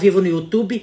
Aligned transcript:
vivo 0.00 0.22
no 0.22 0.26
YouTube. 0.26 0.82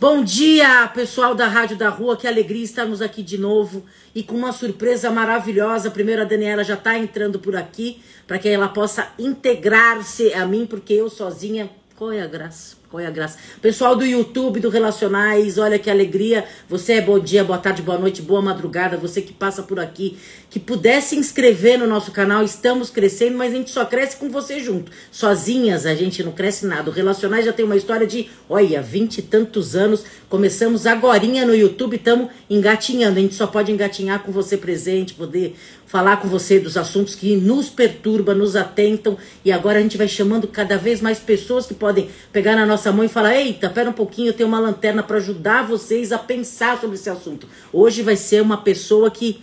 Bom 0.00 0.24
dia, 0.24 0.88
pessoal 0.88 1.36
da 1.36 1.46
Rádio 1.46 1.76
da 1.76 1.88
Rua, 1.88 2.16
que 2.16 2.26
alegria 2.26 2.64
estarmos 2.64 3.00
aqui 3.00 3.22
de 3.22 3.38
novo 3.38 3.84
e 4.12 4.24
com 4.24 4.34
uma 4.34 4.52
surpresa 4.52 5.08
maravilhosa. 5.08 5.88
Primeiro, 5.88 6.22
a 6.22 6.24
Daniela 6.24 6.64
já 6.64 6.74
está 6.74 6.98
entrando 6.98 7.38
por 7.38 7.54
aqui 7.54 8.02
para 8.26 8.40
que 8.40 8.48
ela 8.48 8.68
possa 8.68 9.08
integrar-se 9.20 10.34
a 10.34 10.44
mim, 10.44 10.66
porque 10.66 10.92
eu 10.92 11.08
sozinha, 11.08 11.70
qual 11.94 12.10
é 12.10 12.20
a 12.20 12.26
graça? 12.26 12.76
É 12.98 13.06
a 13.06 13.10
graça? 13.10 13.38
Pessoal 13.60 13.94
do 13.94 14.04
YouTube, 14.04 14.60
do 14.60 14.68
Relacionais, 14.68 15.58
olha 15.58 15.78
que 15.78 15.90
alegria. 15.90 16.44
Você 16.68 16.94
é 16.94 17.00
bom 17.00 17.18
dia, 17.18 17.44
boa 17.44 17.58
tarde, 17.58 17.82
boa 17.82 17.98
noite, 17.98 18.22
boa 18.22 18.40
madrugada. 18.40 18.96
Você 18.96 19.20
que 19.20 19.32
passa 19.32 19.62
por 19.62 19.78
aqui, 19.78 20.16
que 20.48 20.58
pudesse 20.58 21.10
se 21.10 21.16
inscrever 21.16 21.78
no 21.78 21.86
nosso 21.86 22.10
canal. 22.10 22.42
Estamos 22.42 22.90
crescendo, 22.90 23.36
mas 23.36 23.52
a 23.52 23.56
gente 23.56 23.70
só 23.70 23.84
cresce 23.84 24.16
com 24.16 24.30
você 24.30 24.60
junto. 24.60 24.90
Sozinhas 25.10 25.84
a 25.84 25.94
gente 25.94 26.22
não 26.22 26.32
cresce 26.32 26.66
nada. 26.66 26.90
O 26.90 26.92
Relacionais 26.92 27.44
já 27.44 27.52
tem 27.52 27.64
uma 27.64 27.76
história 27.76 28.06
de, 28.06 28.28
olha, 28.48 28.80
vinte 28.80 29.18
e 29.18 29.22
tantos 29.22 29.76
anos. 29.76 30.04
Começamos 30.28 30.86
agorinha 30.86 31.46
no 31.46 31.54
YouTube, 31.54 31.96
estamos 31.96 32.30
engatinhando. 32.48 33.18
A 33.18 33.22
gente 33.22 33.34
só 33.34 33.46
pode 33.46 33.70
engatinhar 33.70 34.22
com 34.22 34.32
você 34.32 34.56
presente, 34.56 35.14
poder 35.14 35.54
falar 35.86 36.16
com 36.16 36.26
você 36.26 36.58
dos 36.58 36.76
assuntos 36.76 37.14
que 37.14 37.36
nos 37.36 37.68
perturbam, 37.68 38.34
nos 38.34 38.56
atentam. 38.56 39.16
E 39.44 39.52
agora 39.52 39.78
a 39.78 39.82
gente 39.82 39.96
vai 39.96 40.08
chamando 40.08 40.48
cada 40.48 40.76
vez 40.76 41.00
mais 41.00 41.18
pessoas 41.18 41.66
que 41.66 41.74
podem 41.74 42.08
pegar 42.32 42.56
na 42.56 42.66
nossa 42.66 42.85
mão 42.92 43.04
e 43.04 43.08
falar: 43.08 43.34
eita, 43.34 43.70
pera 43.70 43.90
um 43.90 43.92
pouquinho, 43.92 44.28
eu 44.28 44.34
tenho 44.34 44.48
uma 44.48 44.60
lanterna 44.60 45.02
para 45.02 45.16
ajudar 45.16 45.66
vocês 45.66 46.12
a 46.12 46.18
pensar 46.18 46.80
sobre 46.80 46.96
esse 46.96 47.10
assunto. 47.10 47.48
Hoje 47.72 48.02
vai 48.02 48.16
ser 48.16 48.42
uma 48.42 48.62
pessoa 48.62 49.10
que 49.10 49.42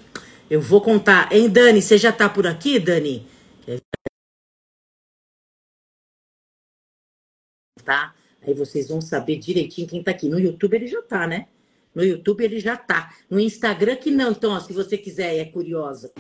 eu 0.49 0.61
vou 0.61 0.81
contar. 0.81 1.31
Hein, 1.31 1.49
Dani? 1.49 1.81
Você 1.81 1.97
já 1.97 2.11
tá 2.11 2.29
por 2.29 2.45
aqui, 2.45 2.79
Dani? 2.79 3.27
Tá? 7.83 8.15
Aí 8.45 8.53
vocês 8.53 8.89
vão 8.89 9.01
saber 9.01 9.37
direitinho 9.37 9.87
quem 9.87 10.03
tá 10.03 10.11
aqui. 10.11 10.29
No 10.29 10.39
YouTube 10.39 10.75
ele 10.75 10.87
já 10.87 11.01
tá, 11.01 11.27
né? 11.27 11.47
No 11.93 12.03
YouTube 12.03 12.43
ele 12.43 12.59
já 12.59 12.75
tá. 12.75 13.13
No 13.29 13.39
Instagram 13.39 13.95
que 13.95 14.11
não. 14.11 14.31
Então, 14.31 14.51
ó, 14.51 14.59
se 14.59 14.73
você 14.73 14.97
quiser, 14.97 15.37
é 15.37 15.45
curiosa, 15.45 16.11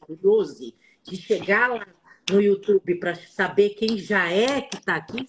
curioso, 0.00 0.72
de 1.04 1.16
chegar 1.16 1.68
lá 1.68 1.86
no 2.30 2.40
YouTube 2.40 2.94
para 2.96 3.14
saber 3.14 3.70
quem 3.70 3.98
já 3.98 4.30
é 4.30 4.60
que 4.60 4.80
tá 4.82 4.96
aqui. 4.96 5.28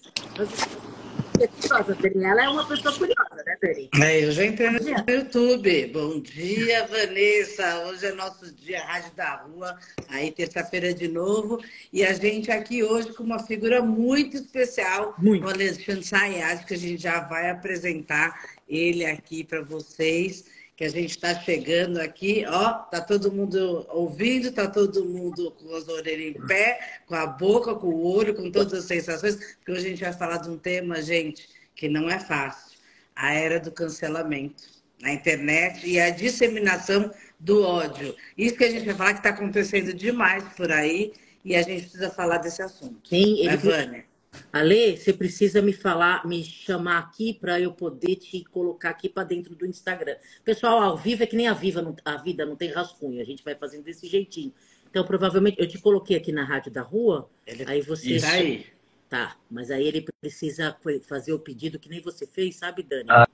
Curiosa, 1.46 1.94
Daniela 1.94 2.42
é 2.42 2.48
uma 2.48 2.66
pessoa 2.66 2.92
curiosa, 2.92 3.44
né, 3.46 3.56
Dani? 3.62 3.88
É, 4.02 4.24
eu 4.24 4.32
já 4.32 4.44
entrei 4.44 4.70
no 4.70 4.78
YouTube. 5.08 5.86
Bom 5.86 6.20
dia, 6.20 6.84
Vanessa. 6.88 7.86
Hoje 7.86 8.06
é 8.06 8.12
nosso 8.12 8.52
dia 8.56 8.82
Rádio 8.84 9.12
da 9.14 9.36
Rua. 9.36 9.78
Aí, 10.08 10.32
terça-feira 10.32 10.92
de 10.92 11.06
novo. 11.06 11.62
E 11.92 12.04
a 12.04 12.12
gente 12.12 12.50
aqui 12.50 12.82
hoje 12.82 13.12
com 13.12 13.22
uma 13.22 13.38
figura 13.38 13.80
muito 13.80 14.36
especial, 14.36 15.14
muito. 15.16 15.46
o 15.46 15.48
Alexandre 15.48 16.02
Sayad, 16.04 16.66
que 16.66 16.74
a 16.74 16.78
gente 16.78 17.00
já 17.00 17.20
vai 17.20 17.48
apresentar 17.50 18.44
ele 18.68 19.06
aqui 19.06 19.44
para 19.44 19.62
vocês, 19.62 20.44
que 20.78 20.84
a 20.84 20.88
gente 20.88 21.10
está 21.10 21.34
chegando 21.34 21.98
aqui, 21.98 22.44
ó, 22.46 22.72
tá 22.72 23.00
todo 23.00 23.32
mundo 23.32 23.84
ouvindo, 23.90 24.52
tá 24.52 24.68
todo 24.68 25.04
mundo 25.04 25.50
com 25.50 25.74
as 25.74 25.88
orelhas 25.88 26.36
em 26.36 26.46
pé, 26.46 27.00
com 27.04 27.16
a 27.16 27.26
boca, 27.26 27.74
com 27.74 27.88
o 27.88 28.06
olho, 28.06 28.32
com 28.32 28.48
todas 28.48 28.72
as 28.74 28.84
sensações, 28.84 29.34
porque 29.56 29.72
hoje 29.72 29.86
a 29.86 29.90
gente 29.90 30.04
vai 30.04 30.12
falar 30.12 30.36
de 30.36 30.48
um 30.48 30.56
tema, 30.56 31.02
gente, 31.02 31.48
que 31.74 31.88
não 31.88 32.08
é 32.08 32.20
fácil, 32.20 32.78
a 33.16 33.34
era 33.34 33.58
do 33.58 33.72
cancelamento 33.72 34.62
na 35.02 35.12
internet 35.12 35.84
e 35.84 35.98
a 35.98 36.10
disseminação 36.10 37.10
do 37.40 37.64
ódio. 37.64 38.14
Isso 38.36 38.54
que 38.54 38.62
a 38.62 38.70
gente 38.70 38.86
vai 38.86 38.94
falar 38.94 39.12
que 39.14 39.18
está 39.18 39.30
acontecendo 39.30 39.92
demais 39.92 40.44
por 40.56 40.70
aí 40.70 41.12
e 41.44 41.56
a 41.56 41.62
gente 41.62 41.82
precisa 41.82 42.08
falar 42.08 42.38
desse 42.38 42.62
assunto. 42.62 43.00
Sim, 43.08 43.40
ele, 43.40 43.56
Vânia? 43.56 44.04
Ale, 44.52 44.96
você 44.96 45.12
precisa 45.12 45.60
me 45.62 45.72
falar, 45.72 46.26
me 46.26 46.42
chamar 46.42 46.98
aqui 46.98 47.32
para 47.32 47.60
eu 47.60 47.72
poder 47.72 48.16
te 48.16 48.44
colocar 48.44 48.90
aqui 48.90 49.08
para 49.08 49.24
dentro 49.24 49.54
do 49.54 49.66
Instagram. 49.66 50.16
Pessoal, 50.44 50.82
ao 50.82 50.96
vivo 50.96 51.22
é 51.22 51.26
que 51.26 51.36
nem 51.36 51.48
a, 51.48 51.54
viva, 51.54 51.94
a 52.04 52.16
vida 52.16 52.44
não 52.44 52.56
tem 52.56 52.70
rascunho, 52.70 53.20
a 53.20 53.24
gente 53.24 53.44
vai 53.44 53.54
fazendo 53.54 53.84
desse 53.84 54.06
jeitinho. 54.06 54.52
Então, 54.90 55.04
provavelmente, 55.04 55.60
eu 55.60 55.68
te 55.68 55.78
coloquei 55.78 56.16
aqui 56.16 56.32
na 56.32 56.44
rádio 56.44 56.72
da 56.72 56.82
rua, 56.82 57.28
ele... 57.46 57.64
aí 57.66 57.80
você. 57.82 58.16
Isso 58.16 58.26
aí. 58.26 58.66
Tá, 59.08 59.36
mas 59.50 59.70
aí 59.70 59.86
ele 59.86 60.06
precisa 60.20 60.76
fazer 61.06 61.32
o 61.32 61.38
pedido 61.38 61.78
que 61.78 61.88
nem 61.88 62.00
você 62.00 62.26
fez, 62.26 62.56
sabe, 62.56 62.82
Dani? 62.82 63.06
Ah, 63.08 63.26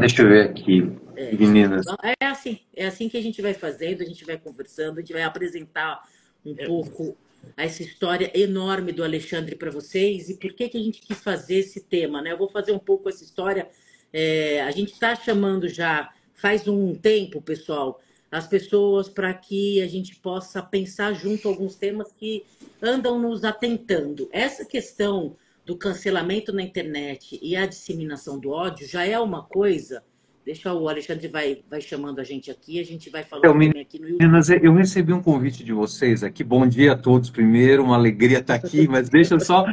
deixa 0.00 0.22
eu 0.22 0.28
ver 0.28 0.48
aqui, 0.48 0.90
é, 1.14 1.34
meninas. 1.34 1.84
É 2.18 2.26
assim, 2.26 2.60
é 2.74 2.86
assim 2.86 3.06
que 3.06 3.18
a 3.18 3.22
gente 3.22 3.42
vai 3.42 3.52
fazendo, 3.52 4.02
a 4.02 4.06
gente 4.06 4.24
vai 4.24 4.38
conversando, 4.38 4.96
a 4.96 5.00
gente 5.00 5.12
vai 5.12 5.22
apresentar 5.22 6.02
um 6.44 6.54
é. 6.56 6.66
pouco 6.66 7.14
essa 7.56 7.82
história 7.82 8.30
enorme 8.34 8.92
do 8.92 9.02
Alexandre 9.02 9.56
para 9.56 9.70
vocês 9.70 10.28
e 10.28 10.34
por 10.34 10.52
que, 10.52 10.68
que 10.68 10.78
a 10.78 10.82
gente 10.82 11.00
quis 11.00 11.18
fazer 11.18 11.56
esse 11.56 11.80
tema, 11.80 12.22
né? 12.22 12.32
Eu 12.32 12.38
vou 12.38 12.48
fazer 12.48 12.72
um 12.72 12.78
pouco 12.78 13.08
essa 13.08 13.24
história. 13.24 13.68
É, 14.12 14.62
a 14.62 14.70
gente 14.70 14.92
está 14.92 15.14
chamando 15.14 15.68
já 15.68 16.12
faz 16.34 16.68
um 16.68 16.94
tempo, 16.94 17.42
pessoal, 17.42 18.00
as 18.30 18.46
pessoas 18.46 19.08
para 19.08 19.34
que 19.34 19.82
a 19.82 19.88
gente 19.88 20.16
possa 20.16 20.62
pensar 20.62 21.12
junto 21.14 21.48
alguns 21.48 21.74
temas 21.74 22.12
que 22.12 22.44
andam 22.80 23.18
nos 23.18 23.44
atentando. 23.44 24.28
Essa 24.32 24.64
questão 24.64 25.36
do 25.64 25.76
cancelamento 25.76 26.52
na 26.52 26.62
internet 26.62 27.38
e 27.42 27.56
a 27.56 27.66
disseminação 27.66 28.38
do 28.38 28.50
ódio 28.50 28.86
já 28.86 29.04
é 29.04 29.18
uma 29.18 29.42
coisa 29.42 30.02
Deixa 30.48 30.72
o 30.72 30.88
Alexandre 30.88 31.28
vai, 31.28 31.58
vai 31.68 31.78
chamando 31.78 32.20
a 32.20 32.24
gente 32.24 32.50
aqui, 32.50 32.80
a 32.80 32.82
gente 32.82 33.10
vai 33.10 33.22
falando 33.22 33.44
eu, 33.44 33.50
aqui 33.50 33.98
no 33.98 34.08
YouTube. 34.08 34.18
Meninas, 34.18 34.48
eu 34.48 34.72
recebi 34.72 35.12
um 35.12 35.20
convite 35.20 35.62
de 35.62 35.74
vocês 35.74 36.24
aqui. 36.24 36.42
Bom 36.42 36.66
dia 36.66 36.92
a 36.92 36.96
todos 36.96 37.28
primeiro, 37.28 37.84
uma 37.84 37.96
alegria 37.96 38.38
estar 38.38 38.54
aqui, 38.54 38.88
mas 38.88 39.10
deixa 39.10 39.34
eu 39.34 39.40
só 39.40 39.66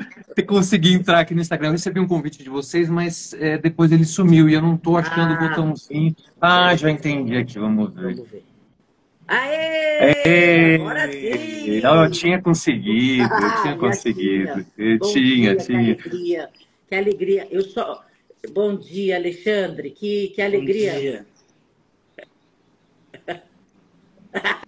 conseguir 0.45 0.91
entrar 0.91 1.21
aqui 1.21 1.33
no 1.33 1.39
Instagram. 1.39 1.69
Eu 1.69 1.71
recebi 1.71 2.01
um 2.01 2.05
convite 2.05 2.43
de 2.43 2.49
vocês, 2.49 2.89
mas 2.89 3.33
é, 3.35 3.57
depois 3.57 3.89
ele 3.89 4.03
sumiu 4.03 4.49
e 4.49 4.53
eu 4.53 4.61
não 4.61 4.75
estou 4.75 4.97
achando 4.97 5.33
ah, 5.33 5.37
o 5.37 5.47
botãozinho. 5.47 6.13
Ah, 6.41 6.75
já 6.75 6.91
entendi 6.91 7.37
aqui, 7.37 7.57
vamos 7.57 7.93
ver. 7.93 8.15
Vamos 8.15 8.29
ver. 8.29 8.43
Aê! 9.29 10.13
Aê! 10.25 10.75
Agora 10.75 11.09
sim! 11.09 11.79
Não, 11.79 12.03
eu 12.03 12.11
tinha 12.11 12.41
conseguido, 12.41 13.33
eu 13.33 13.47
ah, 13.47 13.61
tinha 13.61 13.77
conseguido. 13.77 14.65
Tinha. 14.75 14.89
Eu 14.91 14.99
Bom 14.99 15.13
tinha, 15.13 15.55
dia, 15.55 15.65
tinha. 15.65 15.95
Que 15.95 16.09
alegria, 16.09 16.49
que 16.89 16.95
alegria. 16.95 17.47
Eu 17.49 17.61
só 17.61 18.03
Bom 18.51 18.75
dia, 18.75 19.15
Alexandre. 19.15 19.91
Que, 19.91 20.29
que 20.29 20.41
alegria. 20.41 20.93
Bom 20.93 20.99
dia. 20.99 21.25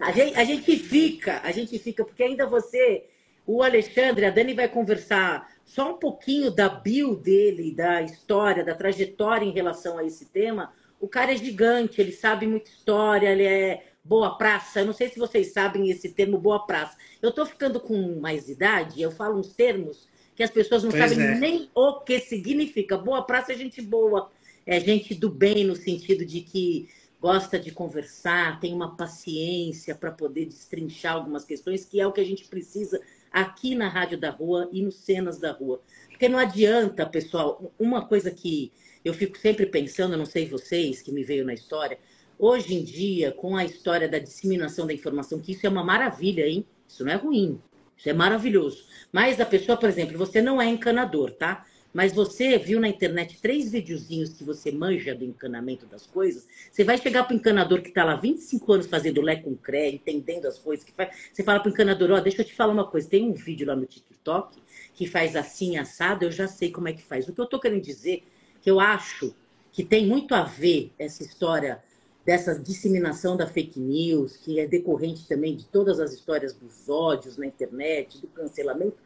a, 0.00 0.12
gente, 0.12 0.36
a 0.36 0.44
gente 0.44 0.76
fica, 0.78 1.40
a 1.42 1.52
gente 1.52 1.78
fica, 1.78 2.04
porque 2.04 2.22
ainda 2.22 2.46
você, 2.46 3.04
o 3.46 3.62
Alexandre, 3.62 4.24
a 4.24 4.30
Dani 4.30 4.54
vai 4.54 4.68
conversar 4.68 5.50
só 5.64 5.92
um 5.92 5.98
pouquinho 5.98 6.50
da 6.50 6.68
bio 6.68 7.16
dele, 7.16 7.74
da 7.74 8.02
história, 8.02 8.64
da 8.64 8.74
trajetória 8.74 9.44
em 9.44 9.52
relação 9.52 9.98
a 9.98 10.04
esse 10.04 10.26
tema. 10.26 10.72
O 11.00 11.08
cara 11.08 11.32
é 11.32 11.36
gigante, 11.36 12.00
ele 12.00 12.12
sabe 12.12 12.46
muita 12.46 12.70
história, 12.70 13.28
ele 13.28 13.44
é 13.44 13.84
boa 14.02 14.38
praça. 14.38 14.80
Eu 14.80 14.86
não 14.86 14.92
sei 14.92 15.08
se 15.08 15.18
vocês 15.18 15.52
sabem 15.52 15.90
esse 15.90 16.12
termo 16.12 16.38
boa 16.38 16.64
praça. 16.64 16.96
Eu 17.20 17.32
tô 17.32 17.44
ficando 17.44 17.80
com 17.80 18.20
mais 18.20 18.48
idade, 18.48 19.02
eu 19.02 19.10
falo 19.10 19.38
uns 19.38 19.54
termos 19.54 20.08
que 20.36 20.42
as 20.42 20.50
pessoas 20.50 20.84
não 20.84 20.90
pois 20.90 21.02
sabem 21.02 21.24
é. 21.24 21.34
nem 21.34 21.70
o 21.74 22.00
que 22.00 22.20
significa. 22.20 22.98
Boa 22.98 23.22
praça 23.22 23.52
é 23.52 23.56
gente 23.56 23.80
boa, 23.80 24.30
é 24.66 24.78
gente 24.78 25.14
do 25.14 25.30
bem 25.30 25.64
no 25.64 25.74
sentido 25.74 26.26
de 26.26 26.42
que 26.42 26.88
gosta 27.18 27.58
de 27.58 27.70
conversar, 27.70 28.60
tem 28.60 28.74
uma 28.74 28.94
paciência 28.94 29.94
para 29.94 30.12
poder 30.12 30.44
destrinchar 30.44 31.14
algumas 31.14 31.44
questões, 31.44 31.86
que 31.86 31.98
é 31.98 32.06
o 32.06 32.12
que 32.12 32.20
a 32.20 32.24
gente 32.24 32.44
precisa 32.44 33.00
aqui 33.32 33.74
na 33.74 33.88
Rádio 33.88 34.18
da 34.18 34.30
Rua 34.30 34.68
e 34.70 34.82
nos 34.82 34.96
Cenas 34.96 35.38
da 35.38 35.52
Rua. 35.52 35.80
Porque 36.10 36.28
não 36.28 36.38
adianta, 36.38 37.06
pessoal, 37.06 37.72
uma 37.78 38.06
coisa 38.06 38.30
que 38.30 38.70
eu 39.02 39.14
fico 39.14 39.38
sempre 39.38 39.64
pensando, 39.64 40.16
não 40.16 40.26
sei 40.26 40.46
vocês, 40.46 41.00
que 41.00 41.10
me 41.10 41.24
veio 41.24 41.44
na 41.44 41.54
história, 41.54 41.98
hoje 42.38 42.74
em 42.74 42.84
dia, 42.84 43.32
com 43.32 43.56
a 43.56 43.64
história 43.64 44.08
da 44.08 44.18
disseminação 44.18 44.86
da 44.86 44.92
informação, 44.92 45.40
que 45.40 45.52
isso 45.52 45.66
é 45.66 45.70
uma 45.70 45.84
maravilha, 45.84 46.46
hein? 46.46 46.66
Isso 46.86 47.04
não 47.04 47.12
é 47.12 47.16
ruim. 47.16 47.60
Isso 47.96 48.08
é 48.08 48.12
maravilhoso. 48.12 48.84
Mas 49.10 49.40
a 49.40 49.46
pessoa, 49.46 49.76
por 49.76 49.88
exemplo, 49.88 50.18
você 50.18 50.42
não 50.42 50.60
é 50.60 50.66
encanador, 50.66 51.30
tá? 51.32 51.64
Mas 51.96 52.12
você 52.12 52.58
viu 52.58 52.78
na 52.78 52.88
internet 52.88 53.38
três 53.40 53.72
videozinhos 53.72 54.34
que 54.34 54.44
você 54.44 54.70
manja 54.70 55.14
do 55.14 55.24
encanamento 55.24 55.86
das 55.86 56.06
coisas, 56.06 56.46
você 56.70 56.84
vai 56.84 56.98
chegar 56.98 57.24
para 57.24 57.32
o 57.32 57.36
encanador 57.38 57.80
que 57.80 57.88
está 57.88 58.04
lá 58.04 58.14
25 58.16 58.70
anos 58.70 58.86
fazendo 58.86 59.22
lé 59.22 59.36
com 59.36 59.56
cré, 59.56 59.88
entendendo 59.88 60.44
as 60.44 60.58
coisas 60.58 60.84
que 60.84 60.92
faz. 60.92 61.16
Você 61.32 61.42
fala 61.42 61.58
para 61.58 61.70
o 61.70 61.72
encanador, 61.72 62.10
ó, 62.10 62.16
oh, 62.16 62.20
deixa 62.20 62.42
eu 62.42 62.44
te 62.44 62.54
falar 62.54 62.74
uma 62.74 62.86
coisa, 62.86 63.08
tem 63.08 63.24
um 63.24 63.32
vídeo 63.32 63.66
lá 63.66 63.74
no 63.74 63.86
TikTok 63.86 64.62
que 64.94 65.06
faz 65.06 65.34
assim, 65.34 65.78
assado, 65.78 66.26
eu 66.26 66.30
já 66.30 66.46
sei 66.46 66.70
como 66.70 66.86
é 66.88 66.92
que 66.92 67.02
faz. 67.02 67.26
O 67.26 67.32
que 67.32 67.40
eu 67.40 67.44
estou 67.44 67.58
querendo 67.58 67.82
dizer, 67.82 68.24
que 68.60 68.70
eu 68.70 68.78
acho 68.78 69.34
que 69.72 69.82
tem 69.82 70.06
muito 70.06 70.34
a 70.34 70.42
ver 70.42 70.92
essa 70.98 71.22
história 71.22 71.82
dessa 72.26 72.58
disseminação 72.58 73.36
da 73.36 73.46
fake 73.46 73.78
news, 73.78 74.36
que 74.36 74.58
é 74.58 74.66
decorrente 74.66 75.28
também 75.28 75.54
de 75.54 75.64
todas 75.64 76.00
as 76.00 76.12
histórias 76.12 76.52
dos 76.52 76.88
ódios 76.88 77.36
na 77.36 77.46
internet, 77.46 78.20
do 78.20 78.26
cancelamento, 78.26 78.96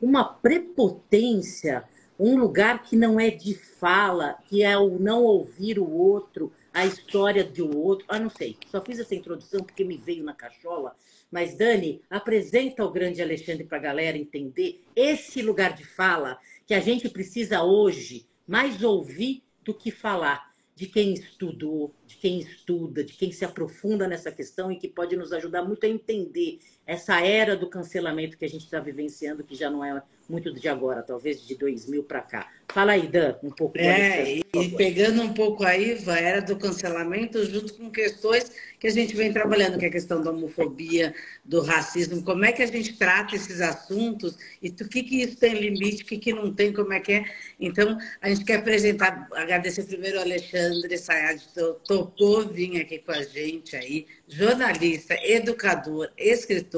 uma 0.00 0.22
prepotência, 0.22 1.82
um 2.16 2.38
lugar 2.38 2.84
que 2.84 2.94
não 2.94 3.18
é 3.18 3.30
de 3.30 3.52
fala, 3.52 4.38
que 4.48 4.62
é 4.62 4.78
o 4.78 4.96
não 4.96 5.24
ouvir 5.24 5.80
o 5.80 5.90
outro, 5.90 6.52
a 6.72 6.86
história 6.86 7.50
um 7.58 7.76
outro. 7.76 8.06
Ah, 8.08 8.20
não 8.20 8.30
sei, 8.30 8.56
só 8.70 8.80
fiz 8.80 9.00
essa 9.00 9.14
introdução 9.16 9.64
porque 9.64 9.82
me 9.82 9.96
veio 9.96 10.22
na 10.22 10.32
cachola. 10.32 10.94
Mas, 11.32 11.56
Dani, 11.58 12.00
apresenta 12.08 12.84
o 12.84 12.92
grande 12.92 13.20
Alexandre 13.20 13.64
para 13.64 13.78
a 13.78 13.82
galera 13.82 14.16
entender 14.16 14.84
esse 14.94 15.42
lugar 15.42 15.74
de 15.74 15.84
fala 15.84 16.38
que 16.64 16.74
a 16.74 16.80
gente 16.80 17.08
precisa 17.08 17.64
hoje 17.64 18.24
mais 18.46 18.84
ouvir 18.84 19.42
do 19.64 19.74
que 19.74 19.90
falar 19.90 20.47
de 20.78 20.86
quem 20.86 21.12
estudou, 21.12 21.92
de 22.06 22.16
quem 22.18 22.38
estuda, 22.38 23.02
de 23.02 23.12
quem 23.12 23.32
se 23.32 23.44
aprofunda 23.44 24.06
nessa 24.06 24.30
questão 24.30 24.70
e 24.70 24.78
que 24.78 24.86
pode 24.86 25.16
nos 25.16 25.32
ajudar 25.32 25.64
muito 25.64 25.84
a 25.84 25.88
entender 25.88 26.60
essa 26.88 27.20
era 27.20 27.54
do 27.54 27.68
cancelamento 27.68 28.38
que 28.38 28.46
a 28.46 28.48
gente 28.48 28.64
está 28.64 28.80
vivenciando, 28.80 29.44
que 29.44 29.54
já 29.54 29.68
não 29.68 29.84
é 29.84 30.02
muito 30.26 30.52
de 30.52 30.68
agora, 30.68 31.02
talvez 31.02 31.46
de 31.46 31.54
2000 31.54 32.02
para 32.04 32.22
cá. 32.22 32.50
Fala 32.68 32.92
aí, 32.92 33.06
Dan, 33.08 33.34
um 33.42 33.50
pouco. 33.50 33.78
É, 33.78 34.36
e, 34.36 34.42
e 34.54 34.70
pegando 34.70 35.22
um 35.22 35.32
pouco 35.32 35.64
aí, 35.64 35.92
Iva, 35.92 36.18
era 36.18 36.40
do 36.40 36.56
cancelamento, 36.56 37.44
junto 37.46 37.74
com 37.74 37.90
questões 37.90 38.52
que 38.78 38.86
a 38.86 38.90
gente 38.90 39.16
vem 39.16 39.32
trabalhando, 39.32 39.78
que 39.78 39.86
é 39.86 39.88
a 39.88 39.92
questão 39.92 40.22
da 40.22 40.30
homofobia, 40.30 41.14
do 41.44 41.62
racismo, 41.62 42.22
como 42.22 42.44
é 42.44 42.52
que 42.52 42.62
a 42.62 42.66
gente 42.66 42.96
trata 42.96 43.34
esses 43.34 43.60
assuntos 43.62 44.36
e 44.62 44.68
o 44.68 44.88
que, 44.88 45.02
que 45.02 45.22
isso 45.22 45.36
tem 45.36 45.54
limite, 45.54 46.02
o 46.02 46.06
que, 46.06 46.18
que 46.18 46.32
não 46.32 46.54
tem, 46.54 46.72
como 46.72 46.92
é 46.92 47.00
que 47.00 47.12
é. 47.12 47.24
Então, 47.58 47.98
a 48.20 48.28
gente 48.28 48.44
quer 48.44 48.56
apresentar, 48.56 49.28
agradecer 49.32 49.84
primeiro 49.84 50.18
ao 50.18 50.24
Alexandre 50.24 50.96
Sayad, 50.98 51.42
topou 51.86 52.46
vir 52.46 52.80
aqui 52.82 52.98
com 52.98 53.12
a 53.12 53.22
gente 53.22 53.74
aí, 53.74 54.06
jornalista, 54.28 55.14
educador, 55.22 56.10
escritor, 56.18 56.77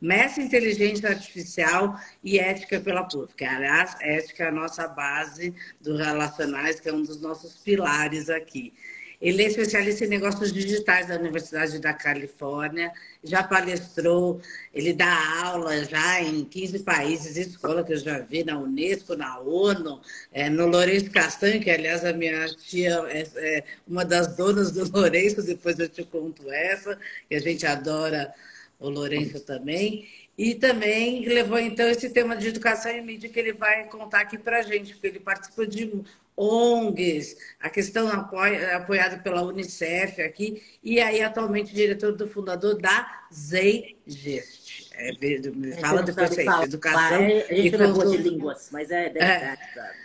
mestre 0.00 0.42
em 0.42 0.46
inteligência 0.46 1.08
artificial 1.08 1.98
e 2.22 2.38
ética 2.38 2.80
pela 2.80 3.04
PUC. 3.04 3.44
Aliás, 3.44 3.96
ética 4.00 4.44
é 4.44 4.48
a 4.48 4.52
nossa 4.52 4.86
base 4.88 5.54
do 5.80 5.96
Relacionais, 5.96 6.80
que 6.80 6.88
é 6.88 6.92
um 6.92 7.02
dos 7.02 7.20
nossos 7.20 7.56
pilares 7.58 8.28
aqui. 8.28 8.72
Ele 9.20 9.42
é 9.42 9.46
especialista 9.46 10.04
em 10.04 10.08
negócios 10.08 10.52
digitais 10.52 11.06
da 11.06 11.16
Universidade 11.16 11.78
da 11.78 11.94
Califórnia, 11.94 12.92
já 13.24 13.42
palestrou, 13.42 14.40
ele 14.74 14.92
dá 14.92 15.42
aula 15.42 15.84
já 15.84 16.20
em 16.20 16.44
15 16.44 16.80
países, 16.80 17.36
escola 17.36 17.82
que 17.82 17.94
eu 17.94 17.98
já 17.98 18.18
vi, 18.18 18.44
na 18.44 18.58
Unesco, 18.58 19.16
na 19.16 19.40
ONU, 19.40 20.00
é, 20.32 20.50
no 20.50 20.66
Lourenço 20.66 21.10
Castanho, 21.10 21.60
que 21.60 21.70
aliás 21.70 22.04
a 22.04 22.12
minha 22.12 22.46
tia 22.48 23.02
é, 23.08 23.26
é 23.36 23.64
uma 23.88 24.04
das 24.04 24.36
donas 24.36 24.70
do 24.70 24.84
Lourenço, 24.92 25.42
depois 25.42 25.78
eu 25.78 25.88
te 25.88 26.04
conto 26.04 26.50
essa, 26.50 26.98
que 27.28 27.36
a 27.36 27.40
gente 27.40 27.66
adora 27.66 28.32
o 28.78 28.88
Lourenço 28.88 29.40
também. 29.40 30.06
E 30.38 30.54
também 30.54 31.24
levou 31.26 31.58
então 31.58 31.88
esse 31.88 32.10
tema 32.10 32.36
de 32.36 32.48
educação 32.48 32.92
e 32.92 33.00
mídia 33.00 33.28
que 33.28 33.38
ele 33.38 33.54
vai 33.54 33.84
contar 33.84 34.20
aqui 34.20 34.36
para 34.36 34.58
a 34.58 34.62
gente, 34.62 34.92
porque 34.92 35.06
ele 35.06 35.20
participa 35.20 35.66
de 35.66 36.02
ONGs, 36.36 37.36
a 37.58 37.70
questão 37.70 38.08
apoiada 38.08 39.16
pela 39.18 39.42
Unicef 39.42 40.20
aqui, 40.20 40.62
e 40.84 41.00
aí 41.00 41.22
atualmente 41.22 41.74
diretor 41.74 42.12
do 42.12 42.28
fundador 42.28 42.78
da 42.78 43.26
Zeigest. 43.32 44.90
É, 44.98 45.12
me 45.50 45.72
fala 45.72 46.02
depois 46.02 46.38
aí, 46.38 46.46
educação. 46.64 47.22
É, 47.22 47.46
a 47.50 47.54
gente 47.54 47.74
e 47.74 47.78
não 47.78 48.02
é 48.02 48.06
de 48.06 48.16
línguas, 48.18 48.68
mas 48.70 48.90
é. 48.90 49.12
é, 49.14 49.56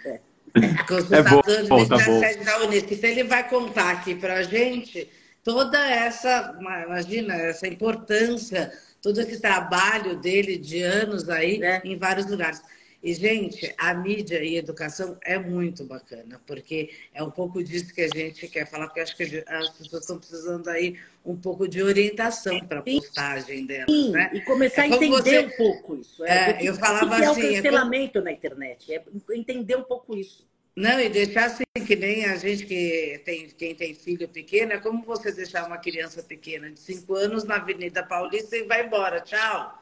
é. 0.06 0.10
é. 0.10 0.20
Consultador 0.88 1.44
é 1.48 1.64
bom, 1.64 1.88
tá 1.88 1.98
bom. 1.98 2.20
da 2.20 2.64
Unicef. 2.64 2.94
Então 2.94 3.10
ele 3.10 3.24
vai 3.26 3.50
contar 3.50 3.92
aqui 3.92 4.16
para 4.16 4.36
a 4.36 4.44
gente 4.44 5.10
toda 5.44 5.80
essa, 5.80 6.56
imagina, 6.60 7.36
essa 7.36 7.68
importância, 7.68 8.72
todo 9.02 9.20
esse 9.20 9.40
trabalho 9.40 10.18
dele 10.20 10.58
de 10.58 10.82
anos 10.82 11.30
aí 11.30 11.62
é. 11.64 11.82
em 11.84 11.98
vários 11.98 12.26
lugares. 12.28 12.62
E, 13.04 13.16
gente, 13.16 13.74
a 13.80 13.96
mídia 13.96 14.44
e 14.44 14.56
a 14.56 14.60
educação 14.60 15.18
é 15.24 15.40
muito 15.40 15.84
bacana, 15.84 16.40
porque 16.46 16.92
é 17.16 17.24
um 17.24 17.32
pouco 17.32 17.64
disso 17.64 17.92
que 17.96 18.02
a 18.02 18.08
gente 18.08 18.48
quer 18.48 18.70
falar, 18.70 18.86
porque 18.86 19.00
acho 19.00 19.18
que 19.18 19.24
as 19.24 19.70
pessoas 19.70 20.04
estão 20.04 20.20
precisando 20.20 20.68
aí 20.70 21.00
um 21.26 21.36
pouco 21.36 21.68
de 21.68 21.82
orientação 21.82 22.60
para 22.60 22.78
a 22.78 22.84
postagem 22.84 23.66
delas, 23.66 23.90
Sim, 23.90 24.12
né? 24.12 24.30
E 24.34 24.42
começar 24.42 24.82
é 24.82 24.84
a 24.84 24.88
entender 24.88 25.10
você... 25.10 25.40
um 25.40 25.50
pouco 25.58 25.96
isso. 25.96 26.24
É, 26.24 26.52
é 26.52 26.70
eu 26.70 26.76
falava 26.76 27.16
assim. 27.16 27.24
É 27.24 27.32
o 27.32 27.56
cancelamento 27.56 28.20
é 28.20 28.22
como... 28.22 28.26
na 28.26 28.32
internet, 28.32 28.94
é 28.94 29.04
entender 29.34 29.76
um 29.78 29.84
pouco 29.84 30.16
isso. 30.16 30.48
Não, 30.82 31.00
e 31.00 31.10
deixar 31.10 31.46
assim, 31.46 31.64
que 31.86 31.96
nem 31.96 32.26
a 32.26 32.36
gente 32.38 32.66
que 32.66 33.22
tem, 33.24 33.48
quem 33.50 33.76
tem 33.76 33.94
filho 33.94 34.28
pequeno, 34.28 34.74
é 34.74 34.80
como 34.80 35.04
você 35.04 35.32
deixar 35.32 35.68
uma 35.68 35.78
criança 35.78 36.24
pequena 36.24 36.72
de 36.72 36.80
5 36.80 37.14
anos 37.14 37.44
na 37.44 37.58
Avenida 37.58 38.02
Paulista 38.02 38.58
e 38.58 38.64
vai 38.64 38.88
embora, 38.88 39.22
tchau. 39.22 39.80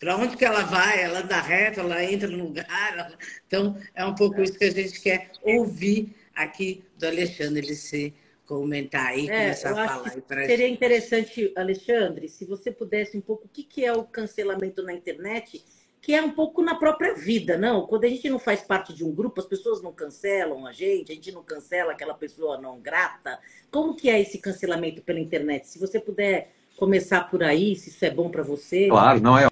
Para 0.00 0.16
onde 0.16 0.38
que 0.38 0.46
ela 0.46 0.62
vai? 0.62 1.02
Ela 1.02 1.18
anda 1.18 1.38
reta, 1.38 1.82
ela 1.82 2.02
entra 2.02 2.26
no 2.28 2.44
lugar. 2.44 2.64
Ela... 2.94 3.18
Então, 3.46 3.76
é 3.94 4.02
um 4.06 4.14
pouco 4.14 4.40
isso 4.40 4.58
que 4.58 4.64
a 4.64 4.70
gente 4.70 4.98
quer 5.02 5.32
ouvir 5.42 6.16
aqui 6.34 6.82
do 6.96 7.06
Alexandre, 7.06 7.66
ele 7.66 7.74
se 7.74 8.14
comentar 8.46 9.08
aí, 9.08 9.28
é, 9.28 9.42
começar 9.42 9.70
a 9.72 9.86
falar 9.86 10.12
aí 10.14 10.46
Seria 10.46 10.56
gente. 10.56 10.72
interessante, 10.72 11.52
Alexandre, 11.54 12.26
se 12.26 12.46
você 12.46 12.72
pudesse 12.72 13.18
um 13.18 13.20
pouco, 13.20 13.44
o 13.44 13.48
que, 13.50 13.62
que 13.62 13.84
é 13.84 13.92
o 13.92 14.02
cancelamento 14.02 14.82
na 14.82 14.94
internet, 14.94 15.62
que 16.08 16.14
é 16.14 16.22
um 16.22 16.30
pouco 16.30 16.62
na 16.62 16.74
própria 16.74 17.14
vida, 17.14 17.58
não? 17.58 17.86
Quando 17.86 18.04
a 18.04 18.08
gente 18.08 18.30
não 18.30 18.38
faz 18.38 18.62
parte 18.62 18.94
de 18.94 19.04
um 19.04 19.14
grupo, 19.14 19.42
as 19.42 19.46
pessoas 19.46 19.82
não 19.82 19.92
cancelam 19.92 20.66
a 20.66 20.72
gente, 20.72 21.12
a 21.12 21.14
gente 21.14 21.30
não 21.32 21.42
cancela 21.42 21.92
aquela 21.92 22.14
pessoa 22.14 22.58
não 22.58 22.80
grata. 22.80 23.38
Como 23.70 23.94
que 23.94 24.08
é 24.08 24.18
esse 24.18 24.38
cancelamento 24.38 25.02
pela 25.02 25.20
internet? 25.20 25.68
Se 25.68 25.78
você 25.78 26.00
puder 26.00 26.50
começar 26.78 27.28
por 27.28 27.42
aí, 27.42 27.76
se 27.76 27.90
isso 27.90 28.02
é 28.06 28.10
bom 28.10 28.30
para 28.30 28.42
você. 28.42 28.88
Claro, 28.88 29.20
não 29.20 29.36
é 29.36 29.48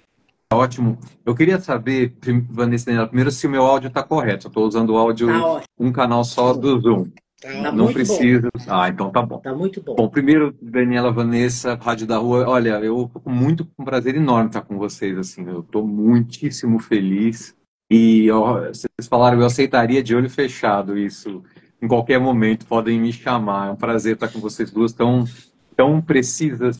Ótimo. 0.51 0.97
Eu 1.23 1.35
queria 1.35 1.59
saber, 1.59 2.15
Vanessa, 2.49 3.05
primeiro 3.05 3.29
se 3.29 3.45
o 3.45 3.51
meu 3.51 3.63
áudio 3.63 3.89
está 3.89 4.01
correto. 4.01 4.47
Eu 4.47 4.49
estou 4.49 4.65
usando 4.65 4.89
o 4.95 4.97
áudio 4.97 5.27
tá 5.27 5.61
um 5.77 5.91
canal 5.91 6.23
só 6.23 6.53
do 6.53 6.79
Zoom. 6.79 7.11
Tá 7.41 7.71
não 7.71 7.93
preciso. 7.93 8.49
Bom. 8.53 8.63
Ah, 8.67 8.89
então 8.89 9.11
tá 9.11 9.21
bom. 9.21 9.39
Tá 9.39 9.53
muito 9.53 9.81
bom. 9.81 9.95
Bom, 9.95 10.09
primeiro, 10.09 10.55
Daniela, 10.61 11.11
Vanessa, 11.11 11.75
Rádio 11.75 12.07
da 12.07 12.17
Rua. 12.17 12.47
Olha, 12.47 12.79
eu 12.79 13.09
tô 13.13 13.19
com 13.19 13.29
muito 13.29 13.63
com 13.65 13.83
um 13.83 13.85
prazer 13.85 14.15
enorme 14.15 14.47
estar 14.47 14.61
com 14.61 14.77
vocês. 14.77 15.17
Assim, 15.17 15.47
eu 15.47 15.59
estou 15.59 15.85
muitíssimo 15.85 16.79
feliz. 16.79 17.55
E 17.91 18.29
ó, 18.31 18.67
vocês 18.67 19.07
falaram, 19.07 19.39
eu 19.39 19.45
aceitaria 19.45 20.01
de 20.01 20.15
olho 20.15 20.29
fechado 20.29 20.97
isso. 20.97 21.43
Em 21.79 21.87
qualquer 21.87 22.19
momento 22.19 22.65
podem 22.65 22.99
me 22.99 23.13
chamar. 23.13 23.67
É 23.67 23.71
um 23.71 23.75
prazer 23.75 24.15
estar 24.15 24.29
com 24.29 24.39
vocês 24.39 24.71
duas 24.71 24.91
tão, 24.91 25.23
tão 25.75 26.01
precisas 26.01 26.77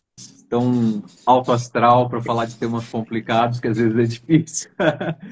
tão 0.48 1.04
alto 1.26 1.52
astral 1.52 2.08
para 2.08 2.22
falar 2.22 2.46
de 2.46 2.56
temas 2.56 2.88
complicados 2.88 3.60
que 3.60 3.68
às 3.68 3.76
vezes 3.76 3.98
é 3.98 4.02
difícil. 4.04 4.70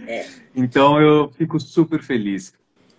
É. 0.07 0.27
então 0.55 1.01
eu 1.01 1.31
fico 1.31 1.59
super 1.59 2.03
feliz. 2.03 2.53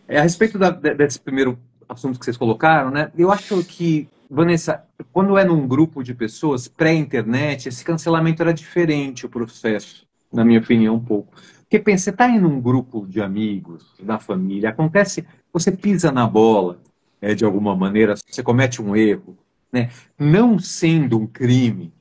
É, 0.08 0.20
a 0.20 0.24
respeito 0.24 0.58
da, 0.58 0.72
desse 0.72 1.20
primeiro 1.20 1.60
assunto 1.88 2.20
que 2.20 2.26
vocês 2.26 2.38
colocaram, 2.38 2.92
né? 2.92 3.12
Eu 3.18 3.32
acho 3.32 3.64
que, 3.64 4.08
Vanessa, 4.30 4.84
quando 5.14 5.38
é 5.38 5.44
num 5.44 5.68
grupo 5.68 6.04
de 6.04 6.14
pessoas 6.14 6.68
pré-internet, 6.68 7.70
esse 7.70 7.84
cancelamento 7.84 8.42
era 8.42 8.54
diferente 8.54 9.26
o 9.26 9.30
processo, 9.30 10.06
na 10.32 10.44
minha 10.44 10.60
opinião, 10.60 10.96
um 10.96 11.04
pouco. 11.04 11.34
Porque 11.62 11.80
pensa, 11.80 12.06
você 12.06 12.10
está 12.12 12.30
em 12.30 12.44
um 12.44 12.62
grupo 12.62 13.06
de 13.08 13.22
amigos, 13.22 13.94
da 14.02 14.18
família, 14.18 14.70
acontece, 14.70 15.26
você 15.52 15.72
pisa 15.72 16.12
na 16.12 16.26
bola, 16.26 16.80
é, 17.22 17.34
de 17.34 17.44
alguma 17.44 17.76
maneira, 17.76 18.16
você 18.16 18.42
comete 18.42 18.82
um 18.82 18.96
erro, 18.96 19.38
né? 19.72 19.90
Não 20.18 20.60
sendo 20.60 21.20
um 21.20 21.28
crime, 21.28 21.94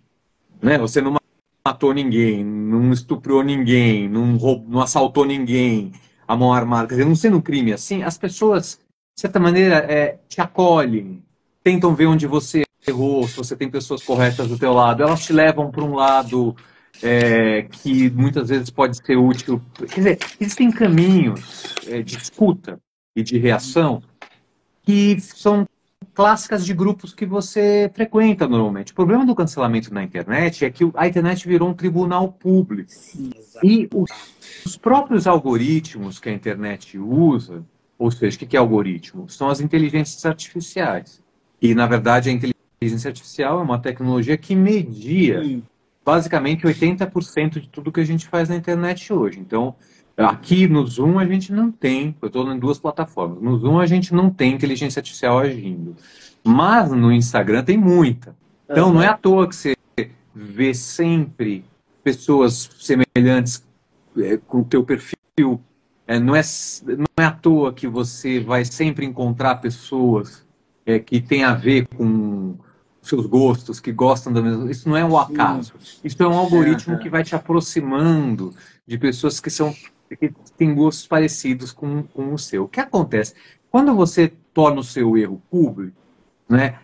né? 0.62 0.78
Você 0.78 1.00
não 1.00 1.16
matou 1.66 1.92
ninguém, 1.92 2.44
não 2.44 2.92
estuprou 2.92 3.42
ninguém, 3.42 4.08
não, 4.08 4.36
roubou, 4.36 4.68
não 4.68 4.80
assaltou 4.80 5.24
ninguém, 5.24 5.92
a 6.28 6.36
mão 6.36 6.52
armada, 6.52 6.88
quer 6.88 6.94
dizer, 6.94 7.04
não 7.04 7.16
sendo 7.16 7.38
um 7.38 7.40
crime 7.40 7.72
assim, 7.72 8.02
as 8.02 8.16
pessoas, 8.16 8.80
de 9.16 9.22
certa 9.22 9.40
maneira, 9.40 9.76
é, 9.76 10.18
te 10.28 10.42
acolhem, 10.42 11.22
tentam 11.64 11.94
ver 11.94 12.06
onde 12.06 12.26
você 12.26 12.64
errou, 12.86 13.26
se 13.26 13.34
você 13.34 13.56
tem 13.56 13.70
pessoas 13.70 14.02
corretas 14.02 14.46
do 14.46 14.58
teu 14.58 14.74
lado, 14.74 15.02
elas 15.02 15.24
te 15.24 15.32
levam 15.32 15.70
para 15.70 15.82
um 15.82 15.94
lado 15.94 16.54
é, 17.02 17.62
que 17.62 18.10
muitas 18.10 18.50
vezes 18.50 18.68
pode 18.68 18.98
ser 18.98 19.16
útil. 19.16 19.60
Quer 19.78 19.94
dizer, 19.94 20.18
existem 20.38 20.70
caminhos 20.70 21.64
é, 21.88 22.02
de 22.02 22.18
escuta 22.18 22.78
e 23.16 23.22
de 23.22 23.38
reação 23.38 24.02
que 24.82 25.18
são 25.18 25.66
clássicas 26.14 26.64
de 26.64 26.74
grupos 26.74 27.14
que 27.14 27.24
você 27.24 27.90
frequenta 27.94 28.46
normalmente. 28.46 28.92
O 28.92 28.94
problema 28.94 29.24
do 29.24 29.34
cancelamento 29.34 29.92
na 29.92 30.02
internet 30.02 30.62
é 30.62 30.70
que 30.70 30.84
a 30.94 31.08
internet 31.08 31.48
virou 31.48 31.70
um 31.70 31.74
tribunal 31.74 32.30
público. 32.32 32.90
Sim, 32.90 33.30
e 33.62 33.88
os, 33.94 34.10
os, 34.64 34.76
próprios 34.76 35.26
algoritmos 35.26 36.18
que 36.18 36.28
a 36.28 36.32
internet 36.32 36.98
usa, 36.98 37.64
ou 37.98 38.10
seja, 38.10 38.36
o 38.36 38.38
que 38.46 38.56
é 38.56 38.60
algoritmo? 38.60 39.28
São 39.28 39.48
as 39.48 39.60
inteligências 39.60 40.24
artificiais. 40.26 41.22
E, 41.60 41.74
na 41.74 41.86
verdade, 41.86 42.28
a 42.28 42.32
inteligência 42.32 43.08
artificial 43.08 43.60
é 43.60 43.62
uma 43.62 43.78
tecnologia 43.78 44.36
que 44.36 44.54
media 44.54 45.42
Sim. 45.42 45.62
basicamente 46.04 46.66
80% 46.66 47.60
de 47.60 47.68
tudo 47.68 47.90
que 47.92 48.00
a 48.00 48.04
gente 48.04 48.26
faz 48.26 48.48
na 48.48 48.56
internet 48.56 49.12
hoje. 49.12 49.40
Então, 49.40 49.74
Aqui 50.16 50.66
no 50.66 50.86
Zoom 50.86 51.18
a 51.18 51.26
gente 51.26 51.52
não 51.52 51.70
tem, 51.70 52.16
eu 52.22 52.28
estou 52.28 52.50
em 52.50 52.58
duas 52.58 52.78
plataformas. 52.78 53.42
No 53.42 53.58
Zoom 53.58 53.78
a 53.78 53.84
gente 53.84 54.14
não 54.14 54.30
tem 54.30 54.54
inteligência 54.54 55.00
artificial 55.00 55.38
agindo. 55.38 55.94
Mas 56.42 56.90
no 56.90 57.12
Instagram 57.12 57.62
tem 57.62 57.76
muita. 57.76 58.34
Então 58.64 58.92
não 58.92 59.02
é 59.02 59.08
à 59.08 59.14
toa 59.14 59.46
que 59.46 59.54
você 59.54 59.76
vê 60.34 60.72
sempre 60.72 61.64
pessoas 62.02 62.70
semelhantes 62.80 63.62
é, 64.16 64.38
com 64.38 64.60
o 64.60 64.64
teu 64.64 64.82
perfil. 64.82 65.60
É, 66.06 66.18
não, 66.18 66.36
é, 66.36 66.42
não 66.86 67.06
é 67.16 67.24
à 67.24 67.30
toa 67.30 67.72
que 67.72 67.88
você 67.88 68.38
vai 68.38 68.64
sempre 68.64 69.04
encontrar 69.04 69.56
pessoas 69.56 70.46
é, 70.84 70.98
que 70.98 71.20
têm 71.20 71.42
a 71.42 71.52
ver 71.52 71.88
com 71.88 72.54
seus 73.02 73.26
gostos, 73.26 73.80
que 73.80 73.92
gostam 73.92 74.32
da 74.32 74.40
mesma. 74.42 74.70
Isso 74.70 74.88
não 74.88 74.96
é 74.96 75.04
um 75.04 75.16
acaso. 75.16 75.74
Isso 76.02 76.22
é 76.22 76.26
um 76.26 76.36
algoritmo 76.36 76.98
que 76.98 77.08
vai 77.08 77.24
te 77.24 77.34
aproximando 77.34 78.54
de 78.86 78.98
pessoas 78.98 79.40
que 79.40 79.50
são 79.50 79.74
que 80.08 80.32
tem 80.56 80.72
gostos 80.72 81.06
parecidos 81.06 81.72
com, 81.72 82.04
com 82.04 82.32
o 82.32 82.38
seu. 82.38 82.64
O 82.64 82.68
que 82.68 82.78
acontece? 82.78 83.34
Quando 83.70 83.94
você 83.94 84.32
torna 84.54 84.80
o 84.80 84.84
seu 84.84 85.16
erro 85.16 85.42
público, 85.50 85.96
né, 86.48 86.78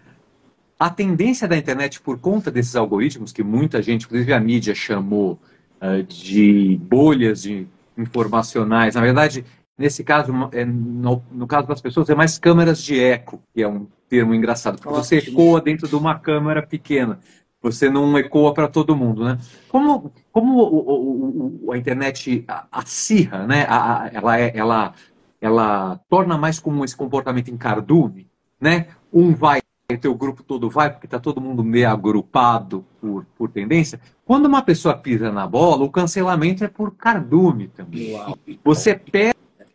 a 0.79 0.91
tendência 0.91 1.47
da 1.47 1.57
internet, 1.57 2.00
por 2.00 2.19
conta 2.19 2.50
desses 2.50 2.75
algoritmos, 2.75 3.33
que 3.33 3.45
muita 3.45 3.81
gente, 3.81 4.07
inclusive 4.07 4.33
a 4.33 4.41
mídia, 4.41 4.75
chamou 4.75 5.38
uh, 5.81 6.02
de 6.02 6.81
bolhas 6.83 7.43
de 7.43 7.69
informacionais, 7.97 8.95
na 8.95 9.01
verdade, 9.01 9.45
nesse 9.77 10.05
caso, 10.05 10.33
é, 10.53 10.65
no, 10.65 11.23
no, 11.31 11.47
caso 11.47 11.67
das 11.67 11.81
pessoas, 11.81 12.09
é 12.11 12.15
mais 12.15 12.39
câmeras 12.39 12.83
de 12.83 13.01
eco, 13.01 13.43
que 13.55 13.63
é 13.63 13.69
um 13.69 13.87
termo 14.09 14.35
engraçado, 14.35 14.79
porque 14.81 14.95
você 14.95 15.19
ecoa 15.19 15.61
dentro 15.61 15.89
de 15.89 15.95
uma 15.95 16.19
câmera 16.19 16.63
pequena. 16.63 17.19
Você 17.63 17.89
não 17.89 18.19
ecoa 18.19 18.53
para 18.53 18.67
todo 18.67 18.97
mundo, 18.97 19.25
né? 19.25 19.39
Como, 19.69 20.13
como 20.33 20.59
o, 20.59 21.67
o, 21.67 21.73
a 21.73 21.79
internet 21.79 22.45
acirra, 22.71 23.47
né? 23.47 23.67
A, 23.69 24.11
ela, 24.13 24.41
é, 24.41 24.53
ela, 24.53 24.95
ela 25.41 26.01
torna 26.09 26.37
mais 26.37 26.59
comum 26.59 26.85
esse 26.85 26.97
comportamento 26.97 27.49
em 27.49 27.57
cardume, 27.57 28.29
né? 28.61 28.89
Um 29.13 29.33
vai, 29.33 29.62
o 29.91 29.99
teu 29.99 30.15
grupo 30.15 30.43
todo 30.43 30.71
vai, 30.71 30.91
porque 30.91 31.07
está 31.07 31.19
todo 31.19 31.41
mundo 31.41 31.62
meio 31.62 31.89
agrupado 31.89 32.85
por, 33.01 33.27
por 33.37 33.51
tendência. 33.51 34.01
Quando 34.25 34.47
uma 34.47 34.62
pessoa 34.62 34.97
pisa 34.97 35.31
na 35.31 35.47
bola, 35.47 35.85
o 35.85 35.91
cancelamento 35.91 36.65
é 36.65 36.69
por 36.69 36.95
cardume 36.95 37.69
também. 37.69 38.12
Uau. 38.12 38.39
Você 38.65 38.95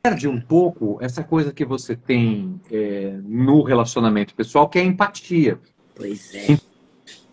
perde 0.04 0.28
um 0.28 0.40
pouco 0.40 0.98
essa 1.02 1.24
coisa 1.24 1.52
que 1.52 1.66
você 1.66 1.96
tem 1.96 2.60
é, 2.72 3.20
no 3.24 3.62
relacionamento 3.64 4.34
pessoal, 4.34 4.70
que 4.70 4.80
é 4.80 4.82
a 4.82 4.86
empatia. 4.86 5.60
Pois 5.96 6.34
é. 6.34 6.58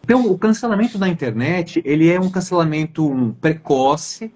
Então, 0.03 0.27
o 0.31 0.37
cancelamento 0.37 0.99
na 0.99 1.09
internet, 1.09 1.81
ele 1.85 2.11
é 2.11 2.21
um 2.21 2.31
cancelamento 2.31 3.07
um, 3.11 3.33
precoce 3.33 4.33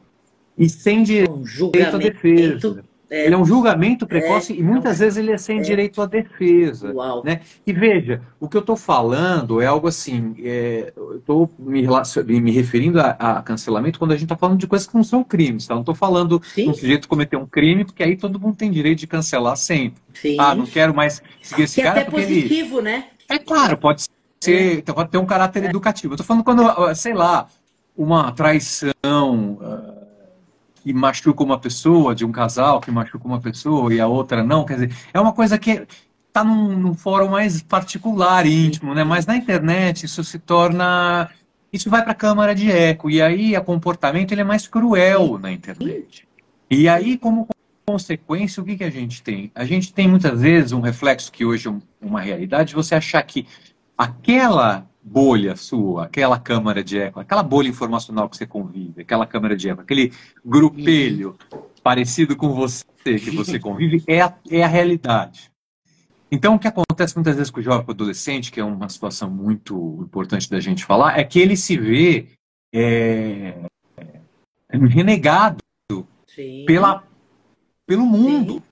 e 0.56 0.68
sem 0.68 1.02
direito 1.02 1.32
um 1.32 1.94
à 1.94 1.98
defesa. 1.98 2.82
É, 3.10 3.24
ele 3.24 3.34
é 3.34 3.38
um 3.38 3.44
julgamento 3.44 4.06
precoce 4.06 4.52
é, 4.52 4.56
e 4.56 4.62
muitas 4.62 5.00
é, 5.00 5.04
vezes 5.04 5.18
ele 5.18 5.32
é 5.32 5.38
sem 5.38 5.60
é, 5.60 5.62
direito 5.62 6.02
à 6.02 6.06
defesa. 6.06 6.92
Uau. 6.92 7.22
Né? 7.24 7.40
E 7.66 7.72
veja, 7.72 8.20
o 8.38 8.48
que 8.48 8.56
eu 8.56 8.60
estou 8.60 8.76
falando 8.76 9.62
é 9.62 9.66
algo 9.66 9.88
assim, 9.88 10.34
é, 10.42 10.92
eu 10.94 11.16
estou 11.16 11.50
me, 11.58 11.86
me, 12.40 12.50
referindo 12.50 13.00
a, 13.00 13.10
a, 13.10 13.42
cancelamento 13.42 13.98
quando 13.98 14.12
a 14.12 14.14
gente 14.14 14.24
está 14.24 14.36
falando 14.36 14.58
de 14.58 14.66
coisas 14.66 14.86
que 14.86 14.94
não 14.94 15.04
são 15.04 15.24
crimes. 15.24 15.66
Tá? 15.66 15.74
Não 15.74 15.80
estou 15.80 15.94
falando 15.94 16.40
Sim. 16.54 16.70
um 16.70 16.74
sujeito 16.74 17.08
cometer 17.08 17.36
um 17.36 17.46
crime, 17.46 17.84
porque 17.84 18.02
aí 18.02 18.16
todo 18.16 18.38
mundo 18.38 18.56
tem 18.56 18.70
direito 18.70 18.98
de 18.98 19.06
cancelar 19.06 19.56
sempre. 19.56 20.02
Sim. 20.14 20.36
Ah, 20.38 20.54
não 20.54 20.66
quero 20.66 20.94
mais 20.94 21.22
seguir 21.40 21.62
esse 21.62 21.76
que 21.76 21.82
cara. 21.82 22.00
É 22.00 22.02
até 22.02 22.10
positivo, 22.10 22.78
ele... 22.78 22.82
né? 22.82 23.04
É 23.28 23.38
claro, 23.38 23.76
pode 23.78 24.02
ser 24.40 24.78
então, 24.78 24.94
pode 24.94 25.10
ter 25.10 25.18
um 25.18 25.26
caráter 25.26 25.64
educativo. 25.64 26.12
Eu 26.12 26.16
estou 26.16 26.26
falando 26.26 26.44
quando, 26.44 26.94
sei 26.94 27.12
lá, 27.12 27.48
uma 27.96 28.30
traição 28.32 29.58
uh, 29.60 29.97
que 30.88 30.94
machuca 30.94 31.44
uma 31.44 31.58
pessoa, 31.58 32.14
de 32.14 32.24
um 32.24 32.32
casal 32.32 32.80
que 32.80 32.90
machuca 32.90 33.28
uma 33.28 33.38
pessoa 33.38 33.92
e 33.92 34.00
a 34.00 34.06
outra 34.06 34.42
não, 34.42 34.64
quer 34.64 34.74
dizer, 34.74 34.96
é 35.12 35.20
uma 35.20 35.34
coisa 35.34 35.58
que 35.58 35.86
está 36.26 36.42
num, 36.42 36.78
num 36.78 36.94
fórum 36.94 37.28
mais 37.28 37.62
particular, 37.62 38.46
íntimo, 38.46 38.94
né? 38.94 39.04
Mas 39.04 39.26
na 39.26 39.36
internet 39.36 40.06
isso 40.06 40.24
se 40.24 40.38
torna 40.38 41.28
isso 41.70 41.90
vai 41.90 42.02
para 42.02 42.12
a 42.12 42.14
câmara 42.14 42.54
de 42.54 42.72
eco 42.72 43.10
e 43.10 43.20
aí 43.20 43.54
o 43.54 43.62
comportamento 43.62 44.32
ele 44.32 44.40
é 44.40 44.44
mais 44.44 44.66
cruel 44.66 45.38
na 45.38 45.52
internet. 45.52 46.26
E 46.70 46.88
aí 46.88 47.18
como 47.18 47.46
consequência 47.84 48.62
o 48.62 48.64
que, 48.64 48.78
que 48.78 48.84
a 48.84 48.90
gente 48.90 49.22
tem? 49.22 49.52
A 49.54 49.66
gente 49.66 49.92
tem 49.92 50.08
muitas 50.08 50.40
vezes 50.40 50.72
um 50.72 50.80
reflexo 50.80 51.30
que 51.30 51.44
hoje 51.44 51.68
é 51.68 51.74
uma 52.00 52.22
realidade, 52.22 52.74
você 52.74 52.94
achar 52.94 53.22
que 53.24 53.46
aquela 53.96 54.86
bolha 55.08 55.56
sua, 55.56 56.04
aquela 56.04 56.38
câmara 56.38 56.84
de 56.84 56.98
eco, 56.98 57.20
aquela 57.20 57.42
bolha 57.42 57.68
informacional 57.68 58.28
que 58.28 58.36
você 58.36 58.46
convive, 58.46 59.02
aquela 59.02 59.26
câmara 59.26 59.56
de 59.56 59.68
eco, 59.68 59.80
aquele 59.80 60.12
grupelho 60.44 61.36
parecido 61.82 62.36
com 62.36 62.52
você 62.52 62.84
que 63.04 63.30
você 63.30 63.58
convive, 63.60 64.02
é 64.06 64.20
a, 64.20 64.34
é 64.50 64.62
a 64.62 64.68
realidade. 64.68 65.50
Então, 66.30 66.56
o 66.56 66.58
que 66.58 66.68
acontece 66.68 67.16
muitas 67.16 67.36
vezes 67.36 67.50
com 67.50 67.60
o 67.60 67.62
jovem 67.62 67.86
adolescente, 67.88 68.52
que 68.52 68.60
é 68.60 68.64
uma 68.64 68.88
situação 68.88 69.30
muito 69.30 69.98
importante 70.02 70.50
da 70.50 70.60
gente 70.60 70.84
falar, 70.84 71.18
é 71.18 71.24
que 71.24 71.38
ele 71.38 71.56
se 71.56 71.76
vê 71.78 72.28
é, 72.74 73.54
renegado 74.68 75.58
pela, 76.66 77.02
pelo 77.86 78.04
mundo. 78.04 78.54
Sim. 78.54 78.62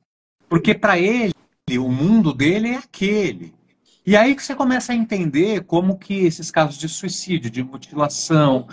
Porque 0.49 0.75
para 0.75 0.99
ele, 0.99 1.33
o 1.79 1.91
mundo 1.91 2.33
dele 2.33 2.69
é 2.69 2.77
aquele. 2.77 3.55
E 4.07 4.17
aí 4.17 4.37
que 4.37 4.43
você 4.43 4.55
começa 4.55 4.93
a 4.93 4.95
entender 4.95 5.65
como 5.65 5.99
que 5.99 6.15
esses 6.25 6.49
casos 6.49 6.79
de 6.79 6.89
suicídio, 6.89 7.51
de 7.51 7.65
mutilação, 7.65 8.69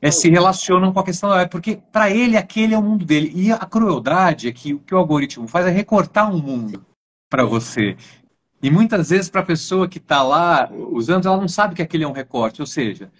é, 0.00 0.10
se 0.10 0.30
relacionam 0.30 0.90
com 0.90 1.00
a 1.00 1.04
questão 1.04 1.38
é 1.38 1.46
porque 1.46 1.80
para 1.92 2.10
ele 2.10 2.36
aquele 2.36 2.74
é 2.74 2.78
o 2.78 2.82
mundo 2.82 3.04
dele. 3.04 3.30
E 3.34 3.52
a 3.52 3.58
crueldade 3.58 4.48
é 4.48 4.52
que 4.52 4.72
o 4.72 4.78
que 4.78 4.94
o 4.94 4.98
algoritmo 4.98 5.46
faz 5.46 5.66
é 5.66 5.70
recortar 5.70 6.34
um 6.34 6.38
mundo 6.38 6.84
para 7.28 7.44
você. 7.44 7.94
E 8.62 8.70
muitas 8.70 9.10
vezes 9.10 9.28
para 9.28 9.42
a 9.42 9.44
pessoa 9.44 9.86
que 9.86 9.98
está 9.98 10.22
lá 10.22 10.70
usando, 10.72 11.28
ela 11.28 11.36
não 11.36 11.48
sabe 11.48 11.74
que 11.74 11.82
aquele 11.82 12.04
é 12.04 12.08
um 12.08 12.12
recorte. 12.12 12.62
Ou 12.62 12.66
seja, 12.66 13.10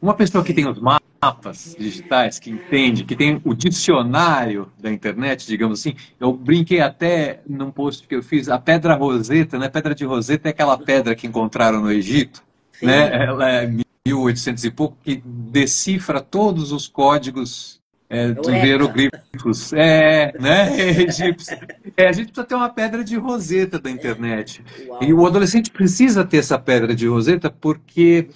uma 0.00 0.14
pessoa 0.14 0.44
que 0.44 0.54
tem 0.54 0.66
os 0.68 0.78
mapas 0.78 1.76
digitais, 1.78 2.38
que 2.38 2.50
entende, 2.50 3.04
que 3.04 3.16
tem 3.16 3.40
o 3.44 3.54
dicionário 3.54 4.70
da 4.78 4.90
internet, 4.90 5.46
digamos 5.46 5.80
assim, 5.80 5.94
eu 6.20 6.32
brinquei 6.32 6.80
até 6.80 7.40
num 7.48 7.70
post 7.70 8.06
que 8.06 8.14
eu 8.14 8.22
fiz, 8.22 8.48
a 8.48 8.58
pedra 8.58 8.94
roseta, 8.94 9.58
né? 9.58 9.68
Pedra 9.68 9.94
de 9.94 10.04
roseta 10.04 10.48
é 10.48 10.50
aquela 10.50 10.78
pedra 10.78 11.14
que 11.14 11.26
encontraram 11.26 11.80
no 11.80 11.90
Egito, 11.90 12.42
Sim. 12.72 12.86
né? 12.86 13.24
Ela 13.24 13.50
é 13.50 13.66
1800 14.06 14.64
e 14.64 14.70
pouco, 14.70 14.96
que 15.02 15.22
decifra 15.24 16.20
todos 16.20 16.72
os 16.72 16.86
códigos 16.86 17.77
é, 18.10 18.32
dos 18.32 18.48
hieroglifos. 18.48 19.72
É, 19.72 20.32
né? 20.38 20.76
Egípcio. 21.04 21.58
É, 21.96 22.08
a 22.08 22.12
gente 22.12 22.26
precisa 22.26 22.46
ter 22.46 22.54
uma 22.54 22.68
pedra 22.68 23.04
de 23.04 23.16
roseta 23.16 23.78
da 23.78 23.90
internet. 23.90 24.64
Uau. 24.86 25.02
E 25.02 25.12
o 25.12 25.26
adolescente 25.26 25.70
precisa 25.70 26.24
ter 26.24 26.38
essa 26.38 26.58
pedra 26.58 26.94
de 26.94 27.06
roseta 27.06 27.50
porque 27.50 28.28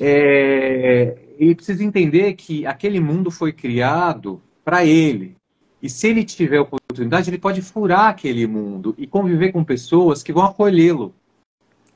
é, 0.00 1.16
ele 1.38 1.54
precisa 1.54 1.84
entender 1.84 2.34
que 2.34 2.66
aquele 2.66 2.98
mundo 3.00 3.30
foi 3.30 3.52
criado 3.52 4.40
para 4.64 4.84
ele. 4.84 5.36
E 5.82 5.88
se 5.88 6.08
ele 6.08 6.24
tiver 6.24 6.60
oportunidade, 6.60 7.28
ele 7.28 7.38
pode 7.38 7.60
furar 7.60 8.08
aquele 8.08 8.46
mundo 8.46 8.94
e 8.96 9.06
conviver 9.06 9.52
com 9.52 9.62
pessoas 9.62 10.22
que 10.22 10.32
vão 10.32 10.44
acolhê-lo. 10.44 11.14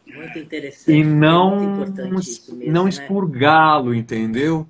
Muito 0.07 0.39
interessante. 0.39 0.93
E 0.93 1.05
não, 1.05 1.79
mesmo, 1.79 2.65
não 2.67 2.85
né? 2.85 2.91
expurgá-lo, 2.91 3.95
entendeu? 3.95 4.67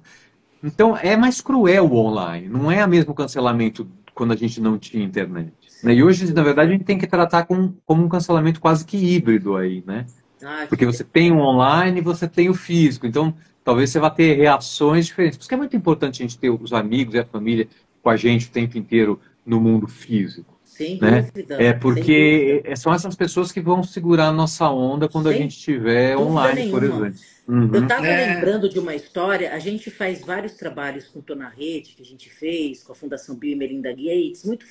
Então 0.62 0.96
é 0.96 1.16
mais 1.16 1.40
cruel 1.40 1.86
o 1.86 1.96
online. 1.96 2.48
Não 2.48 2.70
é 2.70 2.84
o 2.84 2.88
mesmo 2.88 3.14
cancelamento 3.14 3.88
quando 4.14 4.32
a 4.32 4.36
gente 4.36 4.60
não 4.60 4.78
tinha 4.78 5.04
internet. 5.04 5.52
Né? 5.82 5.94
E 5.94 6.02
hoje, 6.02 6.32
na 6.32 6.42
verdade, 6.42 6.70
a 6.70 6.72
gente 6.72 6.84
tem 6.84 6.98
que 6.98 7.06
tratar 7.06 7.44
com, 7.44 7.72
como 7.86 8.04
um 8.04 8.08
cancelamento 8.08 8.60
quase 8.60 8.84
que 8.84 8.96
híbrido 8.96 9.56
aí, 9.56 9.82
né? 9.86 10.06
Ah, 10.42 10.66
Porque 10.68 10.84
você 10.84 11.04
tem 11.04 11.32
o 11.32 11.38
online 11.38 11.98
e 11.98 12.02
você 12.02 12.26
tem 12.26 12.48
o 12.48 12.54
físico. 12.54 13.06
Então, 13.06 13.34
talvez 13.64 13.90
você 13.90 14.00
vá 14.00 14.10
ter 14.10 14.36
reações 14.36 15.06
diferentes. 15.06 15.36
Por 15.36 15.42
isso 15.42 15.48
que 15.48 15.54
é 15.54 15.58
muito 15.58 15.76
importante 15.76 16.22
a 16.22 16.26
gente 16.26 16.38
ter 16.38 16.50
os 16.50 16.72
amigos 16.72 17.14
e 17.14 17.18
a 17.18 17.24
família 17.24 17.68
com 18.02 18.10
a 18.10 18.16
gente 18.16 18.46
o 18.46 18.50
tempo 18.50 18.76
inteiro 18.76 19.20
no 19.44 19.60
mundo 19.60 19.86
físico. 19.86 20.57
Sem 20.78 20.96
né? 21.00 21.22
dúvida. 21.22 21.60
É 21.60 21.72
porque 21.72 22.62
são 22.76 22.94
essas 22.94 23.16
pessoas 23.16 23.50
que 23.50 23.60
vão 23.60 23.82
segurar 23.82 24.28
a 24.28 24.32
nossa 24.32 24.70
onda 24.70 25.08
quando 25.08 25.28
Sem 25.28 25.34
a 25.34 25.42
gente 25.42 25.56
estiver 25.56 26.16
online, 26.16 26.60
nenhuma. 26.60 26.78
por 26.78 26.86
exemplo. 26.86 27.20
Uhum. 27.48 27.74
Eu 27.74 27.82
estava 27.82 28.06
é. 28.06 28.34
lembrando 28.34 28.68
de 28.68 28.78
uma 28.78 28.94
história, 28.94 29.52
a 29.52 29.58
gente 29.58 29.90
faz 29.90 30.20
vários 30.20 30.52
trabalhos 30.52 31.08
com 31.08 31.20
Tô 31.20 31.34
na 31.34 31.48
Rede, 31.48 31.94
que 31.96 32.02
a 32.02 32.04
gente 32.04 32.30
fez 32.30 32.84
com 32.84 32.92
a 32.92 32.94
Fundação 32.94 33.34
Bill 33.34 33.52
e 33.52 33.56
Melinda 33.56 33.90
Gates, 33.90 34.44
muito, 34.44 34.66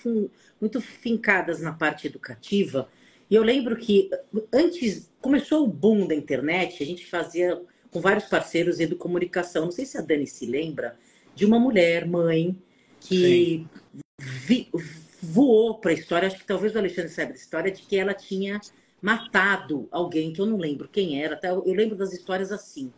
muito 0.62 0.80
fincadas 0.80 1.60
na 1.60 1.74
parte 1.74 2.08
educativa. 2.08 2.88
E 3.30 3.36
eu 3.36 3.44
lembro 3.44 3.76
que 3.76 4.10
antes, 4.54 5.12
começou 5.20 5.66
o 5.66 5.68
boom 5.68 6.08
da 6.08 6.16
internet, 6.16 6.82
a 6.82 6.86
gente 6.86 7.06
fazia 7.06 7.62
com 7.92 8.00
vários 8.00 8.26
parceiros 8.26 8.80
educomunicação. 8.80 9.66
Não 9.66 9.72
sei 9.72 9.86
se 9.86 9.98
a 9.98 10.02
Dani 10.02 10.26
se 10.26 10.46
lembra 10.46 10.96
de 11.36 11.46
uma 11.46 11.60
mulher, 11.60 12.08
mãe, 12.08 12.56
que 13.02 13.68
vi, 14.18 14.70
voou 15.28 15.76
para 15.76 15.92
a 15.92 15.94
história, 15.94 16.28
acho 16.28 16.38
que 16.38 16.46
talvez 16.46 16.74
o 16.74 16.78
Alexandre 16.78 17.12
saiba 17.12 17.34
da 17.34 17.38
história, 17.38 17.72
de 17.72 17.82
que 17.82 17.98
ela 17.98 18.14
tinha 18.14 18.60
matado 19.02 19.88
alguém 19.92 20.32
que 20.32 20.40
eu 20.40 20.46
não 20.46 20.58
lembro 20.58 20.88
quem 20.88 21.22
era, 21.22 21.36
tá? 21.36 21.50
eu 21.50 21.74
lembro 21.74 21.96
das 21.96 22.14
histórias 22.14 22.52
assim. 22.52 22.92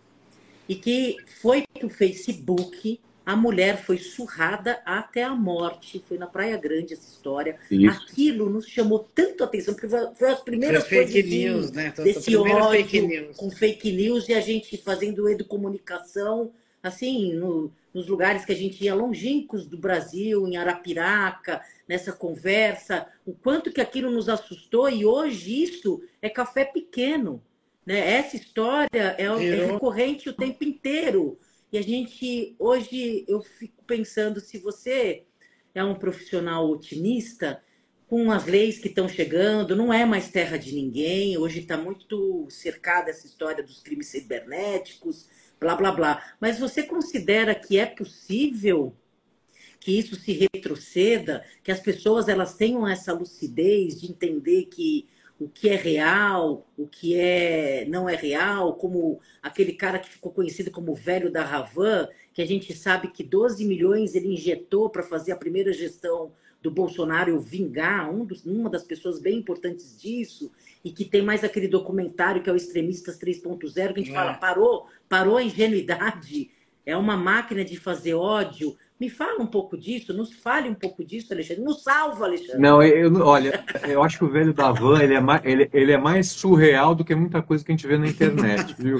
E 0.67 0.75
que 0.75 1.17
foi 1.41 1.63
para 1.73 1.87
o 1.87 1.89
Facebook, 1.89 2.99
a 3.25 3.35
mulher 3.35 3.83
foi 3.83 3.97
surrada 3.97 4.79
até 4.85 5.23
a 5.23 5.33
morte. 5.33 6.03
Foi 6.07 6.17
na 6.17 6.27
Praia 6.27 6.55
Grande 6.57 6.93
essa 6.93 7.09
história. 7.09 7.57
Isso. 7.69 7.89
Aquilo 7.89 8.49
nos 8.49 8.67
chamou 8.67 9.07
tanto 9.13 9.43
a 9.43 9.47
atenção, 9.47 9.73
porque 9.73 9.87
foi 10.15 10.29
as 10.29 10.41
primeiras 10.41 10.87
foi 10.87 11.07
fake 11.07 11.23
news, 11.23 11.71
né? 11.71 11.91
desse 11.97 12.35
ódio 12.35 12.69
fake 12.69 13.01
news. 13.01 13.37
com 13.37 13.49
fake 13.49 13.91
news 13.91 14.29
e 14.29 14.33
a 14.33 14.41
gente 14.41 14.77
fazendo 14.77 15.27
educomunicação, 15.27 16.51
assim, 16.81 17.33
no, 17.33 17.71
nos 17.93 18.07
lugares 18.07 18.45
que 18.45 18.51
a 18.51 18.55
gente 18.55 18.83
ia 18.83 18.95
longínquos 18.95 19.65
do 19.65 19.77
Brasil, 19.77 20.47
em 20.47 20.57
Arapiraca, 20.57 21.61
nessa 21.87 22.11
conversa, 22.11 23.07
o 23.25 23.33
quanto 23.33 23.71
que 23.71 23.81
aquilo 23.81 24.11
nos 24.11 24.29
assustou 24.29 24.89
e 24.89 25.05
hoje 25.05 25.63
isso 25.63 26.01
é 26.21 26.29
café 26.29 26.65
pequeno. 26.65 27.41
Né? 27.85 28.13
Essa 28.15 28.35
história 28.35 29.15
é, 29.17 29.23
é 29.23 29.65
recorrente 29.65 30.29
o 30.29 30.33
tempo 30.33 30.63
inteiro. 30.63 31.39
E 31.71 31.77
a 31.77 31.81
gente, 31.81 32.55
hoje, 32.57 33.25
eu 33.27 33.41
fico 33.41 33.83
pensando, 33.83 34.39
se 34.39 34.57
você 34.57 35.23
é 35.73 35.83
um 35.83 35.95
profissional 35.95 36.69
otimista 36.69 37.61
com 38.07 38.31
as 38.31 38.45
leis 38.45 38.79
que 38.79 38.87
estão 38.87 39.07
chegando, 39.07 39.75
não 39.75 39.93
é 39.93 40.03
mais 40.03 40.29
terra 40.29 40.57
de 40.57 40.73
ninguém. 40.73 41.37
Hoje 41.37 41.59
está 41.59 41.77
muito 41.77 42.47
cercada 42.49 43.11
essa 43.11 43.27
história 43.27 43.63
dos 43.63 43.81
crimes 43.81 44.07
cibernéticos, 44.07 45.29
blá 45.59 45.75
blá 45.75 45.91
blá. 45.91 46.23
Mas 46.39 46.59
você 46.59 46.83
considera 46.83 47.53
que 47.53 47.77
é 47.77 47.85
possível 47.85 48.95
que 49.79 49.97
isso 49.97 50.15
se 50.15 50.33
retroceda, 50.33 51.43
que 51.63 51.71
as 51.71 51.79
pessoas 51.79 52.27
elas 52.27 52.55
tenham 52.55 52.87
essa 52.87 53.13
lucidez 53.13 54.01
de 54.01 54.11
entender 54.11 54.65
que 54.65 55.07
o 55.39 55.47
que 55.47 55.69
é 55.69 55.75
real, 55.75 56.67
o 56.77 56.85
que 56.85 57.15
é 57.15 57.85
não 57.87 58.09
é 58.09 58.15
real, 58.15 58.73
como 58.73 59.21
aquele 59.41 59.71
cara 59.71 59.97
que 59.97 60.09
ficou 60.09 60.33
conhecido 60.33 60.69
como 60.69 60.91
o 60.91 60.95
velho 60.95 61.31
da 61.31 61.43
Ravan, 61.43 62.09
que 62.33 62.41
a 62.41 62.45
gente 62.45 62.75
sabe 62.75 63.07
que 63.07 63.23
12 63.23 63.63
milhões 63.63 64.15
ele 64.15 64.33
injetou 64.33 64.89
para 64.89 65.01
fazer 65.01 65.31
a 65.31 65.37
primeira 65.37 65.71
gestão 65.71 66.33
do 66.61 66.69
Bolsonaro 66.69 67.39
vingar, 67.39 68.13
um 68.13 68.25
dos, 68.25 68.45
uma 68.45 68.69
das 68.69 68.83
pessoas 68.83 69.17
bem 69.19 69.37
importantes 69.37 69.97
disso, 69.99 70.51
e 70.83 70.91
que 70.91 71.05
tem 71.05 71.21
mais 71.21 71.41
aquele 71.41 71.69
documentário 71.69 72.43
que 72.43 72.49
é 72.49 72.53
o 72.53 72.57
Extremistas 72.57 73.17
3.0, 73.17 73.73
que 73.73 73.79
a 73.79 74.03
gente 74.03 74.11
é. 74.11 74.13
fala, 74.13 74.33
parou, 74.33 74.87
parou 75.07 75.37
a 75.37 75.43
ingenuidade, 75.43 76.51
é 76.85 76.97
uma 76.97 77.15
máquina 77.15 77.63
de 77.63 77.77
fazer 77.77 78.13
ódio, 78.13 78.75
me 78.99 79.09
fala 79.09 79.41
um 79.41 79.47
pouco 79.47 79.77
disso, 79.77 80.13
nos 80.13 80.33
fale 80.33 80.67
um 80.67 80.73
pouco 80.73 81.05
disso, 81.05 81.31
Alexandre. 81.31 81.63
Nos 81.63 81.83
salva, 81.83 82.25
Alexandre. 82.25 82.59
Não, 82.59 82.83
eu, 82.83 83.15
olha, 83.25 83.63
eu 83.87 84.03
acho 84.03 84.17
que 84.17 84.25
o 84.25 84.29
velho 84.29 84.53
da 84.53 84.73
van 84.73 85.01
ele 85.01 85.13
é, 85.13 85.21
mais, 85.21 85.41
ele, 85.45 85.69
ele 85.71 85.91
é 85.93 85.97
mais 85.97 86.27
surreal 86.27 86.93
do 86.93 87.05
que 87.05 87.15
muita 87.15 87.41
coisa 87.41 87.63
que 87.63 87.71
a 87.71 87.75
gente 87.75 87.87
vê 87.87 87.97
na 87.97 88.07
internet, 88.07 88.75
viu? 88.77 88.99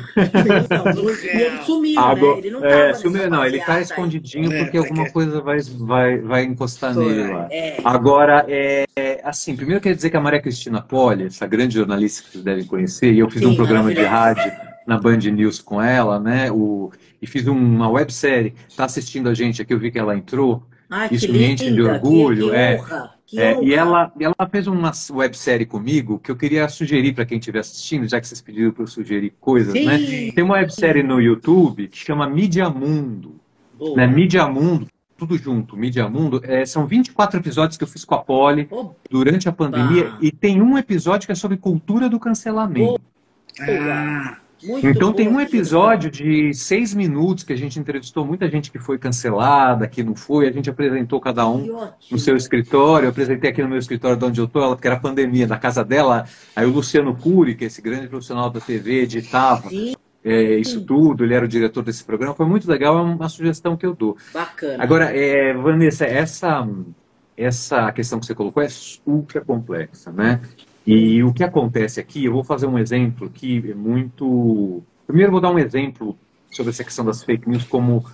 Não, 0.95 1.09
ele 1.09 1.63
sumiu, 1.63 1.99
Agora, 1.99 2.35
né? 2.35 2.39
Ele 2.39 2.51
não 2.51 2.65
é, 2.65 2.93
sumiu, 2.93 3.29
não, 3.29 3.45
ele 3.45 3.57
está 3.57 3.81
escondidinho 3.81 4.53
é, 4.53 4.63
porque 4.63 4.77
alguma 4.77 5.11
coisa 5.11 5.41
vai, 5.41 5.59
vai, 5.59 6.17
vai 6.19 6.43
encostar 6.45 6.95
nele 6.95 7.33
lá. 7.33 7.49
É. 7.51 7.81
Agora, 7.83 8.45
é, 8.47 8.85
assim, 9.25 9.53
primeiro 9.53 9.79
eu 9.79 9.81
queria 9.81 9.97
dizer 9.97 10.09
que 10.09 10.17
a 10.17 10.21
Maria 10.21 10.41
Cristina 10.41 10.81
Poli, 10.81 11.25
essa 11.25 11.45
grande 11.45 11.73
jornalista 11.73 12.23
que 12.23 12.31
vocês 12.31 12.43
devem 12.43 12.65
conhecer, 12.65 13.11
e 13.11 13.19
eu 13.19 13.29
fiz 13.29 13.41
Sim, 13.41 13.47
um 13.47 13.55
programa 13.55 13.93
de 13.93 14.01
rádio 14.01 14.68
na 14.89 14.97
Band 14.97 15.17
News 15.17 15.61
com 15.61 15.79
ela, 15.79 16.19
né? 16.19 16.51
O, 16.51 16.91
e 17.21 17.27
fiz 17.27 17.45
uma 17.45 17.87
websérie. 17.87 18.55
Está 18.67 18.85
assistindo 18.85 19.29
a 19.29 19.35
gente 19.35 19.61
aqui, 19.61 19.71
eu 19.71 19.79
vi 19.79 19.91
que 19.91 19.99
ela 19.99 20.17
entrou. 20.17 20.63
Ai, 20.89 21.09
Isso 21.11 21.31
me 21.31 21.45
enche 21.45 21.71
de 21.71 21.81
orgulho. 21.81 22.45
Que, 22.45 22.51
que 22.51 22.57
é, 22.57 22.79
honra, 22.79 23.15
é, 23.37 23.63
e 23.63 23.75
ela, 23.75 24.11
ela 24.19 24.49
fez 24.49 24.65
uma 24.65 24.91
websérie 25.11 25.67
comigo 25.67 26.17
que 26.17 26.31
eu 26.31 26.35
queria 26.35 26.67
sugerir 26.67 27.13
para 27.13 27.23
quem 27.23 27.37
estiver 27.37 27.59
assistindo, 27.59 28.09
já 28.09 28.19
que 28.19 28.27
vocês 28.27 28.41
pediram 28.41 28.71
para 28.71 28.81
eu 28.81 28.87
sugerir 28.87 29.31
coisas, 29.39 29.75
né? 29.75 29.99
Sim. 29.99 30.25
né? 30.25 30.31
Tem 30.31 30.43
uma 30.43 30.55
websérie 30.55 31.03
no 31.03 31.21
YouTube 31.21 31.87
que 31.87 31.97
chama 31.99 32.27
Mídia 32.27 32.67
Mundo. 32.67 33.39
Boa. 33.77 33.95
Né? 33.95 34.07
Mídia 34.07 34.47
Mundo, 34.47 34.87
tudo 35.15 35.37
junto, 35.37 35.77
Mídia 35.77 36.09
Mundo. 36.09 36.41
É, 36.43 36.65
são 36.65 36.87
24 36.87 37.39
episódios 37.39 37.77
que 37.77 37.83
eu 37.83 37.87
fiz 37.87 38.03
com 38.03 38.15
a 38.15 38.17
Poli 38.17 38.67
durante 39.07 39.47
a 39.47 39.51
pandemia 39.51 40.13
e 40.19 40.31
tem 40.31 40.59
um 40.59 40.75
episódio 40.75 41.27
que 41.27 41.31
é 41.31 41.35
sobre 41.35 41.57
cultura 41.57 42.09
do 42.09 42.19
cancelamento. 42.19 42.99
Ah. 43.61 44.37
Muito 44.63 44.87
então 44.87 45.13
tem 45.13 45.27
um 45.27 45.39
episódio 45.39 46.11
de 46.11 46.53
seis 46.53 46.93
minutos 46.93 47.43
que 47.43 47.53
a 47.53 47.55
gente 47.55 47.79
entrevistou 47.79 48.25
muita 48.25 48.49
gente 48.49 48.71
que 48.71 48.79
foi 48.79 48.97
cancelada, 48.97 49.87
que 49.87 50.03
não 50.03 50.15
foi, 50.15 50.47
a 50.47 50.51
gente 50.51 50.69
apresentou 50.69 51.19
cada 51.19 51.47
um 51.47 51.89
no 52.11 52.19
seu 52.19 52.35
escritório, 52.35 53.05
eu 53.05 53.09
apresentei 53.09 53.49
aqui 53.49 53.61
no 53.61 53.69
meu 53.69 53.77
escritório 53.77 54.17
de 54.17 54.25
onde 54.25 54.41
eu 54.41 54.45
estou, 54.45 54.75
porque 54.75 54.87
era 54.87 54.99
pandemia, 54.99 55.47
na 55.47 55.57
casa 55.57 55.83
dela, 55.83 56.25
aí 56.55 56.65
o 56.65 56.71
Luciano 56.71 57.15
Cury, 57.15 57.55
que 57.55 57.63
é 57.63 57.67
esse 57.67 57.81
grande 57.81 58.07
profissional 58.07 58.49
da 58.49 58.59
TV, 58.59 59.03
editava 59.03 59.69
é, 60.23 60.55
isso 60.55 60.81
tudo, 60.81 61.23
ele 61.23 61.33
era 61.33 61.45
o 61.45 61.47
diretor 61.47 61.83
desse 61.83 62.03
programa, 62.03 62.35
foi 62.35 62.45
muito 62.45 62.69
legal, 62.69 62.97
é 62.97 63.01
uma 63.01 63.29
sugestão 63.29 63.77
que 63.77 63.85
eu 63.85 63.95
dou. 63.95 64.17
Bacana. 64.33 64.83
Agora, 64.83 65.05
é, 65.15 65.53
Vanessa, 65.53 66.05
essa, 66.05 66.67
essa 67.37 67.91
questão 67.91 68.19
que 68.19 68.25
você 68.25 68.35
colocou 68.35 68.61
é 68.61 68.67
ultra 69.05 69.41
complexa, 69.41 70.11
né? 70.11 70.41
E 70.85 71.23
o 71.23 71.33
que 71.33 71.43
acontece 71.43 71.99
aqui, 71.99 72.25
eu 72.25 72.33
vou 72.33 72.43
fazer 72.43 72.65
um 72.65 72.77
exemplo 72.77 73.27
aqui 73.27 73.63
é 73.69 73.75
muito. 73.75 74.81
Primeiro, 75.05 75.31
vou 75.31 75.41
dar 75.41 75.51
um 75.51 75.59
exemplo 75.59 76.17
sobre 76.51 76.71
essa 76.71 76.83
questão 76.83 77.05
das 77.05 77.23
fake 77.23 77.47
news, 77.47 77.63
como 77.63 78.05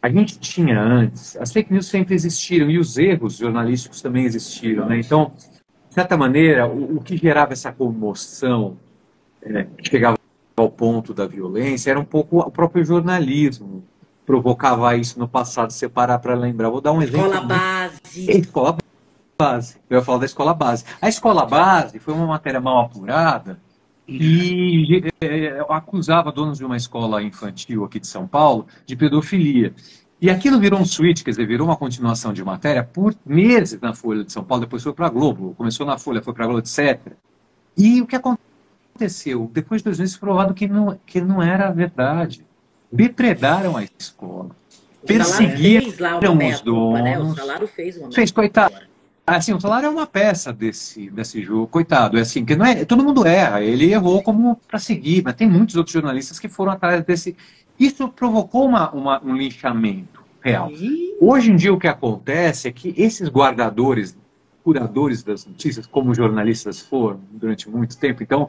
a 0.00 0.08
gente 0.08 0.38
tinha 0.38 0.80
antes. 0.80 1.36
As 1.36 1.52
fake 1.52 1.72
news 1.72 1.86
sempre 1.86 2.14
existiram 2.14 2.70
e 2.70 2.78
os 2.78 2.96
erros 2.98 3.36
jornalísticos 3.36 4.00
também 4.00 4.24
existiram, 4.24 4.86
né? 4.86 4.98
Então, 4.98 5.32
de 5.88 5.94
certa 5.94 6.16
maneira, 6.16 6.66
o, 6.66 6.98
o 6.98 7.00
que 7.02 7.16
gerava 7.16 7.52
essa 7.52 7.72
comoção, 7.72 8.76
é, 9.42 9.64
que 9.64 9.88
chegava 9.88 10.18
ao 10.56 10.70
ponto 10.70 11.14
da 11.14 11.26
violência, 11.26 11.90
era 11.90 12.00
um 12.00 12.04
pouco 12.04 12.38
o 12.38 12.50
próprio 12.50 12.84
jornalismo 12.84 13.84
provocava 14.28 14.94
isso 14.94 15.18
no 15.18 15.26
passado. 15.26 15.70
Se 15.72 15.88
parar 15.88 16.18
para 16.18 16.34
lembrar, 16.34 16.68
vou 16.68 16.82
dar 16.82 16.92
um 16.92 17.00
exemplo. 17.00 17.28
Escola 17.28 17.40
base. 17.46 18.30
Escola 18.30 18.76
base. 19.40 19.76
Eu 19.88 19.98
ia 19.98 20.04
falar 20.04 20.18
da 20.18 20.26
escola 20.26 20.52
base. 20.52 20.84
A 21.00 21.08
escola 21.08 21.46
base 21.46 22.00
foi 22.00 22.12
uma 22.12 22.26
matéria 22.26 22.60
mal 22.60 22.80
apurada 22.80 23.60
e 24.08 25.04
é, 25.20 25.64
acusava 25.68 26.32
donos 26.32 26.58
de 26.58 26.64
uma 26.64 26.76
escola 26.76 27.22
infantil 27.22 27.84
aqui 27.84 28.00
de 28.00 28.08
São 28.08 28.26
Paulo 28.26 28.66
de 28.84 28.96
pedofilia. 28.96 29.72
E 30.20 30.28
aquilo 30.28 30.58
virou 30.58 30.80
um 30.80 30.84
switch, 30.84 31.22
quer 31.22 31.30
dizer, 31.30 31.46
virou 31.46 31.68
uma 31.68 31.76
continuação 31.76 32.32
de 32.32 32.42
matéria 32.42 32.82
por 32.82 33.14
meses 33.24 33.80
na 33.80 33.94
Folha 33.94 34.24
de 34.24 34.32
São 34.32 34.42
Paulo, 34.42 34.64
depois 34.64 34.82
foi 34.82 34.92
para 34.92 35.06
a 35.06 35.10
Globo, 35.10 35.54
começou 35.56 35.86
na 35.86 35.96
Folha, 35.96 36.20
foi 36.20 36.34
para 36.34 36.42
a 36.42 36.48
Globo, 36.48 36.58
etc. 36.58 37.12
E 37.76 38.02
o 38.02 38.08
que 38.08 38.16
aconteceu? 38.16 39.48
Depois 39.54 39.82
de 39.82 39.84
dois 39.84 40.00
meses, 40.00 40.16
provado 40.16 40.52
que 40.52 40.66
não, 40.66 40.98
que 41.06 41.20
não 41.20 41.40
era 41.40 41.70
verdade. 41.70 42.44
Depredaram 42.90 43.76
a 43.76 43.84
escola. 43.84 44.50
Perseguiram 45.06 45.86
os 46.50 46.60
donos. 46.60 47.02
Né? 47.04 47.18
O 47.20 47.36
salário 47.36 47.68
fez 47.68 47.96
uma 47.96 48.10
Fez, 48.10 48.32
coitado. 48.32 48.87
Assim, 49.36 49.52
o 49.52 49.60
salário 49.60 49.86
é 49.86 49.90
uma 49.90 50.06
peça 50.06 50.52
desse, 50.52 51.10
desse 51.10 51.42
jogo, 51.42 51.66
coitado. 51.66 52.16
É 52.16 52.22
assim, 52.22 52.44
que 52.44 52.56
não 52.56 52.64
é, 52.64 52.84
todo 52.84 53.04
mundo 53.04 53.26
erra. 53.26 53.62
Ele 53.62 53.92
errou 53.92 54.22
como 54.22 54.56
para 54.66 54.78
seguir, 54.78 55.22
mas 55.22 55.34
tem 55.34 55.48
muitos 55.48 55.76
outros 55.76 55.92
jornalistas 55.92 56.38
que 56.38 56.48
foram 56.48 56.72
atrás 56.72 57.04
desse. 57.04 57.36
Isso 57.78 58.08
provocou 58.08 58.66
uma, 58.66 58.90
uma 58.90 59.22
um 59.22 59.36
linchamento 59.36 60.22
real. 60.40 60.70
Hoje 61.20 61.52
em 61.52 61.56
dia 61.56 61.72
o 61.72 61.78
que 61.78 61.86
acontece 61.86 62.68
é 62.68 62.72
que 62.72 62.94
esses 62.96 63.28
guardadores, 63.28 64.16
curadores 64.64 65.22
das 65.22 65.44
notícias, 65.44 65.86
como 65.86 66.14
jornalistas 66.14 66.80
foram 66.80 67.20
durante 67.30 67.68
muito 67.68 67.98
tempo, 67.98 68.22
então 68.22 68.48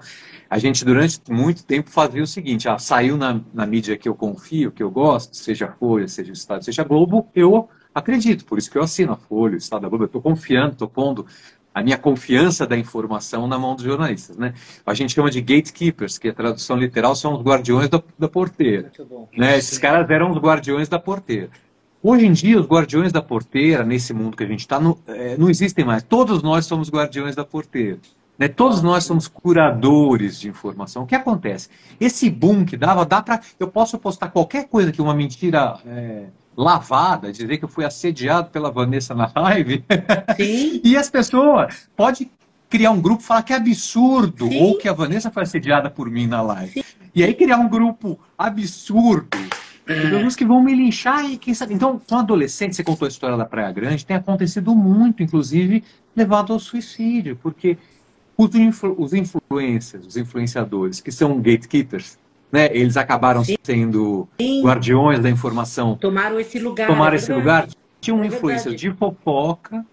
a 0.50 0.58
gente 0.58 0.86
durante 0.86 1.20
muito 1.30 1.64
tempo 1.66 1.90
fazia 1.90 2.24
o 2.24 2.28
seguinte: 2.28 2.70
ah, 2.70 2.78
saiu 2.78 3.18
na, 3.18 3.42
na 3.54 3.66
mídia 3.66 3.98
que 3.98 4.08
eu 4.08 4.16
confio, 4.16 4.72
que 4.72 4.82
eu 4.82 4.90
gosto, 4.90 5.36
seja 5.36 5.68
Folha, 5.80 6.08
seja 6.08 6.32
Estado, 6.32 6.64
seja 6.64 6.84
Globo, 6.84 7.28
eu 7.36 7.70
Acredito, 7.94 8.46
por 8.46 8.58
isso 8.58 8.70
que 8.70 8.78
eu 8.78 8.84
assino 8.84 9.14
a 9.14 9.18
Folha, 9.18 9.56
o 9.56 9.58
Estado 9.58 9.82
da 9.82 9.90
Globo, 9.90 10.04
eu 10.04 10.08
estou 10.08 10.22
confiando, 10.22 10.74
estou 10.74 10.88
pondo 10.88 11.26
a 11.74 11.84
minha 11.84 11.98
confiança 11.98 12.66
da 12.66 12.78
informação 12.78 13.48
na 13.48 13.58
mão 13.58 13.76
dos 13.76 13.84
jornalistas. 13.84 14.38
Né? 14.38 14.54
A 14.86 14.94
gente 14.94 15.14
chama 15.14 15.30
de 15.30 15.42
gatekeepers, 15.42 16.18
que 16.18 16.30
a 16.30 16.34
tradução 16.34 16.78
literal 16.78 17.16
são 17.16 17.34
os 17.36 17.42
guardiões 17.42 17.90
da, 17.90 18.02
da 18.18 18.28
porteira. 18.28 18.92
Né? 19.36 19.58
Esses 19.58 19.78
caras 19.78 20.10
eram 20.10 20.32
os 20.32 20.38
guardiões 20.38 20.90
da 20.90 21.00
porteira. 21.00 21.50
Hoje 22.02 22.26
em 22.26 22.32
dia, 22.32 22.60
os 22.60 22.66
guardiões 22.66 23.12
da 23.12 23.22
porteira, 23.22 23.84
nesse 23.84 24.14
mundo 24.14 24.38
que 24.38 24.44
a 24.44 24.48
gente 24.48 24.62
está, 24.62 24.80
não, 24.80 24.98
é, 25.08 25.38
não 25.38 25.50
existem 25.50 25.84
mais. 25.84 26.02
Todos 26.02 26.42
nós 26.42 26.66
somos 26.66 26.90
guardiões 26.90 27.36
da 27.36 27.44
porteira. 27.44 28.00
Né? 28.38 28.48
Todos 28.48 28.82
nós 28.82 29.04
somos 29.04 29.28
curadores 29.28 30.40
de 30.40 30.48
informação. 30.48 31.04
O 31.04 31.06
que 31.06 31.16
acontece? 31.16 31.68
Esse 32.00 32.30
boom 32.30 32.64
que 32.64 32.78
dava, 32.78 33.06
dá 33.06 33.22
para. 33.22 33.42
Eu 33.60 33.68
posso 33.68 34.00
postar 34.00 34.30
qualquer 34.30 34.70
coisa 34.70 34.94
que 34.94 35.02
uma 35.02 35.14
mentira. 35.14 35.78
É, 35.86 36.28
lavada, 36.56 37.32
dizer 37.32 37.58
que 37.58 37.66
eu 37.66 37.70
fui 37.70 37.86
assediado 37.86 38.50
pela 38.50 38.72
Vanessa 38.72 39.16
na 39.16 39.32
live. 39.36 39.84
Sim. 40.36 40.82
e 40.84 40.98
as 40.98 41.10
pessoas 41.10 41.90
pode 41.96 42.30
criar 42.70 42.92
um 42.92 43.02
grupo 43.02 43.24
falar 43.24 43.44
que 43.44 43.54
é 43.54 43.56
absurdo 43.56 44.48
Sim. 44.48 44.62
ou 44.62 44.78
que 44.78 44.88
a 44.88 44.94
Vanessa 44.94 45.32
foi 45.32 45.44
assediada 45.44 45.90
por 45.90 46.10
mim 46.10 46.28
na 46.28 46.42
live. 46.42 46.74
Sim. 46.74 46.84
E 47.16 47.24
aí 47.24 47.34
criar 47.34 47.58
um 47.58 47.68
grupo 47.68 48.20
absurdo. 48.38 49.38
Pessoas 49.86 50.36
que 50.36 50.46
vão 50.46 50.62
me 50.62 50.76
linchar 50.76 51.26
e 51.26 51.36
quem 51.36 51.52
sabe. 51.54 51.74
Então, 51.74 52.00
com 52.08 52.20
adolescente, 52.20 52.76
você 52.76 52.84
contou 52.84 53.08
a 53.08 53.10
história 53.10 53.36
da 53.36 53.46
Praia 53.46 53.72
Grande, 53.72 54.06
tem 54.06 54.16
acontecido 54.16 54.76
muito, 54.76 55.24
inclusive, 55.24 55.84
levado 56.16 56.54
ao 56.54 56.60
suicídio, 56.60 57.36
porque 57.42 57.76
os, 58.38 58.54
influ 58.54 58.96
os 59.00 59.14
influencers, 59.14 60.06
os 60.06 60.16
influenciadores, 60.16 61.02
que 61.02 61.12
são 61.12 61.38
gatekeepers, 61.38 62.20
né? 62.52 62.70
Eles 62.76 62.98
acabaram 62.98 63.44
Sim. 63.44 63.56
sendo 63.62 64.28
guardiões 64.64 65.20
da 65.20 65.30
informação. 65.30 65.96
Tomaram 65.96 66.40
esse 66.40 66.60
lugar. 66.60 66.88
Tomaram 66.88 67.14
é 67.14 67.16
esse 67.16 67.32
lugar. 67.32 67.68
Tinha 68.02 68.16
um 68.16 68.24
é 68.24 68.28
influencer 68.28 68.76
de 68.76 68.92
fofoca 68.92 69.86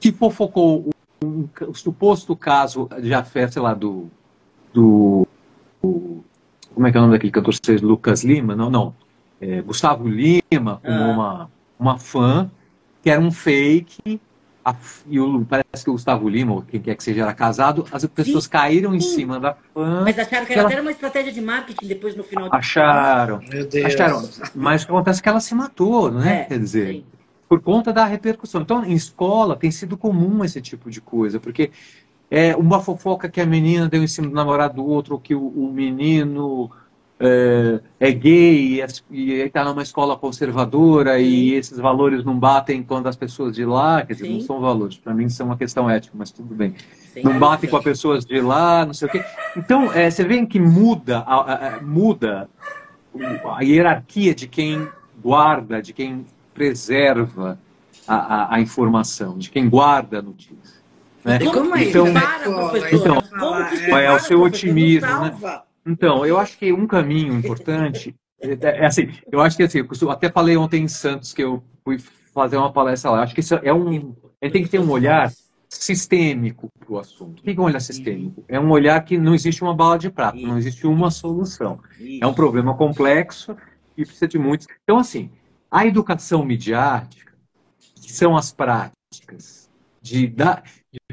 que 0.00 0.12
fofocou 0.12 0.90
um, 1.22 1.26
um, 1.26 1.48
um, 1.68 1.74
suposto 1.74 2.36
caso 2.36 2.88
de 3.00 3.12
afé, 3.12 3.48
sei 3.48 3.62
lá, 3.62 3.74
do, 3.74 4.08
do, 4.72 5.26
do, 5.82 6.22
Como 6.74 6.86
é 6.86 6.90
que 6.90 6.96
é 6.96 7.00
o 7.00 7.02
nome 7.02 7.14
daquele 7.14 7.32
cantor? 7.32 7.54
Lucas 7.80 8.22
Lima? 8.22 8.54
Não, 8.54 8.70
não. 8.70 8.94
É, 9.40 9.60
Gustavo 9.62 10.06
Lima, 10.08 10.80
com 10.82 10.92
ah. 10.92 11.12
uma, 11.12 11.50
uma 11.78 11.98
fã, 11.98 12.50
que 13.02 13.10
era 13.10 13.20
um 13.20 13.30
fake 13.30 14.20
a, 14.64 14.74
e 15.06 15.20
o, 15.20 15.44
parece 15.44 15.84
que 15.84 15.90
o 15.90 15.92
Gustavo 15.92 16.28
Lima, 16.28 16.54
ou 16.54 16.62
quem 16.62 16.80
quer 16.80 16.94
que 16.94 17.04
seja, 17.04 17.22
era 17.22 17.34
casado, 17.34 17.84
as 17.92 18.04
pessoas 18.06 18.44
sim, 18.44 18.50
caíram 18.50 18.90
sim. 18.92 18.96
em 18.96 19.00
cima 19.00 19.38
da 19.38 19.54
fã. 19.74 20.02
Mas 20.02 20.18
acharam 20.18 20.46
que 20.46 20.52
era 20.52 20.62
ela... 20.62 20.70
até 20.70 20.80
uma 20.80 20.90
estratégia 20.90 21.32
de 21.32 21.40
marketing 21.40 21.86
depois 21.86 22.16
no 22.16 22.24
final 22.24 22.48
Acharam. 22.50 23.40
Meu 23.50 23.66
Deus. 23.66 23.84
Acharam. 23.86 24.28
Mas 24.54 24.82
o 24.82 24.86
que 24.86 24.92
acontece 24.92 25.20
é 25.20 25.22
que 25.22 25.28
ela 25.28 25.40
se 25.40 25.54
matou, 25.54 26.10
né? 26.10 26.42
É, 26.42 26.44
Quer 26.44 26.58
dizer. 26.58 26.88
Sim. 26.88 27.04
por 27.48 27.60
conta 27.60 27.92
da 27.92 28.06
repercussão. 28.06 28.62
Então, 28.62 28.84
em 28.84 28.94
escola 28.94 29.54
tem 29.54 29.70
sido 29.70 29.96
comum 29.96 30.42
esse 30.44 30.60
tipo 30.62 30.90
de 30.90 31.00
coisa, 31.00 31.38
porque 31.38 31.70
é 32.30 32.56
uma 32.56 32.80
fofoca 32.80 33.28
que 33.28 33.40
a 33.40 33.46
menina 33.46 33.88
deu 33.88 34.02
em 34.02 34.06
cima 34.06 34.28
do 34.28 34.34
namorado 34.34 34.74
do 34.74 34.86
outro, 34.86 35.14
ou 35.14 35.20
que 35.20 35.34
o, 35.34 35.46
o 35.46 35.70
menino 35.70 36.70
é, 37.20 37.80
é, 37.98 38.10
gay 38.10 38.82
e 39.10 39.32
está 39.32 39.64
numa 39.64 39.82
escola 39.82 40.16
conservadora 40.16 41.16
Sim. 41.18 41.24
e 41.24 41.54
esses 41.54 41.78
valores 41.78 42.24
não 42.24 42.38
batem 42.38 42.82
quando 42.82 43.06
as 43.06 43.16
pessoas 43.16 43.54
de 43.54 43.64
lá, 43.64 44.04
quer 44.04 44.14
dizer, 44.14 44.26
Sim. 44.26 44.34
não 44.34 44.40
são 44.40 44.60
valores, 44.60 44.96
para 44.96 45.14
mim 45.14 45.28
são 45.28 45.46
uma 45.46 45.56
questão 45.56 45.88
ética, 45.88 46.14
mas 46.16 46.30
tudo 46.30 46.54
bem. 46.54 46.74
Sim, 47.12 47.22
não 47.22 47.38
batem 47.38 47.70
com 47.70 47.76
as 47.76 47.84
pessoas 47.84 48.24
de 48.24 48.40
lá, 48.40 48.84
não 48.84 48.92
sei 48.92 49.08
o 49.08 49.10
quê. 49.10 49.24
Então, 49.56 49.92
é, 49.92 50.10
você 50.10 50.24
vê 50.24 50.44
que 50.46 50.58
muda, 50.58 51.18
a, 51.20 51.34
a, 51.34 51.76
a, 51.76 51.80
muda 51.80 52.48
a 53.56 53.62
hierarquia 53.62 54.34
de 54.34 54.48
quem 54.48 54.88
guarda, 55.22 55.80
de 55.80 55.92
quem 55.92 56.26
preserva 56.52 57.58
a, 58.06 58.56
a, 58.56 58.60
informação, 58.60 59.38
de 59.38 59.50
quem 59.50 59.68
guarda 59.68 60.18
a 60.18 60.22
notícia. 60.22 60.82
Né? 61.24 61.38
Como 61.38 61.74
é 61.74 61.84
então, 61.84 62.06
então, 62.08 63.18
então 63.32 63.98
é, 63.98 64.04
é 64.04 64.12
o 64.12 64.18
seu 64.18 64.42
otimismo, 64.42 65.08
né? 65.20 65.62
Então, 65.86 66.24
eu 66.24 66.38
acho 66.38 66.58
que 66.58 66.72
um 66.72 66.86
caminho 66.86 67.34
importante 67.34 68.14
é, 68.40 68.58
é 68.62 68.86
assim, 68.86 69.10
eu 69.30 69.40
acho 69.40 69.56
que 69.56 69.62
assim, 69.62 69.78
eu 69.78 70.10
até 70.10 70.30
falei 70.30 70.56
ontem 70.56 70.82
em 70.82 70.88
Santos 70.88 71.32
que 71.32 71.42
eu 71.42 71.62
fui 71.82 71.98
fazer 72.32 72.56
uma 72.56 72.72
palestra 72.72 73.10
lá. 73.10 73.22
Acho 73.22 73.34
que 73.34 73.40
isso 73.40 73.54
é 73.54 73.72
um, 73.72 74.14
gente 74.44 74.52
tem 74.52 74.62
que 74.62 74.68
ter 74.68 74.78
um 74.78 74.90
olhar 74.90 75.32
sistêmico 75.68 76.68
para 76.78 76.92
o 76.92 76.98
assunto. 76.98 77.40
O 77.40 77.42
que 77.42 77.50
é 77.50 77.60
um 77.60 77.64
olhar 77.64 77.80
sistêmico? 77.80 78.44
É 78.48 78.60
um 78.60 78.70
olhar 78.70 79.02
que 79.04 79.18
não 79.18 79.34
existe 79.34 79.62
uma 79.62 79.74
bala 79.74 79.98
de 79.98 80.10
prata, 80.10 80.38
não 80.38 80.58
existe 80.58 80.86
uma 80.86 81.10
solução. 81.10 81.80
É 82.20 82.26
um 82.26 82.34
problema 82.34 82.76
complexo 82.76 83.56
e 83.96 84.04
precisa 84.04 84.28
de 84.28 84.38
muitos. 84.38 84.66
Então, 84.82 84.98
assim, 84.98 85.30
a 85.70 85.86
educação 85.86 86.44
midiática, 86.44 87.32
que 88.00 88.12
são 88.12 88.36
as 88.36 88.52
práticas 88.52 89.70
de, 90.00 90.26
dar, 90.28 90.62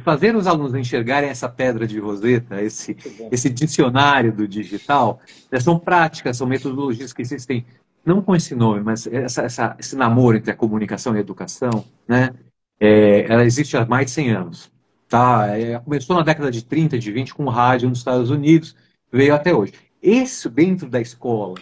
de 0.02 0.04
fazer 0.04 0.36
os 0.36 0.48
alunos 0.48 0.74
enxergarem 0.74 1.30
essa 1.30 1.48
pedra 1.48 1.86
de 1.86 2.00
roseta, 2.00 2.62
esse, 2.62 2.98
esse 3.32 3.50
dicionário 3.50 4.34
do 4.34 4.48
digital, 4.48 5.22
né, 5.52 5.60
são 5.60 5.78
práticas, 5.78 6.38
são 6.38 6.48
metodologias 6.48 7.14
que 7.14 7.22
existem, 7.22 7.64
não 8.04 8.20
com 8.20 8.36
esse 8.36 8.56
nome, 8.56 8.82
mas 8.82 9.06
essa, 9.06 9.44
essa, 9.44 9.76
esse 9.80 9.96
namoro 9.96 10.38
entre 10.38 10.50
a 10.52 10.56
comunicação 10.56 11.14
e 11.14 11.18
a 11.18 11.22
educação, 11.22 11.86
né, 12.08 12.34
é, 12.80 13.32
ela 13.32 13.46
existe 13.46 13.78
há 13.78 13.86
mais 13.86 14.08
de 14.08 14.12
100 14.12 14.32
anos. 14.32 14.72
Tá? 15.08 15.56
É, 15.56 15.78
começou 15.80 16.16
na 16.16 16.24
década 16.24 16.50
de 16.50 16.64
30, 16.64 16.98
de 16.98 17.12
20, 17.12 17.36
com 17.36 17.46
rádio 17.46 17.88
nos 17.88 18.00
Estados 18.00 18.32
Unidos, 18.32 18.76
veio 19.12 19.36
até 19.36 19.54
hoje. 19.54 19.74
Isso 20.02 20.50
dentro 20.50 20.90
da 20.90 21.00
escola 21.00 21.60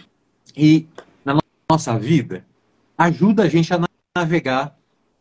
e 0.56 0.88
na 1.22 1.38
nossa 1.70 1.98
vida 1.98 2.42
ajuda 2.96 3.42
a 3.42 3.48
gente 3.48 3.74
a 3.74 3.80
navegar 4.16 4.74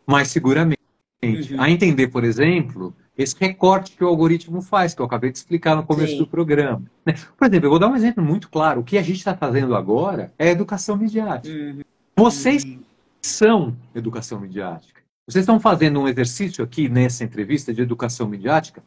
mais 0.07 0.29
seguramente. 0.29 0.79
Uhum. 1.21 1.61
A 1.61 1.69
entender, 1.69 2.07
por 2.07 2.23
exemplo, 2.23 2.95
esse 3.19 3.35
recorte 3.37 3.91
que 3.91 4.03
o 4.03 4.07
algoritmo 4.07 4.61
faz, 4.61 4.93
que 4.93 5.01
eu 5.01 5.05
acabei 5.05 5.29
de 5.29 5.37
explicar 5.37 5.75
no 5.75 5.83
começo 5.83 6.13
Sim. 6.13 6.19
do 6.19 6.27
programa. 6.27 6.81
Né? 7.05 7.15
Por 7.37 7.47
exemplo, 7.47 7.65
eu 7.65 7.69
vou 7.69 7.77
dar 7.77 7.89
um 7.89 7.95
exemplo 7.95 8.23
muito 8.23 8.49
claro. 8.49 8.79
O 8.79 8.83
que 8.83 8.97
a 8.97 9.01
gente 9.01 9.17
está 9.17 9.35
fazendo 9.35 9.75
agora 9.75 10.31
é 10.39 10.49
educação 10.49 10.95
midiática. 10.95 11.53
Uhum. 11.53 11.81
Vocês 12.15 12.63
uhum. 12.63 12.79
são 13.21 13.75
educação 13.93 14.39
midiática. 14.39 15.01
Vocês 15.27 15.43
estão 15.43 15.59
fazendo 15.59 15.99
um 15.99 16.07
exercício 16.07 16.63
aqui 16.63 16.87
nessa 16.87 17.25
entrevista 17.25 17.73
de 17.73 17.81
educação 17.81 18.25
midiática, 18.25 18.81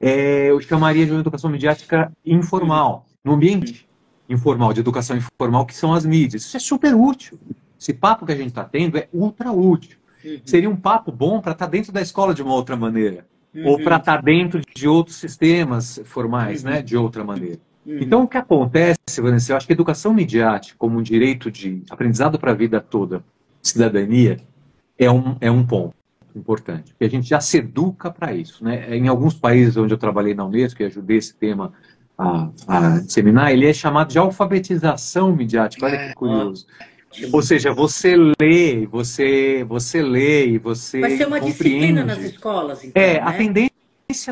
é, 0.00 0.50
eu 0.50 0.58
chamaria 0.60 1.04
de 1.04 1.12
uma 1.12 1.20
educação 1.20 1.50
midiática 1.50 2.10
informal, 2.24 3.06
no 3.22 3.34
ambiente 3.34 3.86
informal, 4.28 4.72
de 4.72 4.80
educação 4.80 5.16
informal, 5.16 5.66
que 5.66 5.74
são 5.74 5.92
as 5.92 6.06
mídias. 6.06 6.42
Isso 6.42 6.56
é 6.56 6.60
super 6.60 6.94
útil. 6.94 7.38
Esse 7.78 7.92
papo 7.92 8.24
que 8.24 8.32
a 8.32 8.36
gente 8.36 8.48
está 8.48 8.64
tendo 8.64 8.96
é 8.96 9.08
ultra 9.12 9.52
útil. 9.52 9.98
Uhum. 10.24 10.40
Seria 10.42 10.70
um 10.70 10.76
papo 10.76 11.12
bom 11.12 11.40
para 11.40 11.52
estar 11.52 11.66
tá 11.66 11.70
dentro 11.70 11.92
da 11.92 12.00
escola 12.00 12.34
de 12.34 12.42
uma 12.42 12.54
outra 12.54 12.76
maneira. 12.76 13.26
Uhum. 13.54 13.68
Ou 13.68 13.78
para 13.78 13.96
estar 13.96 14.22
dentro 14.22 14.60
de 14.74 14.88
outros 14.88 15.16
sistemas 15.16 16.00
formais, 16.04 16.64
uhum. 16.64 16.70
né? 16.70 16.82
De 16.82 16.96
outra 16.96 17.22
maneira. 17.22 17.58
Uhum. 17.86 17.98
Então, 18.00 18.24
o 18.24 18.28
que 18.28 18.36
acontece, 18.36 19.20
Vanessa, 19.20 19.52
eu 19.52 19.56
acho 19.56 19.66
que 19.66 19.72
a 19.72 19.76
educação 19.76 20.12
midiática, 20.12 20.76
como 20.78 20.98
um 20.98 21.02
direito 21.02 21.50
de 21.50 21.82
aprendizado 21.90 22.38
para 22.38 22.50
a 22.50 22.54
vida 22.54 22.80
toda, 22.80 23.22
cidadania, 23.62 24.38
é 24.98 25.10
um, 25.10 25.36
é 25.40 25.50
um 25.50 25.64
ponto 25.64 25.94
importante. 26.34 26.92
Porque 26.92 27.04
a 27.04 27.10
gente 27.10 27.28
já 27.28 27.40
se 27.40 27.58
educa 27.58 28.10
para 28.10 28.32
isso. 28.32 28.64
Né? 28.64 28.96
Em 28.96 29.08
alguns 29.08 29.34
países 29.34 29.76
onde 29.76 29.94
eu 29.94 29.98
trabalhei 29.98 30.34
na 30.34 30.44
Unesco 30.44 30.82
e 30.82 30.86
ajudei 30.86 31.18
esse 31.18 31.34
tema 31.34 31.72
a, 32.18 32.48
a 32.66 33.00
disseminar, 33.00 33.52
ele 33.52 33.66
é 33.66 33.72
chamado 33.72 34.10
de 34.10 34.18
alfabetização 34.18 35.34
midiática. 35.34 35.86
Olha 35.86 35.96
que 35.96 36.04
é. 36.04 36.14
Ou 37.32 37.42
seja, 37.42 37.72
você 37.72 38.16
lê, 38.16 38.86
você, 38.86 39.64
você 39.64 40.02
lê 40.02 40.46
e 40.48 40.58
você. 40.58 41.00
Vai 41.00 41.16
ser 41.16 41.26
uma 41.26 41.40
compreende. 41.40 41.52
disciplina 41.52 42.04
nas 42.04 42.18
escolas, 42.18 42.84
então. 42.84 43.02
É, 43.02 43.14
né? 43.14 43.20
a 43.20 43.32
tendência 43.32 43.74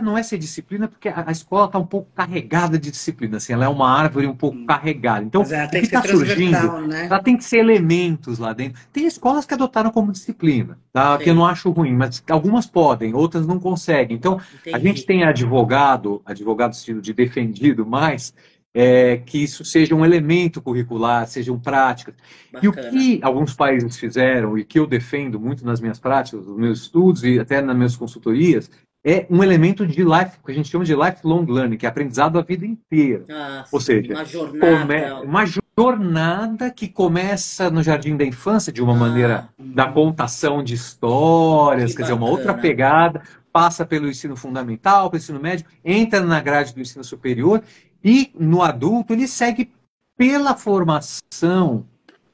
não 0.03 0.17
é 0.17 0.23
ser 0.23 0.39
disciplina, 0.39 0.87
porque 0.87 1.09
a, 1.09 1.25
a 1.27 1.33
escola 1.33 1.67
está 1.67 1.79
um 1.79 1.87
pouco 1.87 2.09
carregada 2.15 2.79
de 2.79 2.91
disciplina, 2.91 3.39
assim, 3.39 3.53
ela 3.53 3.65
é 3.65 3.69
uma 3.69 3.91
árvore 3.91 4.27
um 4.27 4.35
pouco 4.35 4.57
hum. 4.57 4.67
carregada. 4.67 5.25
Então, 5.25 5.43
o 5.43 5.45
que 5.45 5.77
está 5.79 6.03
surgindo, 6.03 6.81
né? 6.83 7.07
ela 7.07 7.23
tem 7.23 7.37
que 7.37 7.45
ser 7.45 7.59
elementos 7.59 8.39
lá 8.39 8.53
dentro. 8.53 8.81
Tem 8.93 9.07
escolas 9.07 9.47
que 9.47 9.55
adotaram 9.55 9.91
como 9.91 10.13
disciplina, 10.13 10.79
tá? 10.93 11.17
que 11.19 11.31
eu 11.31 11.35
não 11.35 11.47
acho 11.47 11.71
ruim, 11.71 11.95
mas 11.95 12.23
algumas 12.31 12.67
podem, 12.67 13.15
outras 13.15 13.47
não 13.47 13.59
conseguem. 13.59 14.17
Então, 14.17 14.41
Entendi. 14.61 14.77
a 14.77 14.79
gente 14.79 15.07
tem 15.07 15.25
advogado, 15.25 16.21
advogado 16.25 16.73
estilo 16.73 17.01
de 17.01 17.13
defendido 17.13 17.87
mais, 17.87 18.35
é, 18.75 19.19
que 19.19 19.43
isso 19.43 19.65
seja 19.65 19.95
um 19.95 20.05
elemento 20.05 20.63
curricular, 20.63 21.27
sejam 21.27 21.59
práticas. 21.59 22.15
Bacana. 22.53 22.65
E 22.65 22.69
o 22.69 22.73
que 22.73 23.21
alguns 23.23 23.55
países 23.55 23.97
fizeram, 23.97 24.57
e 24.57 24.65
que 24.65 24.79
eu 24.79 24.87
defendo 24.87 25.39
muito 25.39 25.65
nas 25.65 25.81
minhas 25.81 25.99
práticas, 25.99 26.47
nos 26.47 26.57
meus 26.57 26.83
estudos 26.83 27.23
e 27.25 27.39
até 27.39 27.61
nas 27.61 27.77
minhas 27.77 27.97
consultorias, 27.97 28.71
é 29.05 29.27
um 29.29 29.43
elemento 29.43 29.87
de 29.87 30.03
life, 30.05 30.39
que 30.45 30.53
a 30.53 30.55
gente 30.55 30.69
chama 30.69 30.85
de 30.85 30.95
lifelong 30.95 31.45
learning, 31.45 31.77
que 31.77 31.87
é 31.87 31.89
aprendizado 31.89 32.39
a 32.39 32.43
vida 32.43 32.65
inteira. 32.65 33.25
Ah, 33.29 33.65
Ou 33.73 33.81
seja, 33.81 34.15
uma 34.15 34.25
jornada. 34.25 35.21
uma 35.23 35.45
jornada 35.77 36.71
que 36.71 36.87
começa 36.87 37.69
no 37.69 37.83
jardim 37.83 38.17
da 38.17 38.25
infância, 38.25 38.73
de 38.73 38.81
uma 38.81 38.93
ah, 38.93 38.97
maneira 38.97 39.49
hum. 39.59 39.73
da 39.75 39.87
contação 39.91 40.63
de 40.63 40.75
histórias, 40.75 41.91
que 41.91 41.97
quer 41.97 42.03
bacana. 42.05 42.21
dizer, 42.21 42.31
uma 42.31 42.31
outra 42.31 42.55
pegada, 42.55 43.23
passa 43.53 43.85
pelo 43.85 44.09
ensino 44.09 44.37
fundamental, 44.37 45.11
pelo 45.11 45.21
ensino 45.21 45.41
médio, 45.41 45.67
entra 45.85 46.21
na 46.21 46.41
grade 46.41 46.73
do 46.73 46.81
ensino 46.81 47.03
superior 47.03 47.63
e 48.05 48.33
no 48.39 48.63
adulto 48.63 49.13
ele 49.13 49.27
segue 49.27 49.71
pela 50.17 50.57
formação 50.57 51.87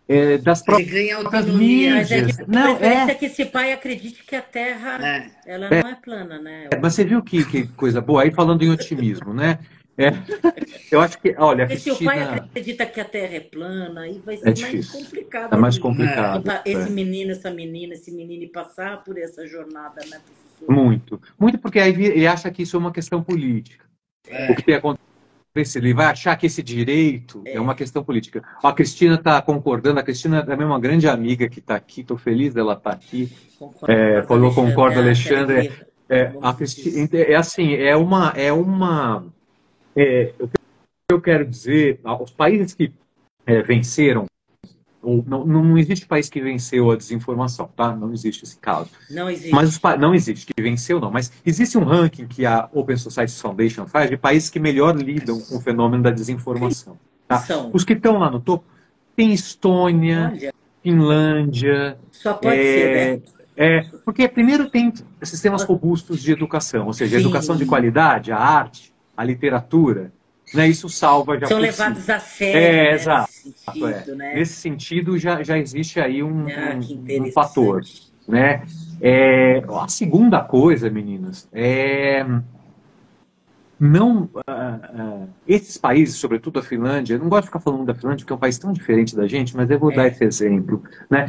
é, 0.08 0.38
das 0.38 0.62
próprias 0.62 1.46
mídias. 1.46 2.10
É 2.10 2.24
que, 2.24 2.50
não, 2.50 2.76
é... 2.76 3.14
que 3.14 3.26
esse 3.26 3.44
pai 3.44 3.72
acredite 3.72 4.24
que 4.24 4.34
a 4.34 4.42
Terra 4.42 4.98
é. 5.06 5.30
ela 5.46 5.66
é. 5.66 5.82
não 5.82 5.90
é 5.90 5.94
plana, 5.94 6.40
né? 6.40 6.68
É, 6.72 6.78
mas 6.78 6.94
você 6.94 7.04
viu 7.04 7.22
que, 7.22 7.44
que 7.44 7.66
coisa 7.68 8.00
boa 8.00 8.22
aí 8.22 8.30
falando 8.30 8.62
em 8.62 8.70
otimismo, 8.70 9.34
né? 9.34 9.58
É. 9.98 10.10
Eu 10.92 11.00
acho 11.00 11.18
que, 11.20 11.34
olha, 11.36 11.66
Porque 11.66 11.82
Cristina... 11.82 11.96
se 11.96 12.02
o 12.02 12.06
pai 12.06 12.22
acredita 12.22 12.86
que 12.86 13.00
a 13.00 13.04
Terra 13.04 13.34
é 13.34 13.40
plana, 13.40 14.02
aí 14.02 14.22
vai 14.24 14.36
ser 14.36 14.48
é 14.48 14.60
mais 14.60 14.90
complicado. 14.90 15.52
É 15.52 15.56
mais 15.56 15.78
complicado. 15.78 16.44
Esse 16.64 16.90
menino, 16.90 17.32
essa 17.32 17.50
menina, 17.50 17.94
esse 17.94 18.12
menino 18.12 18.48
passar 18.50 19.02
por 19.02 19.18
essa 19.18 19.44
jornada, 19.46 20.00
né, 20.08 20.20
professor? 20.24 20.72
Muito. 20.72 21.20
Muito 21.38 21.58
porque 21.58 21.80
aí 21.80 21.90
ele 21.90 22.26
acha 22.28 22.48
que 22.50 22.62
isso 22.62 22.76
é 22.76 22.78
uma 22.78 22.92
questão 22.92 23.22
política. 23.22 23.84
O 24.50 24.54
que 24.54 24.62
tem 24.62 24.76
acontecido 24.76 25.07
ele 25.54 25.92
vai 25.92 26.06
achar 26.06 26.36
que 26.36 26.46
esse 26.46 26.62
direito 26.62 27.42
é, 27.44 27.56
é 27.56 27.60
uma 27.60 27.74
questão 27.74 28.04
política. 28.04 28.42
A 28.62 28.72
Cristina 28.72 29.14
está 29.14 29.40
concordando, 29.42 29.98
a 29.98 30.02
Cristina 30.02 30.46
é 30.48 30.54
uma 30.54 30.78
grande 30.78 31.08
amiga 31.08 31.48
que 31.48 31.58
está 31.58 31.74
aqui, 31.74 32.02
estou 32.02 32.16
feliz 32.16 32.54
dela 32.54 32.74
estar 32.74 32.90
tá 32.90 32.96
aqui. 32.96 33.32
Concordo, 33.58 33.92
é, 33.92 34.22
falou, 34.22 34.54
concordo, 34.54 35.00
Alexandre. 35.00 35.72
É, 36.08 36.32
a 36.40 36.54
Cristina, 36.54 37.08
é 37.12 37.34
assim, 37.34 37.74
é 37.74 37.96
uma. 37.96 38.32
É 38.36 38.52
uma 38.52 39.26
é, 39.96 40.32
o 40.38 40.48
que 40.48 40.58
eu 41.10 41.20
quero 41.20 41.44
dizer, 41.44 42.00
os 42.20 42.30
países 42.30 42.74
que 42.74 42.92
é, 43.46 43.62
venceram 43.62 44.26
não, 45.02 45.46
não 45.46 45.78
existe 45.78 46.06
país 46.06 46.28
que 46.28 46.40
venceu 46.40 46.90
a 46.90 46.96
desinformação, 46.96 47.70
tá? 47.76 47.94
Não 47.94 48.12
existe 48.12 48.44
esse 48.44 48.56
caso. 48.58 48.90
Não 49.10 49.30
existe. 49.30 49.52
Mas 49.52 49.68
os, 49.68 49.80
não 49.98 50.14
existe 50.14 50.46
que 50.46 50.62
venceu, 50.62 51.00
não. 51.00 51.10
Mas 51.10 51.32
existe 51.46 51.78
um 51.78 51.84
ranking 51.84 52.26
que 52.26 52.44
a 52.44 52.68
Open 52.72 52.96
Society 52.96 53.32
Foundation 53.40 53.86
faz 53.86 54.10
de 54.10 54.16
países 54.16 54.50
que 54.50 54.58
melhor 54.58 54.96
lidam 54.96 55.40
com 55.40 55.56
o 55.56 55.60
fenômeno 55.60 56.02
da 56.02 56.10
desinformação. 56.10 56.98
Tá? 57.26 57.44
Os 57.72 57.84
que 57.84 57.92
estão 57.92 58.18
lá 58.18 58.30
no 58.30 58.40
topo 58.40 58.64
tem 59.14 59.32
Estônia, 59.32 60.32
Olha. 60.32 60.54
Finlândia. 60.82 61.98
Só 62.10 62.34
pode 62.34 62.56
é, 62.56 62.62
ser, 62.62 63.16
né? 63.16 63.22
É, 63.56 63.84
porque 64.04 64.28
primeiro 64.28 64.70
tem 64.70 64.92
sistemas 65.22 65.64
robustos 65.64 66.22
de 66.22 66.30
educação, 66.30 66.86
ou 66.86 66.92
seja, 66.92 67.16
a 67.16 67.20
educação 67.20 67.56
de 67.56 67.66
qualidade, 67.66 68.30
a 68.30 68.38
arte, 68.38 68.94
a 69.16 69.24
literatura, 69.24 70.12
né, 70.54 70.68
isso 70.68 70.88
salva 70.88 71.38
já 71.38 71.46
São 71.46 71.58
levados 71.58 72.02
si. 72.02 72.12
a 72.12 72.20
sério. 72.20 72.58
É, 72.58 72.72
né, 72.72 72.94
exato. 72.94 73.30
Nesse 73.30 73.58
sentido, 73.58 73.88
é. 73.88 74.14
né? 74.14 74.34
nesse 74.34 74.52
sentido 74.54 75.18
já, 75.18 75.42
já 75.42 75.58
existe 75.58 76.00
aí 76.00 76.22
um, 76.22 76.46
ah, 76.48 76.76
um, 76.76 77.26
um 77.26 77.32
fator. 77.32 77.82
Né? 78.26 78.62
É, 79.00 79.62
a 79.80 79.88
segunda 79.88 80.40
coisa, 80.42 80.90
meninas, 80.90 81.48
é 81.52 82.24
não 83.78 84.24
uh, 84.24 84.40
uh, 84.40 85.28
esses 85.46 85.76
países, 85.76 86.16
sobretudo 86.16 86.58
a 86.58 86.62
Finlândia, 86.62 87.14
eu 87.14 87.20
não 87.20 87.28
gosto 87.28 87.42
de 87.42 87.46
ficar 87.46 87.60
falando 87.60 87.84
da 87.84 87.94
Finlândia 87.94 88.24
porque 88.24 88.32
é 88.32 88.36
um 88.36 88.40
país 88.40 88.58
tão 88.58 88.72
diferente 88.72 89.14
da 89.14 89.26
gente, 89.28 89.56
mas 89.56 89.70
eu 89.70 89.78
vou 89.78 89.92
é. 89.92 89.94
dar 89.94 90.08
esse 90.08 90.24
exemplo, 90.24 90.82
né? 91.08 91.26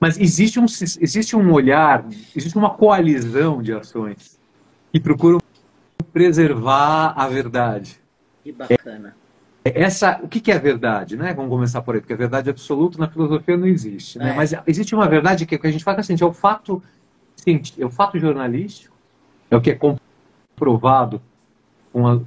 Mas 0.00 0.16
existe 0.16 0.60
um, 0.60 0.66
existe 1.00 1.34
um 1.34 1.52
olhar, 1.52 2.06
existe 2.36 2.56
uma 2.56 2.70
coalizão 2.70 3.60
de 3.60 3.72
ações 3.72 4.38
que 4.92 5.00
procuram 5.00 5.40
preservar 6.12 7.14
a 7.16 7.26
verdade. 7.26 8.00
Que 8.48 8.52
bacana. 8.52 9.14
É, 9.64 9.82
essa, 9.82 10.20
o 10.22 10.28
que 10.28 10.50
é 10.50 10.54
a 10.54 10.58
verdade, 10.58 11.16
né? 11.16 11.34
Vamos 11.34 11.50
começar 11.50 11.82
por 11.82 11.94
aí, 11.94 12.00
porque 12.00 12.14
a 12.14 12.16
verdade 12.16 12.48
absoluta 12.48 12.98
na 12.98 13.08
filosofia 13.08 13.56
não 13.56 13.66
existe, 13.66 14.18
né? 14.18 14.30
É. 14.30 14.34
Mas 14.34 14.54
existe 14.66 14.94
uma 14.94 15.08
verdade 15.08 15.44
que, 15.44 15.58
que 15.58 15.66
a 15.66 15.70
gente 15.70 15.84
fala 15.84 16.00
assim, 16.00 16.16
é 16.18 16.24
o 16.24 16.32
fato, 16.32 16.82
é 17.78 17.84
o 17.84 17.90
fato 17.90 18.18
jornalístico, 18.18 18.96
é 19.50 19.56
o 19.56 19.60
que 19.60 19.70
é 19.70 19.74
comprovado, 19.74 21.20
com 21.92 22.06
a, 22.06 22.20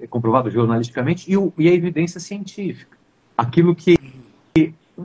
é 0.00 0.06
comprovado 0.06 0.50
jornalisticamente 0.50 1.30
e, 1.30 1.36
o, 1.36 1.52
e 1.56 1.68
a 1.68 1.72
evidência 1.72 2.20
científica, 2.20 2.96
aquilo 3.36 3.74
que 3.74 3.96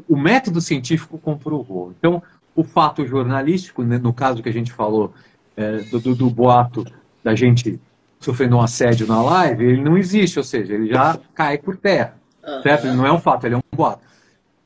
o 0.07 0.17
método 0.17 0.61
científico 0.61 1.17
comprovou. 1.17 1.93
Então, 1.97 2.21
o 2.55 2.63
fato 2.63 3.05
jornalístico, 3.05 3.83
né, 3.83 3.97
no 3.97 4.13
caso 4.13 4.43
que 4.43 4.49
a 4.49 4.53
gente 4.53 4.71
falou 4.71 5.13
é, 5.55 5.77
do, 5.83 5.99
do, 5.99 6.15
do, 6.15 6.29
boato 6.29 6.85
da 7.23 7.35
gente 7.35 7.79
sofrendo 8.21 8.55
um 8.55 8.61
assédio 8.61 9.07
na 9.07 9.21
live, 9.21 9.65
ele 9.65 9.81
não 9.81 9.97
existe, 9.97 10.37
ou 10.37 10.43
seja, 10.43 10.73
ele 10.73 10.87
já 10.87 11.19
cai 11.33 11.57
por 11.57 11.75
terra, 11.75 12.15
certo? 12.63 12.85
Ele 12.85 12.95
não 12.95 13.05
é 13.05 13.11
um 13.11 13.19
fato, 13.19 13.45
ele 13.45 13.55
é 13.55 13.57
um 13.57 13.61
boato. 13.75 14.03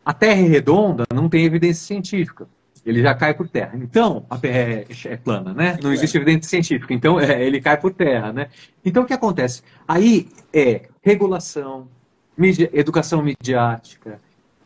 A 0.06 0.14
Terra 0.14 0.42
é 0.42 0.48
redonda, 0.48 1.04
não 1.12 1.28
tem 1.28 1.46
evidência 1.46 1.84
científica. 1.88 2.48
Ele 2.86 3.02
já 3.02 3.16
cai 3.16 3.34
por 3.34 3.50
terra. 3.50 3.72
Então, 3.74 4.24
a 4.30 4.38
Terra 4.38 4.58
é, 4.58 4.86
é 5.06 5.18
plana, 5.18 5.52
né? 5.52 5.80
Não 5.82 5.92
existe 5.92 6.16
evidência 6.16 6.48
científica. 6.48 6.94
Então, 6.94 7.20
é, 7.20 7.44
ele 7.44 7.60
cai 7.60 7.76
por 7.76 7.92
terra, 7.92 8.32
né? 8.32 8.50
Então, 8.86 9.02
o 9.02 9.06
que 9.08 9.14
acontece? 9.14 9.64
Aí 9.88 10.30
é 10.54 10.84
regulação, 11.02 11.88
mídia, 12.38 12.70
educação 12.72 13.24
midiática, 13.24 14.20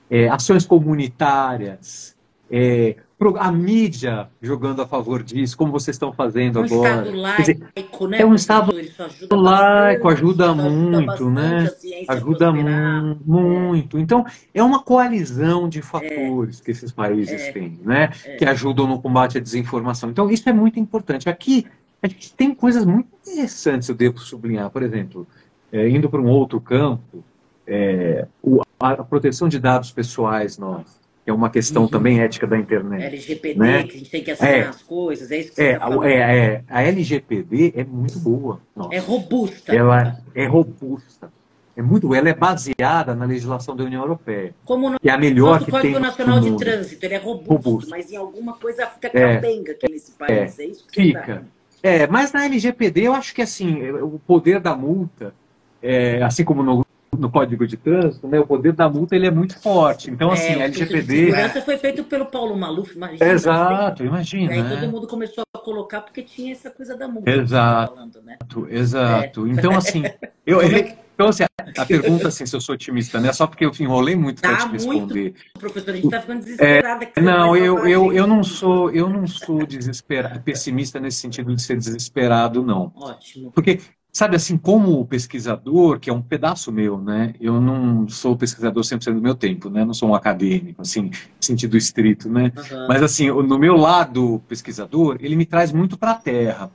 é, 0.10 0.28
ações 0.28 0.66
comunitárias, 0.66 2.18
é, 2.52 2.98
a 3.38 3.52
mídia 3.52 4.30
jogando 4.42 4.82
a 4.82 4.88
favor 4.88 5.22
disso, 5.22 5.58
como 5.58 5.72
vocês 5.72 5.96
estão 5.96 6.14
fazendo 6.14 6.60
um 6.60 6.64
agora. 6.64 6.90
Estado 6.90 7.18
laico, 7.18 7.42
dizer, 7.42 7.60
né? 8.08 8.22
É 8.22 8.26
um 8.26 8.34
Estado 8.34 8.72
ajuda 8.78 9.36
laico, 9.36 10.08
ajuda 10.08 10.54
muito, 10.54 11.30
né? 11.30 11.70
Ajuda 12.08 12.54
mu 12.54 13.20
muito. 13.26 14.00
Então, 14.00 14.26
é 14.54 14.64
uma 14.64 14.82
coalizão 14.82 15.68
de 15.68 15.82
fatores 15.82 16.62
é, 16.62 16.64
que 16.64 16.72
esses 16.72 16.94
países 16.94 17.42
é, 17.42 17.52
têm, 17.52 17.78
né? 17.84 18.10
É. 18.24 18.38
Que 18.38 18.46
ajudam 18.46 18.88
no 18.88 19.02
combate 19.02 19.38
à 19.38 19.42
desinformação. 19.42 20.10
Então, 20.10 20.32
isso 20.32 20.48
é 20.48 20.54
muito 20.54 20.80
importante. 20.80 21.28
Aqui, 21.28 21.68
a 22.02 22.08
gente 22.08 22.34
tem 22.34 22.56
coisas 22.56 22.86
muito 22.86 23.10
interessantes, 23.28 23.90
eu 23.90 23.96
devo 23.96 24.18
sublinhar. 24.20 24.70
Por 24.70 24.82
exemplo, 24.82 25.28
é, 25.74 25.90
indo 25.90 26.10
para 26.10 26.22
um 26.22 26.28
outro 26.28 26.62
campo, 26.62 27.22
é, 27.68 28.26
o, 28.42 28.62
a 28.80 29.04
proteção 29.04 29.50
de 29.50 29.60
dados 29.60 29.92
pessoais 29.92 30.58
nós 30.58 30.99
que 31.30 31.32
é 31.32 31.34
uma 31.34 31.50
questão 31.52 31.84
uhum. 31.84 31.88
também 31.88 32.20
ética 32.22 32.48
da 32.48 32.58
internet. 32.58 33.04
LGPD, 33.04 33.60
né? 33.60 33.84
que 33.84 33.96
a 33.96 33.98
gente 34.00 34.10
tem 34.10 34.24
que 34.24 34.32
assinar 34.32 34.52
é, 34.52 34.62
as 34.62 34.82
coisas, 34.82 35.30
é 35.30 35.38
isso 35.38 35.54
que 35.54 35.62
é, 35.62 35.78
você 35.78 35.80
tá 35.80 36.10
é, 36.10 36.16
é, 36.16 36.64
A 36.68 36.82
LGPD 36.82 37.74
é 37.76 37.84
muito 37.84 38.20
boa. 38.20 38.60
Nossa. 38.76 38.96
É 38.96 38.98
robusta. 38.98 39.76
Ela 39.76 40.18
é 40.34 40.48
robusta. 40.48 41.32
É 41.78 41.84
muito, 41.84 42.14
ela 42.16 42.30
é 42.30 42.34
baseada 42.34 43.14
na 43.14 43.26
legislação 43.26 43.76
da 43.76 43.84
União 43.84 44.02
Europeia. 44.02 44.56
Como 44.66 44.90
no, 44.90 45.00
que 45.00 45.08
é 45.08 45.14
a 45.14 45.18
melhor 45.20 45.64
que 45.64 45.70
Código 45.70 45.94
tem 45.94 46.02
Nacional 46.02 46.40
de 46.40 46.58
Trânsito, 46.58 47.06
ele 47.06 47.14
é 47.14 47.18
robusto, 47.20 47.54
robusto, 47.54 47.90
mas 47.92 48.12
em 48.12 48.18
alguma 48.18 48.54
coisa 48.54 48.88
fica 48.88 49.12
é. 49.14 49.36
capenga 49.36 49.72
aqui 49.74 49.88
nesse 49.88 50.12
país. 50.14 50.60
É, 50.60 50.64
é 50.64 50.66
isso 50.66 50.88
que 50.88 51.02
fica. 51.02 51.46
É, 51.84 52.08
mas 52.08 52.34
na 52.34 52.44
LGPD 52.46 53.04
eu 53.04 53.14
acho 53.14 53.36
que 53.36 53.42
assim, 53.44 53.88
o 53.92 54.20
poder 54.26 54.60
da 54.60 54.76
multa, 54.76 55.34
é, 55.82 56.22
assim 56.24 56.44
como 56.44 56.64
no 56.64 56.84
no 57.18 57.30
Código 57.30 57.68
de 57.68 57.78
Trânsito, 57.78 58.28
né, 58.28 58.40
o 58.40 58.46
poder 58.46 58.74
da 58.74 58.90
multa 58.90 59.16
ele 59.16 59.28
é 59.28 59.32
muito 59.32 59.60
forte. 59.60 60.10
Então, 60.10 60.30
é, 60.30 60.34
assim, 60.34 60.54
a 60.54 60.66
LGPD. 60.66 61.14
A 61.14 61.26
segurança 61.26 61.62
foi 61.62 61.78
feito 61.78 62.04
pelo 62.04 62.26
Paulo 62.26 62.58
Maluf, 62.58 62.96
imagina. 62.96 63.32
Exato, 63.32 64.04
imagina. 64.04 64.52
Aí 64.52 64.64
né? 64.64 64.76
todo 64.76 64.92
mundo 64.92 65.08
começou 65.08 65.44
a 65.56 65.60
colocar 65.60 66.02
porque 66.02 66.22
tinha 66.22 66.52
essa 66.52 66.70
coisa 66.70 66.96
da 66.96 67.08
multa. 67.08 67.30
Exato. 67.30 67.94
Falando, 67.96 68.22
né? 68.22 68.38
Exato. 68.70 69.46
É. 69.46 69.50
Então, 69.60 69.76
assim, 69.76 70.04
eu, 70.46 70.62
é 70.62 70.98
então, 71.20 71.28
assim, 71.28 71.44
a 71.78 71.86
pergunta, 71.86 72.30
assim, 72.30 72.46
se 72.46 72.56
eu 72.56 72.62
sou 72.62 72.76
otimista, 72.76 73.20
né? 73.20 73.34
Só 73.34 73.46
porque 73.46 73.66
eu 73.66 73.72
enrolei 73.78 74.16
muito 74.16 74.42
para 74.42 74.56
tá 74.56 74.68
te 74.68 74.72
responder. 74.72 75.22
Muito, 75.22 75.60
professor, 75.60 75.90
a 75.90 75.94
gente 75.94 76.06
está 76.06 76.22
ficando 76.22 76.40
desesperada. 76.40 77.12
É, 77.14 77.22
não, 77.22 77.58
eu, 77.58 77.86
eu, 77.86 78.14
eu 78.14 78.26
não 78.26 78.42
sou, 78.42 78.90
eu 78.92 79.10
não 79.10 79.28
sou 79.28 79.66
desesperado, 79.66 80.40
pessimista 80.40 80.98
nesse 80.98 81.18
sentido 81.18 81.54
de 81.54 81.62
ser 81.62 81.76
desesperado, 81.78 82.64
não. 82.64 82.94
Ótimo. 82.96 83.52
Porque 83.52 83.82
Sabe, 84.12 84.36
assim, 84.36 84.58
como 84.58 85.06
pesquisador, 85.06 86.00
que 86.00 86.10
é 86.10 86.14
um 86.14 86.22
pedaço 86.22 86.72
meu, 86.72 87.00
né? 87.00 87.34
Eu 87.40 87.62
não 87.62 88.10
sou 88.10 88.36
pesquisador 88.36 88.84
100% 88.84 89.14
do 89.14 89.22
meu 89.22 89.36
tempo, 89.36 89.70
né? 89.70 89.86
Não 89.86 89.94
sou 89.94 90.10
um 90.10 90.16
acadêmico, 90.16 90.82
assim, 90.82 91.12
sentido 91.40 91.78
estrito, 91.78 92.28
né? 92.28 92.52
Uhum. 92.58 92.88
Mas, 92.88 93.04
assim, 93.04 93.30
no 93.30 93.60
meu 93.60 93.78
lado 93.78 94.42
pesquisador, 94.48 95.18
ele 95.20 95.36
me 95.36 95.46
traz 95.46 95.72
muito 95.72 95.96
para 95.98 96.12
a 96.12 96.16
terra. 96.16 96.72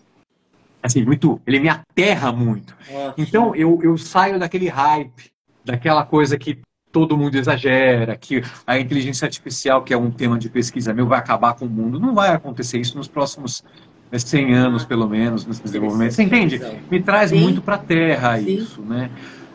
Assim, 0.80 1.04
muito, 1.04 1.40
ele 1.44 1.58
me 1.58 1.68
aterra 1.68 2.30
muito. 2.30 2.76
Ótimo. 2.88 3.14
Então, 3.18 3.56
eu, 3.56 3.80
eu 3.82 3.98
saio 3.98 4.38
daquele 4.38 4.68
hype, 4.68 5.32
daquela 5.64 6.04
coisa 6.04 6.38
que 6.38 6.60
todo 6.92 7.18
mundo 7.18 7.34
exagera, 7.34 8.16
que 8.16 8.42
a 8.64 8.78
inteligência 8.78 9.26
artificial, 9.26 9.82
que 9.82 9.92
é 9.92 9.96
um 9.96 10.12
tema 10.12 10.38
de 10.38 10.48
pesquisa 10.48 10.94
meu, 10.94 11.08
vai 11.08 11.18
acabar 11.18 11.54
com 11.54 11.64
o 11.64 11.68
mundo. 11.68 11.98
Não 11.98 12.14
vai 12.14 12.28
acontecer 12.28 12.78
isso 12.78 12.96
nos 12.96 13.08
próximos 13.08 13.64
100 14.12 14.54
anos, 14.54 14.84
pelo 14.84 15.08
menos, 15.08 15.46
nesse 15.46 15.62
desenvolvimento. 15.62 16.12
Você 16.12 16.22
entende? 16.22 16.60
Me 16.90 17.02
traz 17.02 17.30
Sim. 17.30 17.40
muito 17.40 17.60
para 17.60 17.76
a 17.76 17.78
terra 17.78 18.38
Sim. 18.38 18.56
isso, 18.56 18.80
né? 18.82 19.10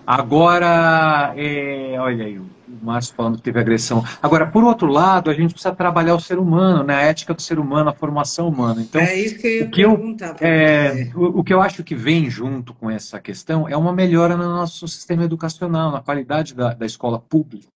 Agora, 0.05 1.33
é, 1.37 1.95
olha 1.99 2.25
aí, 2.25 2.39
o 2.39 2.45
Márcio 2.81 3.13
falando 3.15 3.37
que 3.37 3.43
teve 3.43 3.59
agressão. 3.59 4.03
Agora, 4.21 4.47
por 4.47 4.63
outro 4.63 4.87
lado, 4.87 5.29
a 5.29 5.33
gente 5.33 5.53
precisa 5.53 5.73
trabalhar 5.75 6.15
o 6.15 6.19
ser 6.19 6.39
humano, 6.39 6.83
né? 6.83 6.95
a 6.95 7.01
ética 7.01 7.33
do 7.33 7.41
ser 7.41 7.59
humano, 7.59 7.89
a 7.89 7.93
formação 7.93 8.47
humana. 8.47 8.81
Então, 8.81 9.01
é 9.01 9.19
isso 9.19 9.37
que 9.37 9.47
eu 9.47 9.53
ia 9.53 9.65
o 9.65 9.69
que 9.69 9.81
eu, 9.81 10.15
é, 10.41 11.11
o, 11.15 11.39
o, 11.39 11.43
que 11.43 11.53
eu 11.53 11.61
acho 11.61 11.83
que 11.83 11.95
vem 11.95 12.29
junto 12.29 12.73
com 12.73 12.89
essa 12.89 13.19
questão 13.19 13.67
é 13.67 13.75
uma 13.75 13.93
melhora 13.93 14.35
no 14.35 14.45
nosso 14.45 14.87
sistema 14.87 15.23
educacional, 15.23 15.91
na 15.91 16.01
qualidade 16.01 16.53
da, 16.55 16.73
da 16.73 16.85
escola 16.85 17.19
pública 17.19 17.67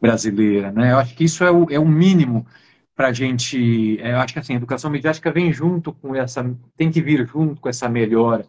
brasileira. 0.00 0.70
Né? 0.70 0.92
Eu 0.92 0.98
acho 0.98 1.14
que 1.14 1.24
isso 1.24 1.44
é 1.44 1.50
o, 1.50 1.66
é 1.70 1.78
o 1.78 1.86
mínimo 1.86 2.46
para 2.96 3.08
a 3.08 3.12
gente. 3.12 4.00
É, 4.00 4.12
eu 4.12 4.18
acho 4.18 4.32
que 4.32 4.38
assim, 4.38 4.54
a 4.54 4.56
educação 4.56 4.90
midiática 4.90 5.30
vem 5.30 5.52
junto 5.52 5.92
com 5.92 6.14
essa, 6.16 6.42
tem 6.76 6.90
que 6.90 7.02
vir 7.02 7.26
junto 7.26 7.60
com 7.60 7.68
essa 7.68 7.88
melhora 7.88 8.46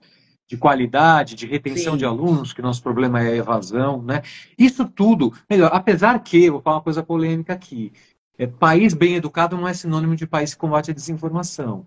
de 0.48 0.56
qualidade, 0.56 1.36
de 1.36 1.46
retenção 1.46 1.94
Sim. 1.94 2.00
de 2.00 2.06
alunos, 2.06 2.54
que 2.54 2.62
nosso 2.62 2.82
problema 2.82 3.22
é 3.22 3.34
a 3.34 3.36
evasão, 3.36 4.02
né? 4.02 4.22
Isso 4.58 4.86
tudo, 4.86 5.34
melhor, 5.50 5.70
apesar 5.74 6.18
que, 6.24 6.50
vou 6.50 6.62
falar 6.62 6.78
uma 6.78 6.82
coisa 6.82 7.04
polêmica 7.04 7.52
aqui, 7.52 7.92
é, 8.40 8.48
país 8.48 8.94
bem 8.94 9.16
educado 9.16 9.58
não 9.58 9.68
é 9.68 9.74
sinônimo 9.74 10.16
de 10.16 10.26
país 10.26 10.54
que 10.54 10.60
combate 10.60 10.92
a 10.92 10.94
desinformação. 10.94 11.86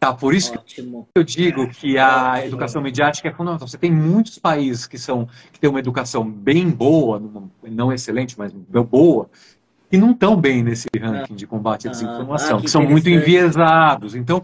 Tá, 0.00 0.14
por 0.14 0.32
isso 0.32 0.54
Ótimo. 0.54 1.08
que 1.12 1.18
eu 1.18 1.24
digo 1.24 1.68
que 1.68 1.98
a 1.98 2.30
Ótimo. 2.30 2.46
educação 2.46 2.80
midiática 2.80 3.28
é 3.28 3.32
fundamental. 3.32 3.66
Você 3.66 3.76
tem 3.76 3.90
muitos 3.90 4.38
países 4.38 4.86
que 4.86 4.96
são 4.96 5.28
que 5.52 5.58
têm 5.58 5.68
uma 5.68 5.80
educação 5.80 6.30
bem 6.30 6.70
boa, 6.70 7.20
não 7.64 7.92
excelente, 7.92 8.38
mas 8.38 8.52
boa, 8.52 9.28
que 9.90 9.96
não 9.96 10.10
estão 10.12 10.36
bem 10.36 10.62
nesse 10.62 10.88
ranking 11.00 11.34
de 11.34 11.46
combate 11.46 11.86
à 11.86 11.90
ah, 11.90 11.92
desinformação, 11.92 12.58
ah, 12.58 12.60
que, 12.60 12.68
são 12.68 12.82
muito 12.82 13.08
enviesados. 13.08 14.14
Então, 14.14 14.42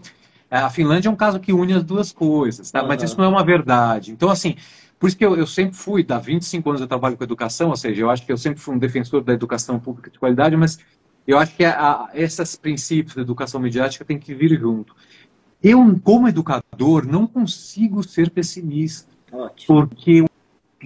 a 0.49 0.69
Finlândia 0.69 1.09
é 1.09 1.11
um 1.11 1.15
caso 1.15 1.39
que 1.39 1.53
une 1.53 1.73
as 1.73 1.83
duas 1.83 2.11
coisas, 2.11 2.71
tá? 2.71 2.83
Mas 2.83 3.03
isso 3.03 3.17
não 3.17 3.25
é 3.25 3.27
uma 3.27 3.43
verdade. 3.43 4.11
Então, 4.11 4.29
assim, 4.29 4.55
por 4.99 5.07
isso 5.07 5.17
que 5.17 5.25
eu, 5.25 5.35
eu 5.35 5.45
sempre 5.45 5.75
fui, 5.75 6.05
há 6.09 6.17
25 6.17 6.69
anos 6.69 6.81
eu 6.81 6.87
trabalho 6.87 7.17
com 7.17 7.23
educação, 7.23 7.69
ou 7.69 7.75
seja, 7.75 8.01
eu 8.01 8.09
acho 8.09 8.25
que 8.25 8.31
eu 8.31 8.37
sempre 8.37 8.59
fui 8.59 8.75
um 8.75 8.79
defensor 8.79 9.23
da 9.23 9.33
educação 9.33 9.79
pública 9.79 10.09
de 10.09 10.17
qualidade, 10.17 10.55
mas 10.55 10.79
eu 11.27 11.37
acho 11.37 11.55
que 11.55 11.63
a, 11.63 11.79
a, 11.79 12.09
esses 12.13 12.55
princípios 12.55 13.15
da 13.15 13.21
educação 13.21 13.59
midiática 13.59 14.05
têm 14.05 14.17
que 14.17 14.33
vir 14.33 14.59
junto. 14.59 14.95
Eu, 15.61 15.99
como 16.03 16.27
educador, 16.27 17.05
não 17.05 17.25
consigo 17.25 18.03
ser 18.03 18.29
pessimista. 18.29 19.09
Ótimo. 19.31 19.87
Porque 19.87 20.23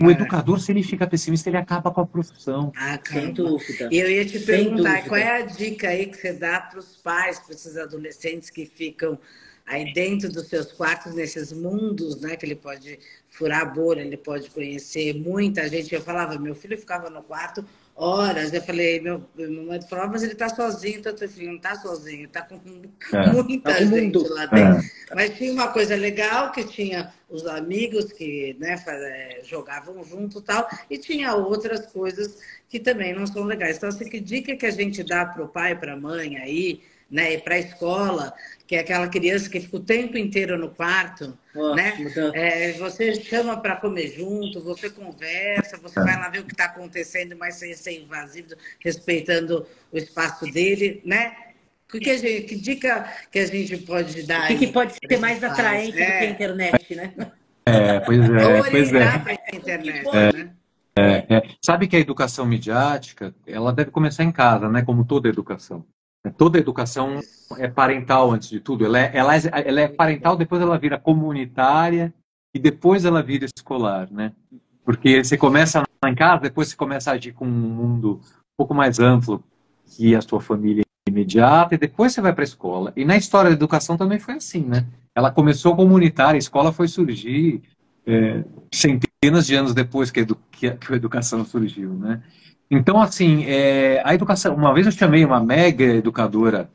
o 0.02 0.10
educador, 0.10 0.60
se 0.60 0.71
ele 0.71 0.84
fica 0.84 1.08
pessimista, 1.08 1.49
ele 1.49 1.58
acaba 1.58 1.91
com 1.91 2.02
a 2.02 2.06
profissão. 2.06 2.71
Ah, 2.75 2.99
sem 3.04 3.34
dúvida. 3.34 3.89
E 3.91 3.97
eu 3.97 4.10
ia 4.10 4.25
te 4.25 4.39
perguntar, 4.39 5.06
qual 5.06 5.19
é 5.19 5.41
a 5.41 5.41
dica 5.41 5.89
aí 5.89 6.06
que 6.06 6.17
você 6.17 6.34
dá 6.34 6.60
para 6.60 6.80
os 6.80 6.95
pais, 6.97 7.39
para 7.39 7.54
esses 7.54 7.75
adolescentes 7.75 8.49
que 8.49 8.65
ficam 8.65 9.19
aí 9.65 9.93
dentro 9.93 10.32
dos 10.32 10.47
seus 10.47 10.71
quartos, 10.71 11.13
nesses 11.13 11.52
mundos, 11.52 12.21
né? 12.21 12.36
Que 12.36 12.45
ele 12.45 12.56
pode 12.56 12.99
furar 13.28 13.62
a 13.62 13.65
bolha, 13.65 14.02
ele 14.02 14.17
pode 14.17 14.49
conhecer 14.49 15.13
muita 15.13 15.67
gente. 15.67 15.93
Eu 15.93 16.02
falava, 16.02 16.38
meu 16.39 16.56
filho 16.56 16.78
ficava 16.78 17.10
no 17.10 17.21
quarto 17.21 17.65
horas. 17.99 18.53
Eu 18.53 18.62
falei, 18.62 19.01
meu, 19.01 19.23
meu 19.35 19.65
marido 19.65 19.88
falou, 19.88 20.05
ah, 20.05 20.07
mas 20.07 20.23
ele 20.23 20.31
está 20.31 20.47
sozinho, 20.47 20.99
então 20.99 21.12
eu 21.12 21.29
falei, 21.29 21.47
não 21.47 21.55
está 21.57 21.75
sozinho, 21.75 22.25
está 22.25 22.41
com 22.41 22.55
é. 22.55 23.27
muita 23.33 23.73
tá 23.73 23.79
gente 23.79 24.17
mundo. 24.17 24.33
lá 24.33 24.45
dentro. 24.45 24.85
É. 25.12 25.15
Mas 25.15 25.38
tinha 25.38 25.51
uma 25.51 25.67
coisa 25.67 25.95
legal 25.95 26.51
que 26.51 26.63
tinha 26.63 27.13
os 27.29 27.45
amigos 27.45 28.12
que 28.13 28.55
né, 28.59 28.81
é, 28.88 29.41
jogavam 29.43 30.03
junto 30.03 30.39
e 30.39 30.41
tal, 30.41 30.67
e 30.89 30.97
tinha 30.97 31.35
outras 31.35 31.85
coisas 31.88 32.39
que 32.69 32.79
também 32.79 33.13
não 33.13 33.27
são 33.27 33.43
legais. 33.43 33.77
Então, 33.77 33.89
assim, 33.89 34.09
que 34.09 34.19
dica 34.19 34.55
que 34.55 34.65
a 34.65 34.71
gente 34.71 35.03
dá 35.03 35.25
para 35.25 35.43
o 35.43 35.49
pai, 35.49 35.77
para 35.77 35.93
a 35.93 35.99
mãe 35.99 36.38
aí, 36.38 36.81
né, 37.10 37.38
para 37.38 37.56
a 37.56 37.60
escola, 37.60 38.34
que 38.67 38.76
é 38.76 38.80
aquela 38.80 39.08
criança 39.08 39.50
que 39.50 39.60
fica 39.60 39.78
o 39.78 39.80
tempo 39.80 40.17
inteiro 40.17 40.58
no 40.58 40.69
quarto, 40.69 41.38
né? 41.76 41.93
É, 42.34 42.74
você 42.74 43.15
chama 43.15 43.58
para 43.58 43.76
comer 43.78 44.13
junto, 44.15 44.63
você 44.63 44.89
conversa, 44.89 45.78
você 45.78 46.00
vai 46.00 46.15
lá 46.17 46.30
ver 46.30 46.39
o 46.39 46.45
que 46.45 46.54
está 46.54 46.65
acontecendo, 46.65 47.36
mas 47.38 47.56
sem 47.56 47.74
ser 47.74 48.00
invasivo, 48.00 48.50
respeitando 48.80 49.65
o 49.91 49.98
espaço 49.98 50.45
dele, 50.52 51.02
né? 51.04 51.34
que, 51.89 52.00
que, 52.00 52.17
gente, 52.17 52.41
que 52.43 52.56
dica 52.56 53.12
que 53.32 53.39
a 53.39 53.48
gente 53.48 53.78
pode 53.78 54.24
dar? 54.24 54.43
O 54.43 54.48
que, 54.48 54.58
que 54.58 54.67
pode 54.67 54.93
ser 54.93 55.17
mais 55.17 55.43
atraente 55.43 56.00
é. 56.00 56.06
do 56.06 56.12
que 56.19 56.26
a 56.26 56.30
internet, 56.30 56.95
né? 56.95 57.13
É, 57.65 58.00
pois 58.00 58.19
é. 58.19 58.69
Pois 58.69 58.93
é. 58.93 59.56
Internet, 59.56 60.08
é. 60.08 60.34
né? 60.34 60.52
É, 60.95 61.36
é. 61.36 61.41
Sabe 61.62 61.88
que 61.88 61.95
a 61.95 62.00
educação 62.00 62.45
midiática, 62.45 63.34
ela 63.48 63.74
deve 63.74 63.89
começar 63.89 64.24
em 64.24 64.32
casa, 64.32 64.69
né? 64.69 64.84
Como 64.84 65.04
toda 65.06 65.30
educação. 65.30 65.84
Toda 66.38 66.60
educação 66.60 67.19
é 67.58 67.67
parental 67.67 68.32
antes 68.32 68.49
de 68.49 68.60
tudo. 68.60 68.86
Ela 68.86 68.99
é, 68.99 69.12
ela, 69.13 69.36
é, 69.36 69.41
ela 69.53 69.82
é 69.82 69.88
parental, 69.88 70.36
depois 70.36 70.62
ela 70.62 70.77
vira 70.77 70.99
comunitária 70.99 72.13
e 72.53 72.60
depois 72.60 73.05
ela 73.05 73.23
vira 73.23 73.45
escolar, 73.45 74.12
né? 74.12 74.34
Porque 74.84 75.23
você 75.23 75.38
começa 75.38 75.84
em 76.05 76.15
casa, 76.15 76.41
depois 76.43 76.67
você 76.67 76.75
começa 76.75 77.12
a 77.12 77.13
agir 77.13 77.32
com 77.32 77.45
um 77.45 77.49
mundo 77.49 78.19
um 78.23 78.58
pouco 78.58 78.73
mais 78.73 78.99
amplo 78.99 79.43
que 79.86 80.13
a 80.15 80.21
sua 80.21 80.41
família 80.41 80.84
imediata 81.08 81.75
e 81.75 81.77
depois 81.77 82.13
você 82.13 82.21
vai 82.21 82.34
para 82.34 82.43
a 82.43 82.45
escola. 82.45 82.91
E 82.95 83.05
na 83.05 83.15
história 83.15 83.49
da 83.49 83.55
educação 83.55 83.95
também 83.97 84.19
foi 84.19 84.36
assim, 84.36 84.62
né? 84.62 84.86
Ela 85.15 85.32
começou 85.32 85.75
comunitária, 85.75 86.38
a 86.38 86.39
escola 86.39 86.71
foi 86.71 86.88
surgir 86.88 87.62
é, 88.05 88.43
centenas 88.73 89.47
de 89.47 89.55
anos 89.55 89.73
depois 89.73 90.12
que 90.12 90.19
a, 90.19 90.23
a, 90.23 90.77
que 90.77 90.93
a 90.93 90.95
educação 90.95 91.45
surgiu, 91.45 91.93
né? 91.93 92.21
Então, 92.69 93.01
assim, 93.01 93.45
é, 93.45 94.01
a 94.05 94.13
educação. 94.13 94.55
Uma 94.55 94.73
vez 94.73 94.86
eu 94.86 94.91
chamei 94.91 95.25
uma 95.25 95.39
mega 95.43 95.86
educadora 95.86 96.69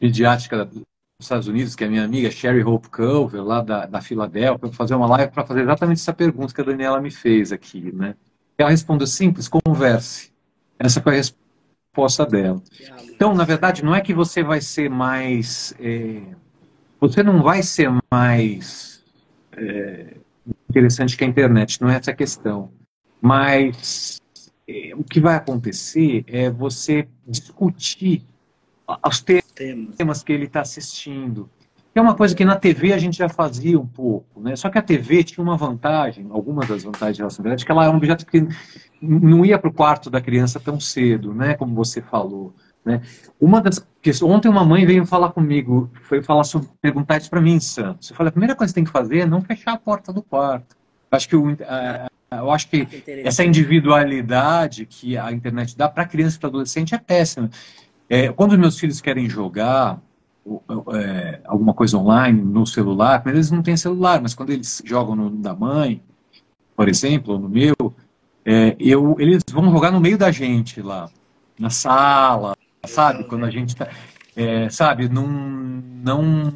midiática 0.00 0.64
dos 0.64 0.82
Estados 1.20 1.46
Unidos, 1.46 1.74
que 1.74 1.84
é 1.84 1.88
minha 1.88 2.04
amiga 2.04 2.30
Sherry 2.30 2.62
Hope 2.62 2.88
Culver, 2.88 3.42
lá 3.42 3.60
da, 3.60 3.86
da 3.86 4.00
Filadélfia, 4.00 4.58
para 4.58 4.72
fazer 4.72 4.94
uma 4.94 5.06
live 5.06 5.32
para 5.32 5.46
fazer 5.46 5.62
exatamente 5.62 6.00
essa 6.00 6.12
pergunta 6.12 6.54
que 6.54 6.60
a 6.60 6.64
Daniela 6.64 7.00
me 7.00 7.10
fez 7.10 7.52
aqui, 7.52 7.92
né? 7.92 8.14
Ela 8.56 8.70
respondeu 8.70 9.06
simples: 9.06 9.48
converse. 9.48 10.32
Essa 10.78 11.02
foi 11.02 11.14
a 11.14 11.16
resposta 11.16 12.24
dela. 12.26 12.62
Então, 13.04 13.34
na 13.34 13.44
verdade, 13.44 13.84
não 13.84 13.94
é 13.94 14.00
que 14.00 14.14
você 14.14 14.42
vai 14.42 14.60
ser 14.60 14.88
mais. 14.88 15.74
É, 15.78 16.22
você 16.98 17.22
não 17.22 17.42
vai 17.42 17.62
ser 17.62 17.90
mais 18.10 19.04
é, 19.52 20.16
interessante 20.70 21.16
que 21.16 21.24
a 21.24 21.26
internet, 21.26 21.80
não 21.80 21.90
é 21.90 21.96
essa 21.96 22.10
a 22.10 22.14
questão. 22.14 22.70
Mas 23.20 24.20
o 24.96 25.04
que 25.04 25.20
vai 25.20 25.36
acontecer 25.36 26.24
é 26.26 26.50
você 26.50 27.08
discutir 27.26 28.24
os 29.04 29.24
temas 29.96 30.22
que 30.22 30.32
ele 30.32 30.46
está 30.46 30.60
assistindo. 30.60 31.48
É 31.94 32.00
uma 32.00 32.14
coisa 32.14 32.34
que 32.34 32.44
na 32.44 32.56
TV 32.56 32.92
a 32.92 32.98
gente 32.98 33.16
já 33.16 33.28
fazia 33.28 33.80
um 33.80 33.86
pouco, 33.86 34.38
né? 34.38 34.54
Só 34.54 34.68
que 34.68 34.76
a 34.76 34.82
TV 34.82 35.24
tinha 35.24 35.42
uma 35.42 35.56
vantagem, 35.56 36.26
algumas 36.30 36.68
das 36.68 36.84
vantagens 36.84 37.16
de 37.16 37.22
relação 37.22 37.40
à 37.40 37.42
internet, 37.42 37.64
que 37.64 37.72
ela 37.72 37.86
é 37.86 37.88
um 37.88 37.96
objeto 37.96 38.26
que 38.26 38.46
não 39.00 39.46
ia 39.46 39.58
para 39.58 39.70
o 39.70 39.72
quarto 39.72 40.10
da 40.10 40.20
criança 40.20 40.60
tão 40.60 40.78
cedo, 40.78 41.32
né? 41.32 41.54
Como 41.54 41.74
você 41.74 42.02
falou. 42.02 42.54
Né? 42.84 43.00
Uma 43.40 43.60
das 43.62 43.84
ontem 44.22 44.48
uma 44.48 44.64
mãe 44.64 44.84
veio 44.84 45.06
falar 45.06 45.30
comigo, 45.30 45.90
foi 46.02 46.22
falar 46.22 46.44
sobre 46.44 46.68
perguntar 46.80 47.16
isso 47.16 47.30
para 47.30 47.40
mim 47.40 47.58
Santos. 47.58 48.10
Eu 48.10 48.16
falei, 48.16 48.28
a 48.28 48.32
primeira 48.32 48.54
coisa 48.54 48.72
que 48.72 48.74
você 48.74 48.84
tem 48.84 48.84
que 48.84 48.92
fazer 48.92 49.20
é 49.20 49.26
não 49.26 49.40
fechar 49.40 49.72
a 49.72 49.78
porta 49.78 50.12
do 50.12 50.22
quarto. 50.22 50.76
Acho 51.10 51.28
que 51.28 51.34
o, 51.34 51.56
eu 52.30 52.50
acho 52.50 52.68
que 52.68 52.86
essa 53.24 53.44
individualidade 53.44 54.84
que 54.86 55.16
a 55.16 55.30
internet 55.30 55.76
dá 55.76 55.88
para 55.88 56.04
criança 56.04 56.36
e 56.36 56.40
para 56.40 56.48
adolescente 56.48 56.94
é 56.94 56.98
péssima. 56.98 57.50
É, 58.08 58.28
quando 58.28 58.58
meus 58.58 58.78
filhos 58.78 59.00
querem 59.00 59.28
jogar 59.28 60.00
é, 60.94 61.40
alguma 61.44 61.74
coisa 61.74 61.98
online 61.98 62.40
no 62.40 62.66
celular, 62.66 63.22
eles 63.26 63.50
não 63.50 63.62
têm 63.62 63.76
celular, 63.76 64.20
mas 64.20 64.34
quando 64.34 64.50
eles 64.50 64.82
jogam 64.84 65.16
no 65.16 65.30
da 65.30 65.54
mãe, 65.54 66.02
por 66.74 66.88
exemplo, 66.88 67.34
ou 67.34 67.40
no 67.40 67.48
meu, 67.48 67.74
é, 68.44 68.76
eu, 68.78 69.16
eles 69.18 69.42
vão 69.50 69.70
jogar 69.70 69.90
no 69.90 70.00
meio 70.00 70.18
da 70.18 70.30
gente 70.30 70.80
lá, 70.80 71.08
na 71.58 71.70
sala, 71.70 72.56
sabe? 72.84 73.24
Quando 73.24 73.44
a 73.44 73.50
gente 73.50 73.74
tá, 73.74 73.88
é, 74.36 74.68
sabe, 74.68 75.08
não, 75.08 75.26
não, 75.26 76.52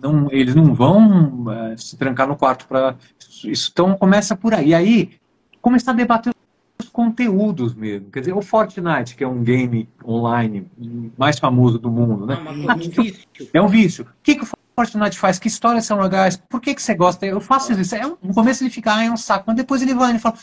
não, 0.00 0.28
eles 0.30 0.54
não 0.54 0.74
vão 0.74 1.44
é, 1.52 1.76
se 1.76 1.96
trancar 1.96 2.26
no 2.26 2.36
quarto 2.36 2.66
para 2.66 2.96
isso. 3.44 3.70
Então 3.72 3.96
começa 3.96 4.34
por 4.36 4.54
aí. 4.54 4.68
E 4.68 4.74
aí, 4.74 5.10
começar 5.60 5.92
a 5.92 5.94
debater 5.94 6.32
os 6.80 6.88
conteúdos 6.88 7.74
mesmo. 7.74 8.10
Quer 8.10 8.20
dizer, 8.20 8.32
o 8.32 8.42
Fortnite, 8.42 9.14
que 9.14 9.24
é 9.24 9.28
um 9.28 9.42
game 9.42 9.88
online 10.04 10.66
mais 11.16 11.38
famoso 11.38 11.78
do 11.78 11.90
mundo, 11.90 12.26
né? 12.26 12.38
Ah, 12.68 12.74
um 12.74 12.78
vício. 12.78 13.26
É 13.52 13.60
um 13.60 13.68
vício. 13.68 14.04
O 14.04 14.22
que, 14.22 14.36
que 14.36 14.44
o 14.44 14.48
Fortnite 14.74 15.18
faz? 15.18 15.38
Que 15.38 15.48
histórias 15.48 15.84
são 15.84 16.00
legais? 16.00 16.36
Por 16.36 16.60
que, 16.60 16.74
que 16.74 16.82
você 16.82 16.94
gosta? 16.94 17.26
Eu 17.26 17.40
faço 17.40 17.72
isso. 17.72 17.94
É, 17.94 18.02
no 18.02 18.34
começo 18.34 18.62
ele 18.62 18.70
fica, 18.70 18.94
ah, 18.94 19.04
é 19.04 19.10
um 19.10 19.16
saco. 19.16 19.44
Mas 19.46 19.56
depois 19.56 19.82
ele 19.82 19.94
vai, 19.94 20.10
ele 20.10 20.18
fala... 20.18 20.36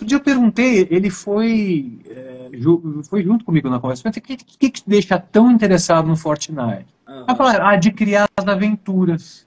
Outro 0.00 0.06
dia 0.06 0.16
eu 0.16 0.22
perguntei, 0.22 0.88
ele 0.90 1.10
foi, 1.10 1.98
é, 2.08 2.48
ju, 2.54 3.02
foi 3.04 3.22
junto 3.22 3.44
comigo 3.44 3.68
na 3.68 3.78
conversa. 3.78 4.08
O 4.08 4.12
que, 4.12 4.20
que, 4.20 4.36
que 4.36 4.70
te 4.70 4.82
deixa 4.86 5.18
tão 5.18 5.50
interessado 5.50 6.08
no 6.08 6.16
Fortnite? 6.16 6.86
Uhum. 7.06 7.24
Ela 7.28 7.36
falou, 7.36 7.52
ah, 7.60 7.76
de 7.76 7.92
criar 7.92 8.26
as 8.34 8.46
aventuras. 8.46 9.46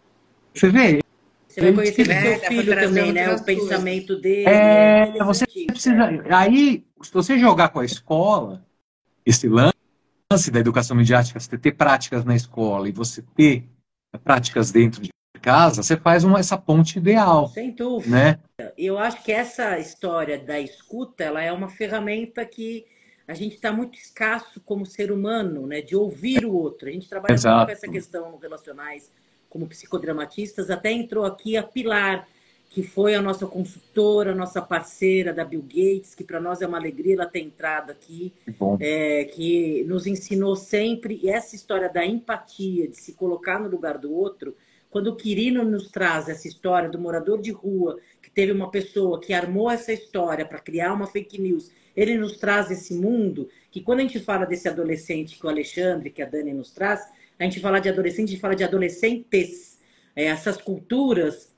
Você 0.53 0.69
vê, 0.69 1.01
você 1.47 1.61
vai 1.61 1.73
conhecer 1.73 2.05
seu 2.05 2.39
filho 2.47 2.75
também, 2.79 3.11
né? 3.11 3.33
O 3.33 3.43
pensamento 3.43 4.15
dele. 4.15 4.47
É, 4.47 5.17
é 5.17 5.23
você 5.23 5.45
precisa. 5.47 6.23
Aí, 6.29 6.83
se 7.01 7.11
você 7.11 7.39
jogar 7.39 7.69
com 7.69 7.79
a 7.79 7.85
escola, 7.85 8.63
esse 9.25 9.47
lance 9.47 10.51
da 10.51 10.59
educação 10.59 10.95
midiática, 10.95 11.39
você 11.39 11.57
ter 11.57 11.71
práticas 11.71 12.23
na 12.23 12.35
escola 12.35 12.87
e 12.87 12.91
você 12.91 13.23
ter 13.35 13.65
práticas 14.23 14.71
dentro 14.71 15.01
de 15.01 15.09
casa, 15.43 15.83
você 15.83 15.97
faz 15.97 16.23
uma, 16.23 16.39
essa 16.39 16.57
ponte 16.57 16.97
ideal. 16.97 17.49
Sem 17.49 17.71
dúvida. 17.71 18.15
Né? 18.15 18.39
Eu 18.77 18.97
acho 18.97 19.21
que 19.21 19.31
essa 19.31 19.77
história 19.77 20.39
da 20.39 20.57
escuta, 20.59 21.21
ela 21.25 21.41
é 21.41 21.51
uma 21.51 21.67
ferramenta 21.67 22.45
que 22.45 22.85
a 23.27 23.33
gente 23.33 23.55
está 23.55 23.71
muito 23.71 23.97
escasso 23.97 24.61
como 24.61 24.85
ser 24.85 25.11
humano, 25.11 25.67
né? 25.67 25.81
De 25.81 25.95
ouvir 25.95 26.45
o 26.45 26.53
outro. 26.53 26.87
A 26.87 26.91
gente 26.91 27.09
trabalha 27.09 27.33
Exato. 27.33 27.57
muito 27.57 27.67
com 27.67 27.71
essa 27.73 27.87
questão 27.87 28.37
relacionais 28.37 29.11
como 29.49 29.67
psicodramatistas, 29.67 30.71
até 30.71 30.91
entrou 30.91 31.25
aqui 31.25 31.55
a 31.55 31.61
Pilar, 31.61 32.27
que 32.69 32.81
foi 32.81 33.13
a 33.13 33.21
nossa 33.21 33.45
consultora, 33.45 34.31
a 34.31 34.35
nossa 34.35 34.59
parceira 34.59 35.31
da 35.31 35.45
Bill 35.45 35.61
Gates, 35.61 36.15
que 36.15 36.23
para 36.23 36.39
nós 36.41 36.59
é 36.59 36.65
uma 36.65 36.79
alegria 36.79 37.13
ela 37.13 37.27
ter 37.27 37.41
entrado 37.41 37.91
aqui, 37.91 38.33
é, 38.79 39.25
que 39.25 39.83
nos 39.83 40.07
ensinou 40.07 40.55
sempre 40.55 41.19
e 41.21 41.29
essa 41.29 41.55
história 41.55 41.87
da 41.87 42.03
empatia, 42.03 42.87
de 42.87 42.95
se 42.95 43.13
colocar 43.13 43.59
no 43.59 43.69
lugar 43.69 43.99
do 43.99 44.11
outro. 44.11 44.55
Quando 44.93 45.07
o 45.07 45.15
Quirino 45.15 45.65
nos 45.65 45.89
traz 45.89 46.29
essa 46.29 46.47
história 46.47 46.87
do 46.87 46.99
morador 46.99 47.41
de 47.41 47.49
rua, 47.49 47.97
que 48.21 48.29
teve 48.29 48.51
uma 48.51 48.69
pessoa 48.69 49.19
que 49.19 49.33
armou 49.33 49.67
essa 49.71 49.91
história 49.91 50.45
para 50.45 50.59
criar 50.59 50.93
uma 50.93 51.07
fake 51.07 51.41
news, 51.41 51.71
ele 51.95 52.15
nos 52.15 52.37
traz 52.37 52.69
esse 52.69 52.93
mundo 52.93 53.49
que 53.71 53.81
quando 53.81 54.01
a 54.01 54.03
gente 54.03 54.19
fala 54.19 54.45
desse 54.45 54.69
adolescente 54.69 55.39
que 55.39 55.45
o 55.47 55.49
Alexandre, 55.49 56.11
que 56.11 56.21
a 56.21 56.27
Dani 56.27 56.53
nos 56.53 56.69
traz, 56.69 57.11
a 57.39 57.43
gente 57.43 57.59
fala 57.59 57.79
de 57.79 57.89
adolescente, 57.89 58.27
a 58.27 58.31
gente 58.33 58.39
fala 58.39 58.55
de 58.55 58.63
adolescentes. 58.63 59.79
É, 60.15 60.25
essas 60.25 60.57
culturas, 60.57 61.51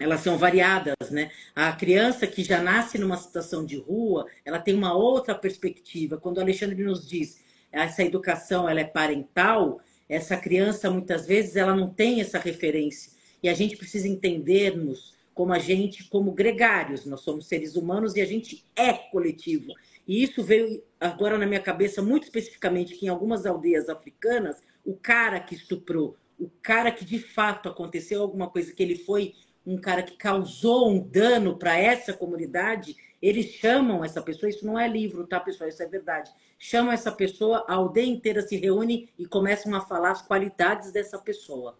elas 0.00 0.20
são 0.20 0.38
variadas, 0.38 1.10
né? 1.10 1.30
A 1.54 1.70
criança 1.72 2.26
que 2.26 2.42
já 2.42 2.62
nasce 2.62 2.96
numa 2.96 3.18
situação 3.18 3.66
de 3.66 3.76
rua, 3.76 4.24
ela 4.46 4.58
tem 4.58 4.74
uma 4.74 4.94
outra 4.94 5.34
perspectiva. 5.34 6.16
Quando 6.16 6.38
o 6.38 6.40
Alexandre 6.40 6.82
nos 6.82 7.06
diz 7.06 7.46
essa 7.70 8.02
educação 8.02 8.66
ela 8.66 8.80
é 8.80 8.84
parental, 8.84 9.78
essa 10.08 10.36
criança 10.36 10.90
muitas 10.90 11.26
vezes 11.26 11.56
ela 11.56 11.74
não 11.74 11.88
tem 11.88 12.20
essa 12.20 12.38
referência. 12.38 13.12
E 13.42 13.48
a 13.48 13.54
gente 13.54 13.76
precisa 13.76 14.08
entendermos 14.08 15.16
como 15.34 15.52
a 15.52 15.58
gente, 15.58 16.08
como 16.08 16.32
gregários, 16.32 17.04
nós 17.06 17.20
somos 17.20 17.46
seres 17.46 17.76
humanos 17.76 18.16
e 18.16 18.20
a 18.20 18.24
gente 18.24 18.64
é 18.74 18.92
coletivo. 18.92 19.72
E 20.06 20.22
isso 20.22 20.42
veio 20.42 20.82
agora 20.98 21.38
na 21.38 21.46
minha 21.46 21.60
cabeça 21.60 22.02
muito 22.02 22.24
especificamente 22.24 22.96
que 22.96 23.06
em 23.06 23.08
algumas 23.08 23.46
aldeias 23.46 23.88
africanas 23.88 24.56
o 24.84 24.96
cara 24.96 25.38
que 25.38 25.54
estuprou, 25.54 26.16
o 26.40 26.50
cara 26.62 26.90
que 26.90 27.04
de 27.04 27.18
fato 27.18 27.68
aconteceu 27.68 28.22
alguma 28.22 28.48
coisa, 28.48 28.72
que 28.72 28.82
ele 28.82 28.96
foi 28.96 29.34
um 29.68 29.76
cara 29.76 30.02
que 30.02 30.16
causou 30.16 30.90
um 30.90 30.98
dano 30.98 31.58
para 31.58 31.78
essa 31.78 32.14
comunidade, 32.14 32.96
eles 33.20 33.46
chamam 33.46 34.02
essa 34.02 34.22
pessoa, 34.22 34.48
isso 34.48 34.64
não 34.64 34.78
é 34.78 34.88
livro, 34.88 35.26
tá, 35.26 35.38
pessoal? 35.38 35.68
Isso 35.68 35.82
é 35.82 35.86
verdade. 35.86 36.30
Chamam 36.58 36.90
essa 36.90 37.12
pessoa, 37.12 37.64
a 37.68 37.74
aldeia 37.74 38.06
inteira 38.06 38.40
se 38.40 38.56
reúne 38.56 39.10
e 39.18 39.26
começam 39.26 39.74
a 39.74 39.80
falar 39.82 40.12
as 40.12 40.22
qualidades 40.22 40.90
dessa 40.90 41.18
pessoa. 41.18 41.78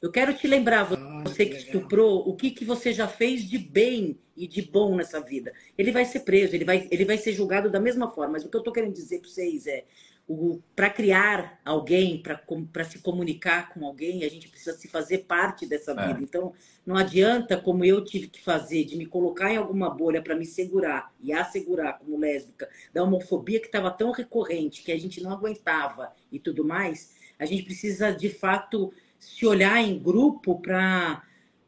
Eu 0.00 0.10
quero 0.10 0.34
te 0.34 0.46
lembrar, 0.46 0.84
você 1.24 1.46
que 1.46 1.56
estuprou, 1.56 2.28
o 2.28 2.34
que, 2.34 2.50
que 2.50 2.64
você 2.64 2.92
já 2.92 3.08
fez 3.08 3.48
de 3.48 3.56
bem 3.56 4.18
e 4.36 4.46
de 4.48 4.60
bom 4.60 4.96
nessa 4.96 5.20
vida. 5.20 5.52
Ele 5.78 5.92
vai 5.92 6.04
ser 6.04 6.20
preso, 6.20 6.54
ele 6.54 6.64
vai, 6.64 6.88
ele 6.90 7.04
vai 7.04 7.16
ser 7.16 7.32
julgado 7.32 7.70
da 7.70 7.78
mesma 7.78 8.10
forma. 8.10 8.32
Mas 8.32 8.44
o 8.44 8.50
que 8.50 8.56
eu 8.56 8.60
estou 8.60 8.72
querendo 8.72 8.92
dizer 8.92 9.20
para 9.20 9.30
vocês 9.30 9.66
é: 9.66 9.84
para 10.74 10.88
criar 10.88 11.60
alguém, 11.64 12.22
para 12.22 12.84
se 12.84 13.00
comunicar 13.00 13.72
com 13.72 13.84
alguém, 13.84 14.24
a 14.24 14.28
gente 14.28 14.48
precisa 14.48 14.76
se 14.76 14.88
fazer 14.88 15.18
parte 15.18 15.66
dessa 15.66 15.92
é. 15.92 16.06
vida. 16.06 16.20
É. 16.20 16.22
Então, 16.22 16.52
não 16.86 16.96
adianta, 16.96 17.56
como 17.56 17.84
eu 17.84 18.04
tive 18.04 18.28
que 18.28 18.40
fazer, 18.40 18.84
de 18.84 18.96
me 18.96 19.06
colocar 19.06 19.52
em 19.52 19.56
alguma 19.56 19.90
bolha 19.90 20.22
para 20.22 20.34
me 20.34 20.46
segurar 20.46 21.12
e 21.20 21.32
assegurar 21.32 21.98
como 21.98 22.18
lésbica, 22.18 22.68
da 22.92 23.02
homofobia 23.02 23.60
que 23.60 23.66
estava 23.66 23.90
tão 23.90 24.10
recorrente, 24.10 24.82
que 24.82 24.92
a 24.92 24.98
gente 24.98 25.22
não 25.22 25.32
aguentava 25.32 26.12
e 26.30 26.38
tudo 26.38 26.64
mais. 26.64 27.14
A 27.38 27.44
gente 27.44 27.64
precisa, 27.64 28.12
de 28.12 28.28
fato, 28.28 28.92
se 29.18 29.46
olhar 29.46 29.80
em 29.82 29.98
grupo 29.98 30.60
para 30.60 31.22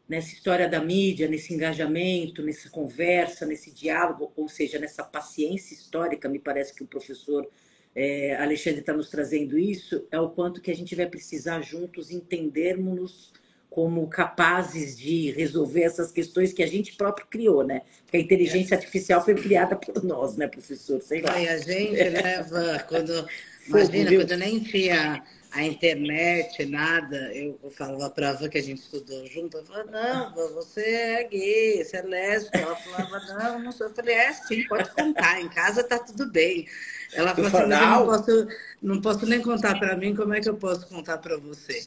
nessa 0.09 0.35
história 0.35 0.69
da 0.69 0.81
mídia, 0.81 1.27
nesse 1.27 1.55
engajamento, 1.55 2.43
nessa 2.43 2.69
conversa, 2.69 3.47
nesse 3.47 3.71
diálogo, 3.71 4.33
ou 4.37 4.49
seja, 4.49 4.79
nessa 4.79 5.03
paciência 5.03 5.75
histórica, 5.75 6.29
me 6.29 6.39
parece 6.39 6.75
que 6.75 6.83
o 6.83 6.87
professor 6.87 7.49
é, 7.95 8.37
Alexandre 8.37 8.81
está 8.81 8.93
nos 8.93 9.09
trazendo 9.09 9.59
isso, 9.59 10.07
é 10.11 10.19
o 10.19 10.31
quanto 10.31 10.61
que 10.61 10.71
a 10.71 10.77
gente 10.77 10.95
vai 10.95 11.07
precisar 11.07 11.61
juntos 11.61 12.11
entendermos 12.11 13.33
como 13.75 14.07
capazes 14.07 14.97
de 14.97 15.33
resolver 15.33 15.83
essas 15.83 16.13
questões 16.13 16.53
que 16.53 16.63
a 16.63 16.67
gente 16.67 16.95
próprio 16.95 17.27
criou, 17.27 17.65
né? 17.65 17.83
Porque 18.05 18.19
a 18.19 18.21
inteligência 18.21 18.77
artificial 18.77 19.25
foi 19.25 19.35
criada 19.35 19.75
por 19.75 20.05
nós, 20.05 20.37
né, 20.37 20.47
professor? 20.47 21.03
Sei 21.03 21.21
lá. 21.21 21.33
A 21.35 21.59
gente 21.59 22.09
leva, 22.09 22.85
quando, 22.89 23.29
imagina, 23.67 24.15
quando 24.15 24.37
nem 24.37 24.61
tinha 24.61 25.25
a 25.51 25.65
internet, 25.65 26.67
nada, 26.67 27.17
eu 27.33 27.59
falava 27.71 28.11
para 28.11 28.31
a 28.31 28.49
que 28.49 28.59
a 28.59 28.63
gente 28.63 28.79
estudou 28.79 29.25
junto, 29.27 29.57
eu 29.57 29.65
falava, 29.65 29.91
não, 29.91 30.55
você 30.55 30.81
é 30.81 31.25
gay, 31.25 31.85
você 31.85 31.97
é 31.97 32.03
lésbica. 32.03 32.59
Ela 32.59 32.77
falava, 32.77 33.21
não, 33.27 33.59
não 33.61 33.73
sou. 33.73 33.87
Eu 33.87 33.95
falei, 33.95 34.15
é 34.15 34.33
sim, 34.33 34.67
pode 34.69 34.91
contar, 34.91 35.41
em 35.41 35.49
casa 35.49 35.85
tá 35.85 35.99
tudo 35.99 36.31
bem. 36.31 36.67
Ela 37.15 37.35
falou 37.35 37.49
assim, 37.49 37.69
não 37.69 38.07
posso, 38.07 38.49
não 38.83 39.01
posso 39.01 39.27
nem 39.27 39.41
contar 39.41 39.79
para 39.79 39.97
mim, 39.97 40.15
como 40.15 40.35
é 40.35 40.41
que 40.41 40.49
eu 40.49 40.57
posso 40.57 40.87
contar 40.89 41.19
para 41.19 41.37
você? 41.37 41.87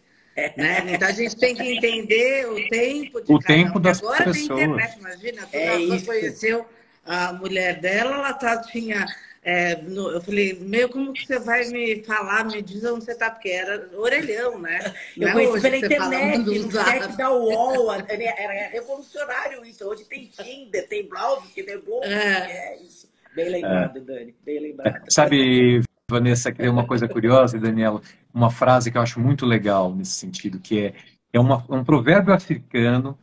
Né? 0.56 0.84
Então 0.94 1.08
a 1.08 1.12
gente 1.12 1.36
tem 1.36 1.56
que 1.56 1.64
entender 1.64 2.48
o 2.48 2.70
tempo 2.70 3.22
de 3.22 3.34
o 3.34 3.40
tempo 3.40 3.80
um. 3.80 3.82
das 3.82 4.00
Agora 4.00 4.26
pessoas. 4.26 4.38
tem 4.38 4.46
internet, 4.46 5.00
imagina, 5.00 5.42
quando 5.42 5.56
é 5.56 5.84
ela 5.84 6.02
conheceu 6.02 6.66
a 7.06 7.34
mulher 7.34 7.80
dela, 7.80 8.16
ela 8.18 8.34
tá, 8.34 8.58
tinha 8.62 9.06
é, 9.50 9.78
no, 9.78 10.12
eu 10.12 10.20
falei, 10.20 10.60
meu, 10.60 10.90
como 10.90 11.14
que 11.14 11.26
você 11.26 11.40
vai 11.40 11.66
me 11.70 12.04
falar, 12.04 12.44
me 12.44 12.62
diz 12.62 12.84
onde 12.84 13.06
você 13.06 13.16
tá, 13.16 13.32
porque 13.32 13.48
era 13.48 13.90
orelhão, 13.96 14.60
né? 14.60 14.94
Eu 15.16 15.22
Não 15.22 15.40
é 15.40 15.46
conheci 15.48 15.62
pela 15.62 15.78
internet, 15.78 16.38
no 16.40 16.72
chat 16.72 17.16
da 17.16 17.32
UOL, 17.32 17.94
era 17.94 18.68
revolucionário 18.68 19.64
isso. 19.64 19.86
Hoje 19.86 20.04
tem 20.04 20.26
Tinder, 20.26 20.86
tem 20.90 21.08
browser, 21.08 21.50
que 21.54 21.64
tem 21.64 21.80
blog, 21.80 22.06
é. 22.06 22.74
é 22.74 22.78
isso. 22.84 23.08
Bem 23.38 23.50
lembrado, 23.50 23.98
é. 23.98 24.02
Dani, 24.02 24.36
bem 24.44 24.60
lembrado. 24.60 25.04
Sabe, 25.10 25.84
Vanessa, 26.10 26.52
que 26.52 26.58
tem 26.58 26.70
uma 26.70 26.88
coisa 26.88 27.08
curiosa, 27.08 27.60
Daniela, 27.60 28.02
uma 28.34 28.50
frase 28.50 28.92
que 28.92 28.98
eu 28.98 29.02
acho 29.04 29.20
muito 29.20 29.46
legal 29.46 29.94
nesse 29.94 30.14
sentido, 30.14 30.60
que 30.60 30.80
é, 30.80 30.94
é 31.32 31.40
uma, 31.40 31.64
um 31.70 31.84
provérbio 31.84 32.34
africano 32.34 33.16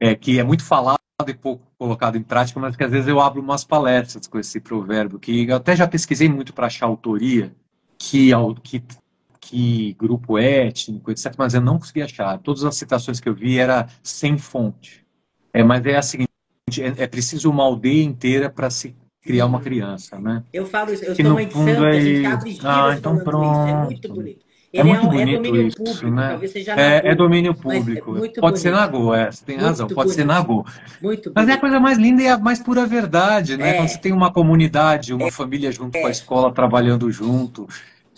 é, 0.00 0.14
que 0.14 0.38
é 0.38 0.44
muito 0.44 0.64
falado 0.64 1.00
e 1.26 1.34
pouco 1.34 1.66
colocado 1.76 2.16
em 2.16 2.22
prática, 2.22 2.60
mas 2.60 2.76
que 2.76 2.84
às 2.84 2.92
vezes 2.92 3.08
eu 3.08 3.20
abro 3.20 3.42
umas 3.42 3.64
palestras 3.64 4.28
com 4.28 4.38
esse 4.38 4.60
provérbio, 4.60 5.18
que 5.18 5.48
eu 5.48 5.56
até 5.56 5.74
já 5.74 5.88
pesquisei 5.88 6.28
muito 6.28 6.54
para 6.54 6.68
achar 6.68 6.86
autoria, 6.86 7.52
que, 7.98 8.30
que, 8.62 8.84
que 9.40 9.92
grupo 9.94 10.38
étnico, 10.38 11.10
etc., 11.10 11.34
mas 11.36 11.52
eu 11.52 11.60
não 11.60 11.80
consegui 11.80 12.02
achar. 12.02 12.38
Todas 12.38 12.64
as 12.64 12.76
citações 12.76 13.18
que 13.18 13.28
eu 13.28 13.34
vi 13.34 13.58
era 13.58 13.88
sem 14.04 14.38
fonte. 14.38 15.04
É, 15.52 15.64
mas 15.64 15.84
é 15.84 15.96
a 15.96 16.02
seguinte, 16.02 16.30
é, 16.78 17.02
é 17.02 17.06
preciso 17.08 17.50
uma 17.50 17.64
aldeia 17.64 18.04
inteira 18.04 18.48
para 18.48 18.70
se 18.70 19.01
criar 19.22 19.46
uma 19.46 19.60
criança, 19.60 20.18
né? 20.18 20.42
Eu 20.52 20.66
falo 20.66 20.92
isso, 20.92 21.04
eu 21.04 21.14
que 21.14 21.22
sou 21.22 21.32
mãe 21.32 21.46
de 21.46 21.54
santa, 21.54 21.70
é... 21.70 21.88
a 21.88 22.00
gente 22.00 22.26
abre 22.26 22.50
giras 22.50 22.66
ah, 22.66 22.94
então 22.98 23.18
pronto. 23.18 23.68
Isso, 23.68 23.68
é 23.68 23.84
muito 23.84 24.08
bonito. 24.08 24.52
É 24.74 24.80
Ele 24.80 24.88
é 24.88 24.92
muito 24.94 25.06
é, 25.06 25.10
bonito 25.10 25.28
é 25.28 25.42
domínio 25.42 25.68
isso, 25.68 25.76
público, 25.76 26.10
né? 26.10 26.40
é, 26.76 27.10
é 27.10 27.14
domínio 27.14 27.54
público. 27.54 28.24
É 28.24 28.40
pode 28.40 28.58
ser 28.58 28.72
na 28.72 28.86
Go, 28.86 29.14
é, 29.14 29.30
você 29.30 29.44
tem 29.44 29.56
muito 29.56 29.68
razão, 29.68 29.86
pode 29.86 29.96
bonito. 29.96 30.14
ser 30.14 30.24
na 30.24 30.40
Go. 30.40 30.66
Muito 31.02 31.32
Mas 31.34 31.48
é 31.48 31.52
a 31.52 31.58
coisa 31.58 31.78
mais 31.78 31.98
linda 31.98 32.22
e 32.22 32.28
a 32.28 32.38
mais 32.38 32.58
pura 32.58 32.86
verdade, 32.86 33.58
né? 33.58 33.70
É. 33.70 33.74
Quando 33.74 33.88
você 33.88 33.98
tem 33.98 34.12
uma 34.12 34.32
comunidade, 34.32 35.12
uma 35.12 35.30
família 35.30 35.70
junto 35.70 36.00
com 36.00 36.06
a 36.06 36.10
escola, 36.10 36.50
trabalhando 36.50 37.10
junto, 37.12 37.68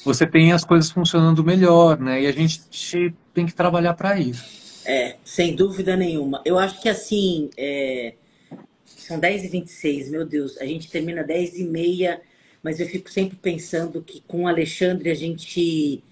você 0.05 0.25
tem 0.27 0.53
as 0.53 0.65
coisas 0.65 0.91
funcionando 0.93 1.43
melhor, 1.43 1.99
né? 1.99 2.23
E 2.23 2.27
a 2.29 2.33
gente 2.33 2.61
tem 3.33 3.47
que 3.47 3.55
trabalhar 3.55 3.95
para 3.95 4.19
isso. 4.19 4.83
É, 4.87 5.17
sem 5.25 5.57
dúvida 5.57 5.97
nenhuma. 5.97 6.41
Eu 6.45 6.57
acho 6.59 6.81
que 6.81 6.89
assim, 6.89 7.51
é... 7.57 8.15
são 9.05 9.21
10h26, 9.21 10.11
meu 10.11 10.25
Deus, 10.25 10.59
a 10.59 10.65
gente 10.65 10.91
termina 10.91 11.23
10h30, 11.23 12.21
mas 12.63 12.81
eu 12.81 12.87
fico 12.87 13.11
sempre 13.11 13.37
pensando 13.37 14.03
que 14.03 14.23
com 14.27 14.45
o 14.45 14.49
Alexandre 14.49 15.11
a 15.11 15.15
gente 15.15 16.03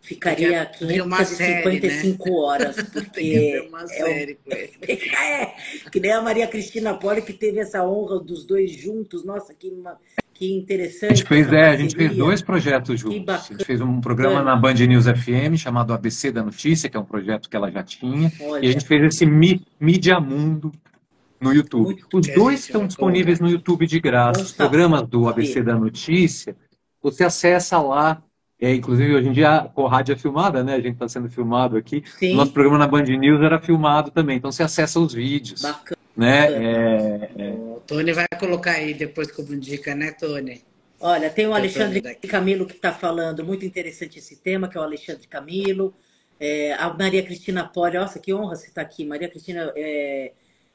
ficaria 0.00 0.66
555 0.66 2.24
né? 2.24 2.34
horas, 2.34 2.76
porque 2.92 3.66
uma 3.68 3.86
série 3.86 4.38
é, 4.50 4.70
é, 5.42 5.54
que 5.90 6.00
nem 6.00 6.12
a 6.12 6.20
Maria 6.20 6.46
Cristina 6.48 6.94
Poli 6.94 7.22
que 7.22 7.32
teve 7.32 7.60
essa 7.60 7.86
honra 7.86 8.18
dos 8.18 8.44
dois 8.44 8.72
juntos. 8.72 9.24
Nossa, 9.24 9.54
que, 9.54 9.68
uma, 9.68 9.96
que 10.34 10.52
interessante. 10.52 11.12
A 11.12 11.14
gente 11.14 11.28
fez, 11.28 11.52
é, 11.52 11.68
a 11.68 11.76
gente 11.76 11.94
fez 11.94 12.16
dois 12.16 12.42
projetos 12.42 12.98
juntos. 12.98 13.28
A 13.28 13.52
gente 13.52 13.64
fez 13.64 13.80
um 13.80 14.00
programa 14.00 14.42
na 14.42 14.56
Band 14.56 14.74
News 14.74 15.04
FM 15.04 15.56
chamado 15.56 15.92
ABC 15.92 16.32
da 16.32 16.42
Notícia, 16.42 16.90
que 16.90 16.96
é 16.96 17.00
um 17.00 17.04
projeto 17.04 17.48
que 17.48 17.56
ela 17.56 17.70
já 17.70 17.82
tinha, 17.82 18.32
Olha. 18.40 18.64
e 18.64 18.68
a 18.68 18.72
gente 18.72 18.84
fez 18.84 19.04
esse 19.04 19.24
Mídia 19.24 20.18
Mundo 20.18 20.72
no 21.42 21.52
YouTube. 21.52 22.02
Os 22.12 22.26
dois 22.28 22.60
estão 22.60 22.86
disponíveis 22.86 23.40
no 23.40 23.48
YouTube 23.48 23.86
de 23.86 24.00
graça. 24.00 24.42
Os 24.42 24.52
programas 24.52 25.02
do 25.02 25.28
ABC 25.28 25.62
da 25.62 25.74
Notícia, 25.74 26.56
você 27.02 27.24
acessa 27.24 27.80
lá 27.80 28.22
é, 28.62 28.72
inclusive, 28.72 29.12
hoje 29.12 29.28
em 29.28 29.32
dia 29.32 29.48
a 29.48 29.88
rádio 29.88 30.12
é 30.12 30.16
filmada, 30.16 30.62
né? 30.62 30.74
A 30.74 30.80
gente 30.80 30.92
está 30.92 31.08
sendo 31.08 31.28
filmado 31.28 31.76
aqui. 31.76 32.04
Sim. 32.16 32.36
Nosso 32.36 32.52
programa 32.52 32.78
na 32.78 32.86
Band 32.86 33.02
News 33.02 33.42
era 33.42 33.60
filmado 33.60 34.12
também, 34.12 34.36
então 34.36 34.52
você 34.52 34.62
acessa 34.62 35.00
os 35.00 35.12
vídeos. 35.12 35.62
Bacana. 35.62 36.00
Né? 36.16 36.46
É, 36.46 37.30
é... 37.38 37.50
O 37.50 37.82
Tony 37.84 38.12
vai 38.12 38.26
colocar 38.38 38.70
aí 38.74 38.94
depois 38.94 39.32
como 39.32 39.56
dica, 39.56 39.96
né, 39.96 40.12
Tony? 40.12 40.62
Olha, 41.00 41.28
tem 41.28 41.48
o 41.48 41.54
Alexandre 41.54 42.00
Camilo 42.28 42.64
que 42.64 42.74
está 42.74 42.92
falando, 42.92 43.44
muito 43.44 43.66
interessante 43.66 44.20
esse 44.20 44.36
tema, 44.36 44.68
que 44.68 44.78
é 44.78 44.80
o 44.80 44.84
Alexandre 44.84 45.26
Camilo. 45.26 45.92
É, 46.38 46.74
a 46.74 46.94
Maria 46.94 47.24
Cristina 47.24 47.64
Poli, 47.64 47.98
nossa, 47.98 48.20
que 48.20 48.32
honra 48.32 48.54
você 48.54 48.68
estar 48.68 48.82
tá 48.82 48.86
aqui. 48.86 49.04
Maria 49.04 49.28
Cristina, 49.28 49.72
é, 49.74 50.30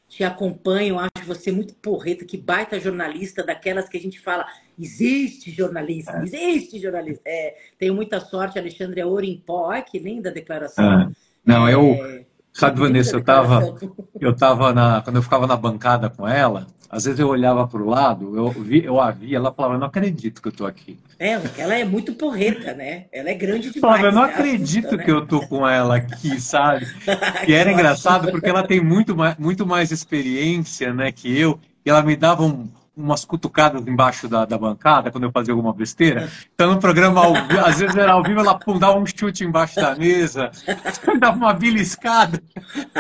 te 0.07 0.23
acompanho, 0.23 0.97
acho 0.99 1.27
você 1.27 1.51
muito 1.51 1.73
porreta, 1.75 2.23
que 2.23 2.37
baita 2.37 2.79
jornalista, 2.79 3.43
daquelas 3.43 3.89
que 3.89 3.97
a 3.97 3.99
gente 3.99 4.19
fala, 4.19 4.45
existe 4.79 5.51
jornalista, 5.51 6.13
é. 6.13 6.23
existe 6.23 6.79
jornalista. 6.79 7.21
É, 7.25 7.55
tenho 7.77 7.93
muita 7.93 8.19
sorte, 8.19 8.57
Alexandre 8.57 9.01
é 9.01 9.05
ouro 9.05 9.25
em 9.25 9.37
pó, 9.37 9.69
Ai, 9.69 9.83
que 9.83 9.99
linda 9.99 10.31
declaração. 10.31 11.01
É. 11.01 11.09
Não, 11.45 11.69
eu, 11.69 11.81
é, 12.05 12.25
sabe, 12.53 12.79
Vanessa, 12.79 13.15
eu 13.15 13.19
estava, 13.19 13.77
eu 14.19 14.35
tava 14.35 14.73
na, 14.73 15.01
quando 15.01 15.17
eu 15.17 15.21
ficava 15.21 15.45
na 15.45 15.57
bancada 15.57 16.09
com 16.09 16.27
ela, 16.27 16.67
às 16.89 17.05
vezes 17.05 17.19
eu 17.19 17.27
olhava 17.27 17.67
para 17.67 17.81
o 17.81 17.89
lado, 17.89 18.37
eu, 18.37 18.49
vi, 18.49 18.83
eu 18.83 18.99
a 18.99 19.11
via, 19.11 19.37
ela 19.37 19.53
falava, 19.53 19.75
eu 19.75 19.79
não 19.79 19.87
acredito 19.87 20.41
que 20.41 20.47
eu 20.47 20.51
estou 20.51 20.65
aqui. 20.67 20.97
É, 21.19 21.39
ela 21.57 21.75
é 21.75 21.83
muito 21.83 22.13
porreta, 22.13 22.73
né? 22.73 23.05
Ela 23.11 23.29
é 23.29 23.33
grande 23.33 23.71
demais. 23.71 23.81
Falava, 23.81 24.05
eu 24.05 24.11
não 24.11 24.27
né? 24.27 24.33
acredito 24.33 24.87
assusta, 24.87 25.03
que 25.03 25.11
né? 25.11 25.17
eu 25.17 25.23
estou 25.23 25.47
com 25.47 25.67
ela 25.67 25.97
aqui, 25.97 26.39
sabe? 26.39 26.87
e 27.47 27.53
era 27.53 27.71
engraçado 27.71 28.31
porque 28.31 28.49
ela 28.49 28.63
tem 28.65 28.79
muito 28.79 29.15
mais, 29.15 29.35
muito 29.37 29.65
mais 29.65 29.91
experiência 29.91 30.93
né, 30.93 31.11
que 31.11 31.37
eu, 31.37 31.59
e 31.85 31.89
ela 31.89 32.01
me 32.01 32.15
dava 32.15 32.43
um, 32.43 32.69
umas 32.97 33.23
cutucadas 33.23 33.85
embaixo 33.85 34.27
da, 34.27 34.43
da 34.43 34.57
bancada 34.57 35.11
quando 35.11 35.25
eu 35.25 35.31
fazia 35.31 35.53
alguma 35.53 35.71
besteira. 35.71 36.27
Então, 36.53 36.73
no 36.73 36.79
programa, 36.79 37.23
ao, 37.23 37.35
às 37.63 37.79
vezes 37.79 37.95
era 37.95 38.13
ao 38.13 38.23
vivo, 38.23 38.39
ela 38.39 38.57
pum, 38.57 38.79
dava 38.79 38.97
um 38.97 39.05
chute 39.05 39.43
embaixo 39.43 39.75
da 39.75 39.95
mesa, 39.95 40.49
dava 41.19 41.37
uma 41.37 41.53
beliscada. 41.53 42.41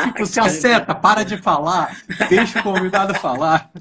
Tipo, 0.05 0.25
se 0.27 0.39
acerta, 0.39 0.93
para 0.93 1.25
de 1.25 1.37
falar, 1.37 1.97
deixa 2.29 2.59
o 2.59 2.63
convidado 2.63 3.15
falar. 3.15 3.71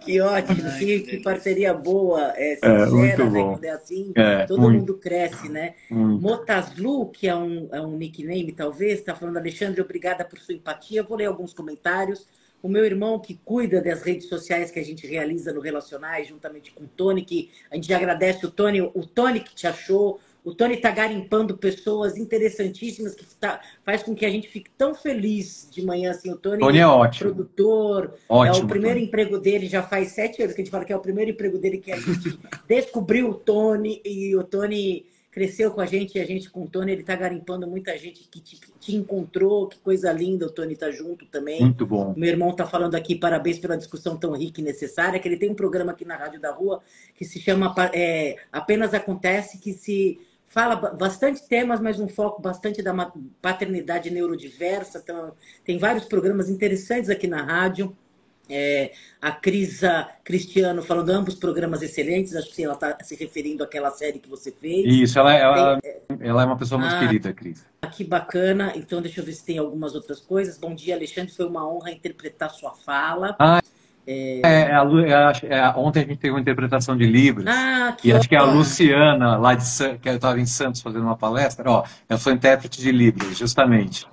Que 0.00 0.20
ótimo, 0.20 0.62
que, 0.78 1.00
que 1.00 1.16
parceria 1.18 1.72
boa, 1.72 2.32
é, 2.36 2.54
sincera, 2.56 2.82
é, 2.82 2.90
muito 2.90 3.24
né? 3.24 3.30
bom. 3.30 3.52
Quando 3.52 3.64
é 3.64 3.70
assim, 3.70 4.12
é, 4.14 4.44
todo 4.44 4.60
muito. 4.60 4.80
mundo 4.80 4.94
cresce, 4.94 5.48
né? 5.48 5.74
Muito. 5.90 6.20
Motaslu, 6.20 7.06
que 7.10 7.28
é 7.28 7.34
um, 7.34 7.68
é 7.72 7.80
um 7.80 7.96
nickname, 7.96 8.52
talvez, 8.52 8.98
está 8.98 9.14
falando, 9.14 9.38
Alexandre, 9.38 9.80
obrigada 9.80 10.24
por 10.24 10.38
sua 10.38 10.54
empatia. 10.54 11.02
Vou 11.02 11.16
ler 11.16 11.26
alguns 11.26 11.54
comentários 11.54 12.26
o 12.62 12.68
meu 12.68 12.84
irmão 12.84 13.18
que 13.18 13.38
cuida 13.44 13.80
das 13.80 14.02
redes 14.02 14.28
sociais 14.28 14.70
que 14.70 14.78
a 14.78 14.84
gente 14.84 15.06
realiza 15.06 15.52
no 15.52 15.60
Relacionais, 15.60 16.28
juntamente 16.28 16.72
com 16.72 16.84
o 16.84 16.88
Tony, 16.88 17.24
que 17.24 17.50
a 17.70 17.76
gente 17.76 17.92
agradece 17.92 18.44
o 18.44 18.50
Tony, 18.50 18.80
o 18.80 19.06
Tony 19.06 19.40
que 19.40 19.54
te 19.54 19.66
achou, 19.66 20.20
o 20.44 20.54
Tony 20.54 20.74
está 20.74 20.90
garimpando 20.90 21.58
pessoas 21.58 22.16
interessantíssimas 22.16 23.14
que 23.14 23.24
tá, 23.36 23.60
faz 23.84 24.02
com 24.02 24.14
que 24.14 24.24
a 24.24 24.30
gente 24.30 24.48
fique 24.48 24.70
tão 24.70 24.94
feliz 24.94 25.68
de 25.70 25.84
manhã 25.84 26.10
assim. 26.10 26.32
O 26.32 26.36
Tony, 26.36 26.60
Tony 26.60 26.78
é 26.78 26.86
ótimo. 26.86 27.30
produtor, 27.30 28.14
ótimo, 28.28 28.56
é 28.56 28.64
o 28.64 28.66
primeiro 28.66 28.96
Tony. 28.96 29.06
emprego 29.06 29.38
dele, 29.38 29.66
já 29.66 29.82
faz 29.82 30.12
sete 30.12 30.42
anos 30.42 30.54
que 30.54 30.62
a 30.62 30.64
gente 30.64 30.70
fala 30.70 30.84
que 30.84 30.92
é 30.92 30.96
o 30.96 31.00
primeiro 31.00 31.30
emprego 31.30 31.58
dele 31.58 31.78
que 31.78 31.92
a 31.92 31.96
gente 31.96 32.38
descobriu 32.66 33.30
o 33.30 33.34
Tony 33.34 34.00
e 34.04 34.34
o 34.36 34.42
Tony 34.42 35.06
cresceu 35.30 35.70
com 35.70 35.80
a 35.80 35.86
gente 35.86 36.16
e 36.16 36.20
a 36.20 36.24
gente 36.24 36.50
com 36.50 36.62
o 36.62 36.68
Tony, 36.68 36.92
ele 36.92 37.02
está 37.02 37.14
garimpando 37.14 37.66
muita 37.66 37.96
gente 37.96 38.26
que 38.28 38.40
te, 38.40 38.58
te, 38.80 38.96
encontrou, 38.96 39.68
que 39.68 39.78
coisa 39.78 40.10
linda, 40.12 40.46
o 40.46 40.50
Tony 40.50 40.72
está 40.72 40.90
junto 40.90 41.26
também. 41.26 41.60
Muito 41.60 41.86
bom. 41.86 42.14
Meu 42.16 42.28
irmão 42.28 42.50
está 42.50 42.66
falando 42.66 42.94
aqui, 42.94 43.14
parabéns 43.14 43.58
pela 43.58 43.76
discussão 43.76 44.16
tão 44.16 44.32
rica 44.32 44.60
e 44.60 44.64
necessária, 44.64 45.18
que 45.20 45.28
ele 45.28 45.36
tem 45.36 45.50
um 45.50 45.54
programa 45.54 45.92
aqui 45.92 46.04
na 46.04 46.16
Rádio 46.16 46.40
da 46.40 46.50
Rua 46.50 46.80
que 47.14 47.24
se 47.24 47.38
chama 47.38 47.74
é, 47.92 48.36
Apenas 48.50 48.94
Acontece, 48.94 49.58
que 49.58 49.72
se 49.72 50.18
fala 50.46 50.76
bastante 50.76 51.46
temas, 51.46 51.80
mas 51.80 52.00
um 52.00 52.08
foco 52.08 52.40
bastante 52.40 52.82
da 52.82 53.12
paternidade 53.40 54.10
neurodiversa, 54.10 54.98
então, 54.98 55.32
tem 55.62 55.78
vários 55.78 56.06
programas 56.06 56.48
interessantes 56.48 57.10
aqui 57.10 57.26
na 57.26 57.42
rádio. 57.42 57.94
É, 58.48 58.92
a 59.20 59.30
Crisa 59.30 60.08
Cristiano 60.24 60.82
falando 60.82 61.10
ambos 61.10 61.34
programas 61.34 61.82
excelentes, 61.82 62.34
acho 62.34 62.54
que 62.54 62.64
ela 62.64 62.74
está 62.74 62.96
se 63.02 63.14
referindo 63.14 63.62
àquela 63.62 63.90
série 63.90 64.18
que 64.18 64.28
você 64.28 64.50
fez. 64.50 64.84
Isso, 64.86 65.18
ela, 65.18 65.34
ela, 65.34 65.80
tem, 65.80 65.92
ela 66.20 66.42
é 66.42 66.46
uma 66.46 66.56
pessoa 66.56 66.80
muito 66.80 66.94
ah, 66.94 66.98
querida, 66.98 67.32
Cris. 67.32 67.64
Que 67.92 68.04
bacana, 68.04 68.72
então 68.74 69.02
deixa 69.02 69.20
eu 69.20 69.24
ver 69.24 69.32
se 69.32 69.44
tem 69.44 69.58
algumas 69.58 69.94
outras 69.94 70.20
coisas. 70.20 70.56
Bom 70.58 70.74
dia, 70.74 70.94
Alexandre, 70.94 71.32
foi 71.32 71.46
uma 71.46 71.68
honra 71.68 71.90
interpretar 71.90 72.50
sua 72.50 72.72
fala. 72.72 73.36
Ah, 73.38 73.60
É, 74.06 74.40
é, 74.42 74.70
é, 74.70 75.54
é, 75.54 75.68
ontem 75.76 76.00
a 76.00 76.06
gente 76.06 76.16
teve 76.16 76.32
uma 76.32 76.40
interpretação 76.40 76.96
de 76.96 77.04
Libras. 77.04 77.46
Ah, 77.46 77.94
e 78.02 78.10
acho 78.10 78.26
que 78.26 78.34
é 78.34 78.38
a 78.38 78.44
Luciana, 78.44 79.36
lá 79.36 79.54
de 79.54 79.64
que 79.98 80.08
eu 80.08 80.14
estava 80.14 80.40
em 80.40 80.46
Santos 80.46 80.80
fazendo 80.80 81.02
uma 81.02 81.16
palestra, 81.16 81.70
ó, 81.70 81.84
eu 82.08 82.16
sou 82.16 82.32
intérprete 82.32 82.80
de 82.80 82.90
Libras, 82.90 83.36
justamente. 83.36 84.06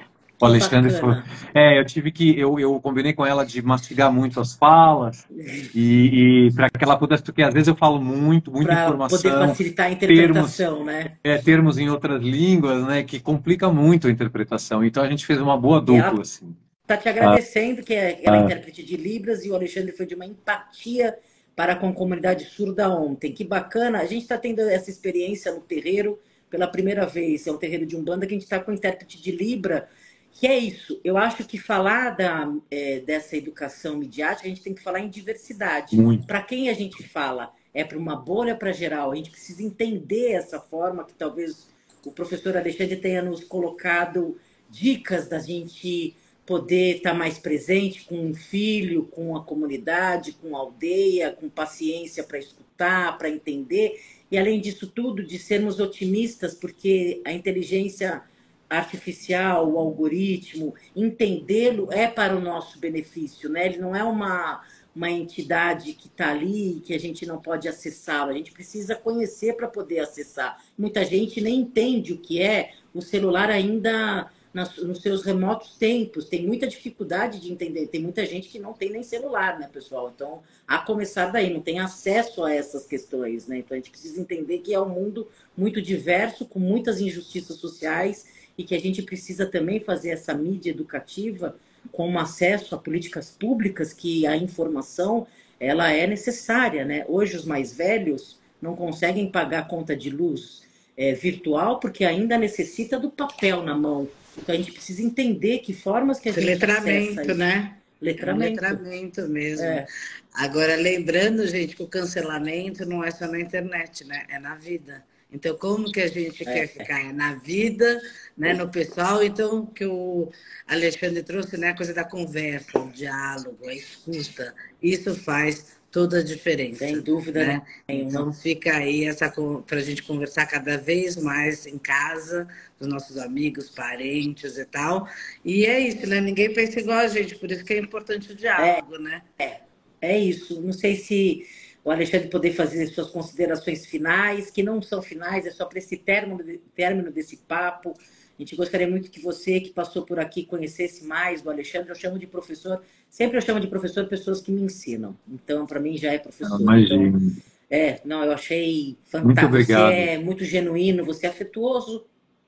O 0.45 0.47
Alexandre 0.47 0.91
foi. 0.91 1.21
É, 1.53 1.79
eu 1.79 1.85
tive 1.85 2.11
que. 2.11 2.37
Eu, 2.39 2.59
eu 2.59 2.79
combinei 2.79 3.13
com 3.13 3.25
ela 3.25 3.45
de 3.45 3.61
mastigar 3.61 4.11
muito 4.11 4.39
as 4.39 4.53
falas 4.53 5.25
e, 5.73 6.47
e 6.47 6.53
para 6.53 6.69
que 6.69 6.83
ela 6.83 6.97
pudesse, 6.97 7.23
porque 7.23 7.41
às 7.41 7.53
vezes 7.53 7.67
eu 7.67 7.75
falo 7.75 8.01
muito, 8.01 8.51
muita 8.51 8.71
pra 8.71 8.85
informação. 8.85 9.17
poder 9.17 9.47
facilitar 9.47 9.87
a 9.87 9.91
interpretação, 9.91 10.75
termos, 10.77 10.85
né? 10.85 11.11
É, 11.23 11.37
termos 11.37 11.77
em 11.77 11.89
outras 11.89 12.21
línguas, 12.21 12.85
né? 12.85 13.03
Que 13.03 13.19
complica 13.19 13.69
muito 13.69 14.07
a 14.07 14.11
interpretação. 14.11 14.83
Então 14.83 15.03
a 15.03 15.09
gente 15.09 15.25
fez 15.25 15.39
uma 15.39 15.57
boa 15.57 15.81
dupla, 15.81 16.07
ela 16.07 16.21
assim. 16.21 16.55
Tá 16.85 16.95
te 16.95 17.09
agradecendo, 17.09 17.81
ah, 17.81 17.83
que 17.83 17.93
é, 17.93 18.19
ela 18.23 18.37
é 18.37 18.39
ah, 18.41 18.43
intérprete 18.43 18.83
de 18.83 18.95
Libras 18.95 19.43
e 19.43 19.49
o 19.49 19.55
Alexandre 19.55 19.91
foi 19.91 20.05
de 20.05 20.13
uma 20.13 20.25
empatia 20.25 21.17
para 21.55 21.75
com 21.75 21.89
a 21.89 21.93
comunidade 21.93 22.45
surda 22.45 22.89
ontem. 22.89 23.31
Que 23.31 23.43
bacana! 23.43 23.99
A 23.99 24.05
gente 24.05 24.23
está 24.23 24.37
tendo 24.37 24.59
essa 24.61 24.89
experiência 24.89 25.51
no 25.51 25.61
terreiro 25.61 26.19
pela 26.49 26.67
primeira 26.67 27.05
vez. 27.05 27.47
É 27.47 27.51
um 27.51 27.57
terreiro 27.57 27.85
de 27.85 27.95
Umbanda 27.95 28.25
que 28.27 28.33
a 28.33 28.35
gente 28.35 28.43
está 28.43 28.59
com 28.59 28.71
intérprete 28.71 29.21
de 29.21 29.31
Libra 29.31 29.87
que 30.35 30.45
é 30.45 30.59
isso. 30.59 30.99
Eu 31.01 31.17
acho 31.17 31.45
que 31.45 31.57
falar 31.57 32.09
da, 32.09 32.53
é, 32.69 32.99
dessa 32.99 33.37
educação 33.37 33.97
midiática, 33.97 34.45
a 34.45 34.49
gente 34.49 34.61
tem 34.61 34.73
que 34.73 34.83
falar 34.83 34.99
em 34.99 35.09
diversidade. 35.09 35.95
Para 36.27 36.41
quem 36.41 36.69
a 36.69 36.73
gente 36.73 37.01
fala? 37.03 37.53
É 37.73 37.85
para 37.85 37.97
uma 37.97 38.17
bolha 38.17 38.53
para 38.53 38.73
geral. 38.73 39.11
A 39.11 39.15
gente 39.15 39.31
precisa 39.31 39.63
entender 39.63 40.33
essa 40.33 40.59
forma 40.59 41.05
que 41.05 41.13
talvez 41.13 41.69
o 42.05 42.11
professor 42.11 42.57
Alexandre 42.57 42.97
tenha 42.97 43.21
nos 43.21 43.45
colocado 43.45 44.37
dicas 44.69 45.29
da 45.29 45.39
gente 45.39 46.13
poder 46.45 46.97
estar 46.97 47.11
tá 47.11 47.15
mais 47.17 47.39
presente 47.39 48.03
com 48.03 48.17
um 48.17 48.33
filho, 48.33 49.05
com 49.05 49.37
a 49.37 49.43
comunidade, 49.43 50.33
com 50.33 50.53
a 50.53 50.59
aldeia, 50.59 51.31
com 51.31 51.49
paciência 51.49 52.25
para 52.25 52.37
escutar, 52.37 53.17
para 53.17 53.29
entender. 53.29 54.01
E 54.29 54.37
além 54.37 54.59
disso 54.59 54.85
tudo, 54.87 55.23
de 55.23 55.39
sermos 55.39 55.79
otimistas, 55.79 56.53
porque 56.53 57.21
a 57.23 57.31
inteligência 57.31 58.21
artificial, 58.69 59.71
o 59.71 59.77
algoritmo, 59.77 60.73
entendê-lo 60.95 61.89
é 61.91 62.07
para 62.07 62.35
o 62.35 62.41
nosso 62.41 62.79
benefício, 62.79 63.49
né? 63.49 63.67
Ele 63.67 63.77
não 63.77 63.95
é 63.95 64.03
uma, 64.03 64.63
uma 64.95 65.09
entidade 65.09 65.93
que 65.93 66.07
está 66.07 66.31
ali 66.31 66.81
que 66.83 66.93
a 66.93 66.99
gente 66.99 67.25
não 67.25 67.39
pode 67.39 67.67
acessá-lo. 67.67 68.31
A 68.31 68.35
gente 68.35 68.51
precisa 68.51 68.95
conhecer 68.95 69.55
para 69.55 69.67
poder 69.67 69.99
acessar. 69.99 70.63
Muita 70.77 71.05
gente 71.05 71.39
nem 71.41 71.59
entende 71.59 72.13
o 72.13 72.17
que 72.17 72.41
é 72.41 72.71
o 72.93 73.01
celular 73.01 73.49
ainda 73.49 74.31
nas, 74.51 74.77
nos 74.77 75.01
seus 75.01 75.23
remotos 75.23 75.75
tempos. 75.77 76.29
Tem 76.29 76.47
muita 76.47 76.65
dificuldade 76.65 77.41
de 77.41 77.51
entender. 77.51 77.87
Tem 77.87 78.01
muita 78.01 78.25
gente 78.25 78.47
que 78.47 78.57
não 78.57 78.73
tem 78.73 78.89
nem 78.89 79.03
celular, 79.03 79.59
né, 79.59 79.69
pessoal? 79.71 80.11
Então, 80.15 80.41
a 80.65 80.79
começar 80.79 81.27
daí, 81.27 81.53
não 81.53 81.61
tem 81.61 81.79
acesso 81.79 82.43
a 82.43 82.53
essas 82.53 82.85
questões, 82.85 83.47
né? 83.47 83.59
Então, 83.59 83.75
a 83.75 83.77
gente 83.77 83.91
precisa 83.91 84.19
entender 84.19 84.59
que 84.59 84.73
é 84.73 84.79
um 84.79 84.89
mundo 84.89 85.27
muito 85.55 85.81
diverso, 85.81 86.45
com 86.45 86.57
muitas 86.57 86.99
injustiças 86.99 87.57
sociais 87.57 88.33
e 88.57 88.63
que 88.63 88.75
a 88.75 88.79
gente 88.79 89.01
precisa 89.01 89.45
também 89.45 89.79
fazer 89.79 90.09
essa 90.09 90.33
mídia 90.33 90.71
educativa 90.71 91.55
com 91.91 92.17
acesso 92.17 92.73
a 92.75 92.77
políticas 92.77 93.29
públicas 93.29 93.93
que 93.93 94.25
a 94.25 94.35
informação 94.35 95.27
ela 95.59 95.91
é 95.91 96.05
necessária, 96.05 96.83
né? 96.83 97.05
Hoje 97.07 97.35
os 97.35 97.45
mais 97.45 97.73
velhos 97.73 98.39
não 98.61 98.75
conseguem 98.75 99.29
pagar 99.29 99.59
a 99.59 99.65
conta 99.65 99.95
de 99.95 100.09
luz 100.09 100.63
é, 100.97 101.13
virtual 101.13 101.79
porque 101.79 102.03
ainda 102.03 102.37
necessita 102.37 102.99
do 102.99 103.09
papel 103.09 103.63
na 103.63 103.75
mão. 103.75 104.07
Então 104.37 104.53
a 104.53 104.57
gente 104.57 104.71
precisa 104.71 105.01
entender 105.01 105.59
que 105.59 105.73
formas 105.73 106.19
que 106.19 106.29
a 106.29 106.31
gente 106.33 106.45
letramento, 106.45 107.33
né? 107.33 107.75
Letramento. 108.01 108.43
É 108.43 108.67
um 108.69 108.71
letramento 108.71 109.21
mesmo. 109.29 109.65
É. 109.65 109.85
Agora 110.33 110.75
lembrando, 110.75 111.47
gente, 111.47 111.75
que 111.75 111.83
o 111.83 111.87
cancelamento 111.87 112.85
não 112.85 113.03
é 113.03 113.11
só 113.11 113.27
na 113.27 113.39
internet, 113.39 114.03
né? 114.05 114.25
É 114.29 114.37
na 114.37 114.55
vida. 114.55 115.03
Então, 115.35 115.57
como 115.57 115.91
que 115.91 115.99
a 115.99 116.07
gente 116.07 116.47
é. 116.47 116.53
quer 116.53 116.67
ficar 116.67 117.13
na 117.13 117.35
vida, 117.35 118.01
né, 118.37 118.53
no 118.53 118.69
pessoal? 118.69 119.21
Então, 119.21 119.65
que 119.65 119.85
o 119.85 120.31
Alexandre 120.65 121.21
trouxe, 121.21 121.57
né, 121.57 121.69
a 121.69 121.75
coisa 121.75 121.93
da 121.93 122.05
conversa, 122.05 122.79
o 122.79 122.89
diálogo, 122.89 123.67
a 123.67 123.73
escuta, 123.73 124.53
isso 124.81 125.13
faz 125.13 125.75
toda 125.91 126.19
a 126.19 126.23
diferença. 126.23 126.85
Sem 126.85 127.01
dúvida, 127.01 127.45
né? 127.45 127.61
Então, 127.87 128.31
fica 128.31 128.77
aí 128.77 129.05
essa 129.05 129.29
para 129.29 129.77
a 129.77 129.81
gente 129.81 130.03
conversar 130.03 130.45
cada 130.45 130.77
vez 130.77 131.17
mais 131.17 131.65
em 131.65 131.77
casa, 131.77 132.47
com 132.77 132.85
os 132.85 132.91
nossos 132.91 133.17
amigos, 133.17 133.69
parentes 133.69 134.57
e 134.57 134.65
tal. 134.65 135.07
E 135.43 135.65
é 135.65 135.79
isso, 135.79 136.07
né? 136.07 136.21
Ninguém 136.21 136.53
pensa 136.53 136.79
igual 136.79 136.99
a 136.99 137.07
gente, 137.07 137.35
por 137.35 137.51
isso 137.51 137.63
que 137.63 137.73
é 137.73 137.79
importante 137.79 138.31
o 138.31 138.35
diálogo, 138.35 138.95
é, 138.95 138.99
né? 138.99 139.21
É, 139.37 139.59
é 140.01 140.17
isso. 140.17 140.61
Não 140.61 140.73
sei 140.73 140.95
se 140.95 141.45
o 141.85 141.91
Alexandre 141.91 142.29
poder 142.29 142.51
fazer 142.51 142.87
suas 142.87 143.11
considerações 143.11 143.85
finais, 143.85 144.49
que 144.49 144.63
não 144.63 144.81
são 144.81 145.03
finais, 145.03 145.45
é 145.45 145.51
só 145.51 145.65
para 145.65 145.77
esse 145.77 145.95
término, 145.95 146.43
término 146.75 147.11
desse 147.11 147.37
papo. 147.37 147.93
A 147.95 148.41
gente 148.41 148.55
gostaria 148.55 148.87
muito 148.87 149.11
que 149.11 149.21
você, 149.21 149.59
que 149.59 149.69
passou 149.69 150.01
por 150.03 150.19
aqui, 150.19 150.43
conhecesse 150.43 151.05
mais 151.05 151.43
do 151.43 151.49
Alexandre. 151.51 151.91
Eu 151.91 151.95
chamo 151.95 152.17
de 152.17 152.25
professor, 152.25 152.81
sempre 153.07 153.37
eu 153.37 153.41
chamo 153.41 153.59
de 153.59 153.67
professor 153.67 154.07
pessoas 154.07 154.41
que 154.41 154.51
me 154.51 154.63
ensinam. 154.63 155.15
Então, 155.31 155.67
para 155.67 155.79
mim, 155.79 155.95
já 155.95 156.11
é 156.11 156.17
professor. 156.17 156.59
Imagina. 156.59 157.07
Então, 157.07 157.31
é, 157.69 158.01
não, 158.03 158.23
eu 158.23 158.31
achei 158.31 158.97
fantástico. 159.05 159.25
Muito 159.27 159.45
obrigado. 159.45 159.91
Você 159.91 159.95
é 159.95 160.17
muito 160.17 160.43
genuíno, 160.43 161.05
você 161.05 161.27
é 161.27 161.29
afetuoso. 161.29 162.03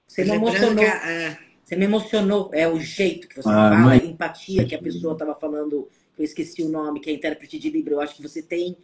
Você 0.07 0.25
me 0.25 0.31
emocionou. 0.31 0.83
É. 0.83 1.37
Você 1.63 1.75
me 1.75 1.85
emocionou. 1.85 2.49
É 2.53 2.67
o 2.67 2.79
jeito 2.79 3.27
que 3.27 3.35
você 3.35 3.49
ah, 3.49 3.53
fala, 3.53 3.77
mas... 3.77 4.01
a 4.01 4.05
empatia 4.05 4.65
que 4.65 4.73
a 4.73 4.79
pessoa 4.79 5.13
estava 5.13 5.35
falando. 5.35 5.87
Eu 6.17 6.25
esqueci 6.25 6.63
o 6.63 6.69
nome, 6.69 6.99
que 6.99 7.11
é 7.11 7.13
intérprete 7.13 7.59
de 7.59 7.69
Libra. 7.69 7.93
Eu 7.93 8.01
acho 8.01 8.15
que 8.15 8.23
você 8.23 8.41
tem 8.41 8.75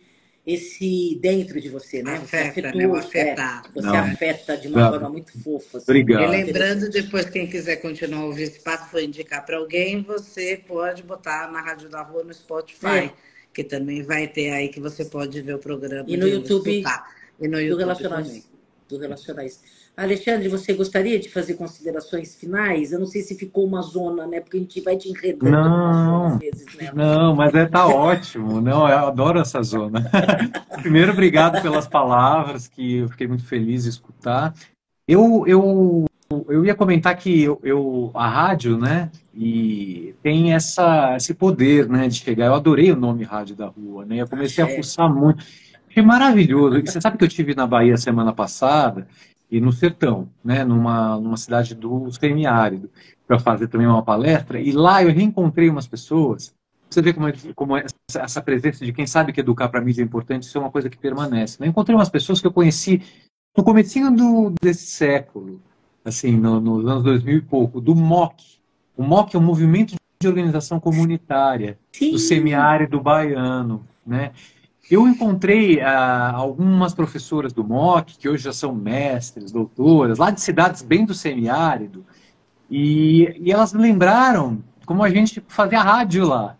esse 0.45 1.17
dentro 1.21 1.59
de 1.61 1.69
você, 1.69 2.03
né? 2.03 2.15
Afeta, 2.15 2.61
você 2.61 2.67
afetua, 2.67 2.71
né? 2.71 3.07
É, 3.13 3.61
você 3.73 3.87
Não. 3.87 3.95
afeta 3.95 4.57
de 4.57 4.67
uma 4.67 4.81
Não. 4.81 4.91
forma 4.91 5.09
muito 5.09 5.41
fofa. 5.41 5.77
Assim. 5.77 5.85
Obrigado. 5.89 6.23
E 6.23 6.27
lembrando, 6.27 6.89
depois, 6.89 7.29
quem 7.29 7.47
quiser 7.47 7.77
continuar 7.77 8.25
ouvir 8.25 8.43
esse 8.43 8.59
papo, 8.59 8.89
for 8.89 9.01
indicar 9.01 9.45
para 9.45 9.57
alguém, 9.57 10.01
você 10.01 10.61
pode 10.67 11.01
botar 11.01 11.49
na 11.49 11.61
Rádio 11.61 11.89
da 11.89 12.01
Rua 12.01 12.25
no 12.25 12.33
Spotify, 12.33 12.87
é. 12.87 13.13
que 13.53 13.63
também 13.63 14.03
vai 14.03 14.27
ter 14.27 14.51
aí 14.51 14.67
que 14.67 14.81
você 14.81 15.05
pode 15.05 15.41
ver 15.41 15.55
o 15.55 15.59
programa. 15.59 16.03
E 16.07 16.17
no 16.17 16.27
YouTube. 16.27 16.69
Escutar. 16.69 17.09
E 17.39 17.47
no 17.47 17.59
YouTube 17.59 17.69
do 17.69 17.77
Relacionais. 17.77 18.27
Também. 18.27 18.43
Do 18.89 18.97
Relacionais. 18.97 19.61
Alexandre, 19.95 20.49
você 20.49 20.73
gostaria 20.73 21.19
de 21.19 21.29
fazer 21.29 21.53
considerações 21.53 22.35
finais? 22.35 22.91
Eu 22.91 22.99
não 22.99 23.05
sei 23.05 23.21
se 23.21 23.35
ficou 23.35 23.65
uma 23.65 23.81
zona, 23.83 24.25
né? 24.25 24.39
Porque 24.39 24.57
a 24.57 24.59
gente 24.59 24.81
vai 24.81 24.97
te 24.97 25.07
enredando 25.07 25.51
não, 25.51 26.39
vezes, 26.39 26.65
né? 26.75 26.91
Não, 26.95 27.35
mas 27.35 27.53
é, 27.53 27.67
tá 27.67 27.87
ótimo. 27.87 28.59
Não, 28.59 28.89
eu 28.89 29.07
adoro 29.07 29.39
essa 29.39 29.61
zona. 29.61 30.03
Primeiro, 30.81 31.11
obrigado 31.11 31.61
pelas 31.61 31.87
palavras, 31.87 32.67
que 32.67 32.97
eu 32.97 33.09
fiquei 33.09 33.27
muito 33.27 33.45
feliz 33.45 33.83
de 33.83 33.89
escutar. 33.89 34.55
Eu, 35.07 35.43
eu, 35.45 36.05
eu 36.49 36.65
ia 36.65 36.73
comentar 36.73 37.15
que 37.15 37.43
eu, 37.43 37.59
eu 37.63 38.09
a 38.15 38.27
rádio, 38.27 38.79
né? 38.79 39.11
E 39.31 40.15
tem 40.23 40.53
essa, 40.53 41.15
esse 41.17 41.35
poder, 41.35 41.87
né? 41.87 42.07
De 42.07 42.15
chegar. 42.15 42.47
Eu 42.47 42.55
adorei 42.55 42.91
o 42.91 42.95
nome 42.95 43.23
Rádio 43.23 43.55
da 43.55 43.67
Rua, 43.67 44.05
né? 44.05 44.17
Eu 44.17 44.27
comecei 44.27 44.63
a 44.63 44.75
fuçar 44.75 45.07
muito. 45.07 45.45
Achei 45.87 46.01
maravilhoso. 46.01 46.81
Você 46.83 46.99
sabe 46.99 47.15
que 47.15 47.23
eu 47.23 47.29
tive 47.29 47.53
na 47.53 47.67
Bahia 47.67 47.95
semana 47.95 48.33
passada 48.33 49.07
e 49.53 49.61
no 49.61 49.71
sertão, 49.71 50.27
né, 50.43 50.63
numa, 50.65 51.19
numa 51.19 51.37
cidade 51.37 51.75
do 51.75 52.11
semiárido, 52.11 52.89
para 53.27 53.37
fazer 53.37 53.67
também 53.67 53.85
uma 53.85 54.01
palestra. 54.01 54.59
E 54.59 54.71
lá 54.71 55.03
eu 55.03 55.13
reencontrei 55.13 55.69
umas 55.69 55.85
pessoas. 55.85 56.51
Você 56.89 57.03
vê 57.03 57.13
como, 57.13 57.27
é, 57.27 57.33
como 57.53 57.77
é 57.77 57.85
essa 58.15 58.41
presença 58.41 58.83
de 58.83 58.91
quem 58.91 59.05
sabe 59.05 59.31
que 59.31 59.39
educar 59.39 59.69
para 59.69 59.79
mídia 59.79 60.01
é 60.01 60.05
importante, 60.05 60.43
isso 60.43 60.57
é 60.57 60.61
uma 60.61 60.71
coisa 60.71 60.89
que 60.89 60.97
permanece. 60.97 61.57
Né? 61.59 61.67
Eu 61.67 61.69
encontrei 61.69 61.95
umas 61.95 62.09
pessoas 62.09 62.41
que 62.41 62.47
eu 62.47 62.51
conheci 62.51 63.03
no 63.55 63.63
comecinho 63.63 64.09
do, 64.09 64.55
desse 64.59 64.87
século, 64.87 65.61
assim, 66.03 66.31
no, 66.31 66.59
nos 66.59 66.87
anos 66.87 67.03
2000 67.03 67.37
e 67.37 67.41
pouco, 67.41 67.79
do 67.79 67.93
MOC. 67.93 68.43
O 68.97 69.03
MOC 69.03 69.35
é 69.35 69.39
um 69.39 69.43
movimento 69.43 69.93
de 70.19 70.27
organização 70.27 70.79
comunitária 70.79 71.77
Sim. 71.91 72.09
do 72.09 72.17
semiárido 72.17 72.99
baiano, 72.99 73.85
né? 74.03 74.31
Eu 74.91 75.07
encontrei 75.07 75.79
ah, 75.79 76.31
algumas 76.31 76.93
professoras 76.93 77.53
do 77.53 77.63
MOC, 77.63 78.17
que 78.17 78.27
hoje 78.27 78.43
já 78.43 78.53
são 78.53 78.75
mestres, 78.75 79.51
doutoras, 79.51 80.17
lá 80.17 80.29
de 80.29 80.41
cidades 80.41 80.81
bem 80.81 81.05
do 81.05 81.13
semiárido, 81.13 82.05
e, 82.69 83.33
e 83.39 83.51
elas 83.51 83.73
me 83.73 83.81
lembraram 83.81 84.61
como 84.85 85.03
a 85.03 85.09
gente 85.09 85.43
fazia 85.47 85.81
rádio 85.81 86.27
lá. 86.27 86.57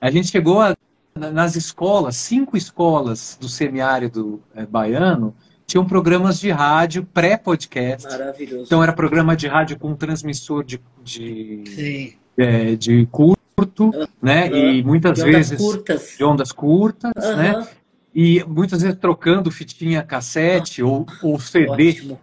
A 0.00 0.10
gente 0.10 0.28
chegou 0.28 0.60
a, 0.60 0.76
nas 1.14 1.56
escolas, 1.56 2.16
cinco 2.16 2.56
escolas 2.56 3.38
do 3.40 3.48
semiárido 3.48 4.42
é, 4.54 4.66
baiano, 4.66 5.34
tinham 5.66 5.86
programas 5.86 6.38
de 6.38 6.50
rádio 6.50 7.04
pré-podcast. 7.04 8.06
Maravilhoso. 8.06 8.64
Então 8.64 8.82
era 8.82 8.92
programa 8.92 9.34
de 9.34 9.46
rádio 9.46 9.78
com 9.78 9.94
transmissor 9.94 10.62
de, 10.62 10.80
de, 11.02 12.18
é, 12.36 12.76
de 12.76 13.06
curso 13.06 13.41
curto, 13.62 13.90
né? 14.20 14.50
Uhum. 14.50 14.56
E 14.56 14.82
muitas 14.82 15.18
de 15.18 15.24
vezes 15.24 15.58
curtas. 15.58 16.14
de 16.16 16.24
ondas 16.24 16.52
curtas, 16.52 17.12
uhum. 17.16 17.36
né? 17.36 17.66
E 18.14 18.44
muitas 18.44 18.82
vezes 18.82 18.98
trocando 18.98 19.50
fitinha 19.50 20.02
cassete 20.02 20.82
ou, 20.82 21.06
ou 21.22 21.38
CD, 21.38 22.16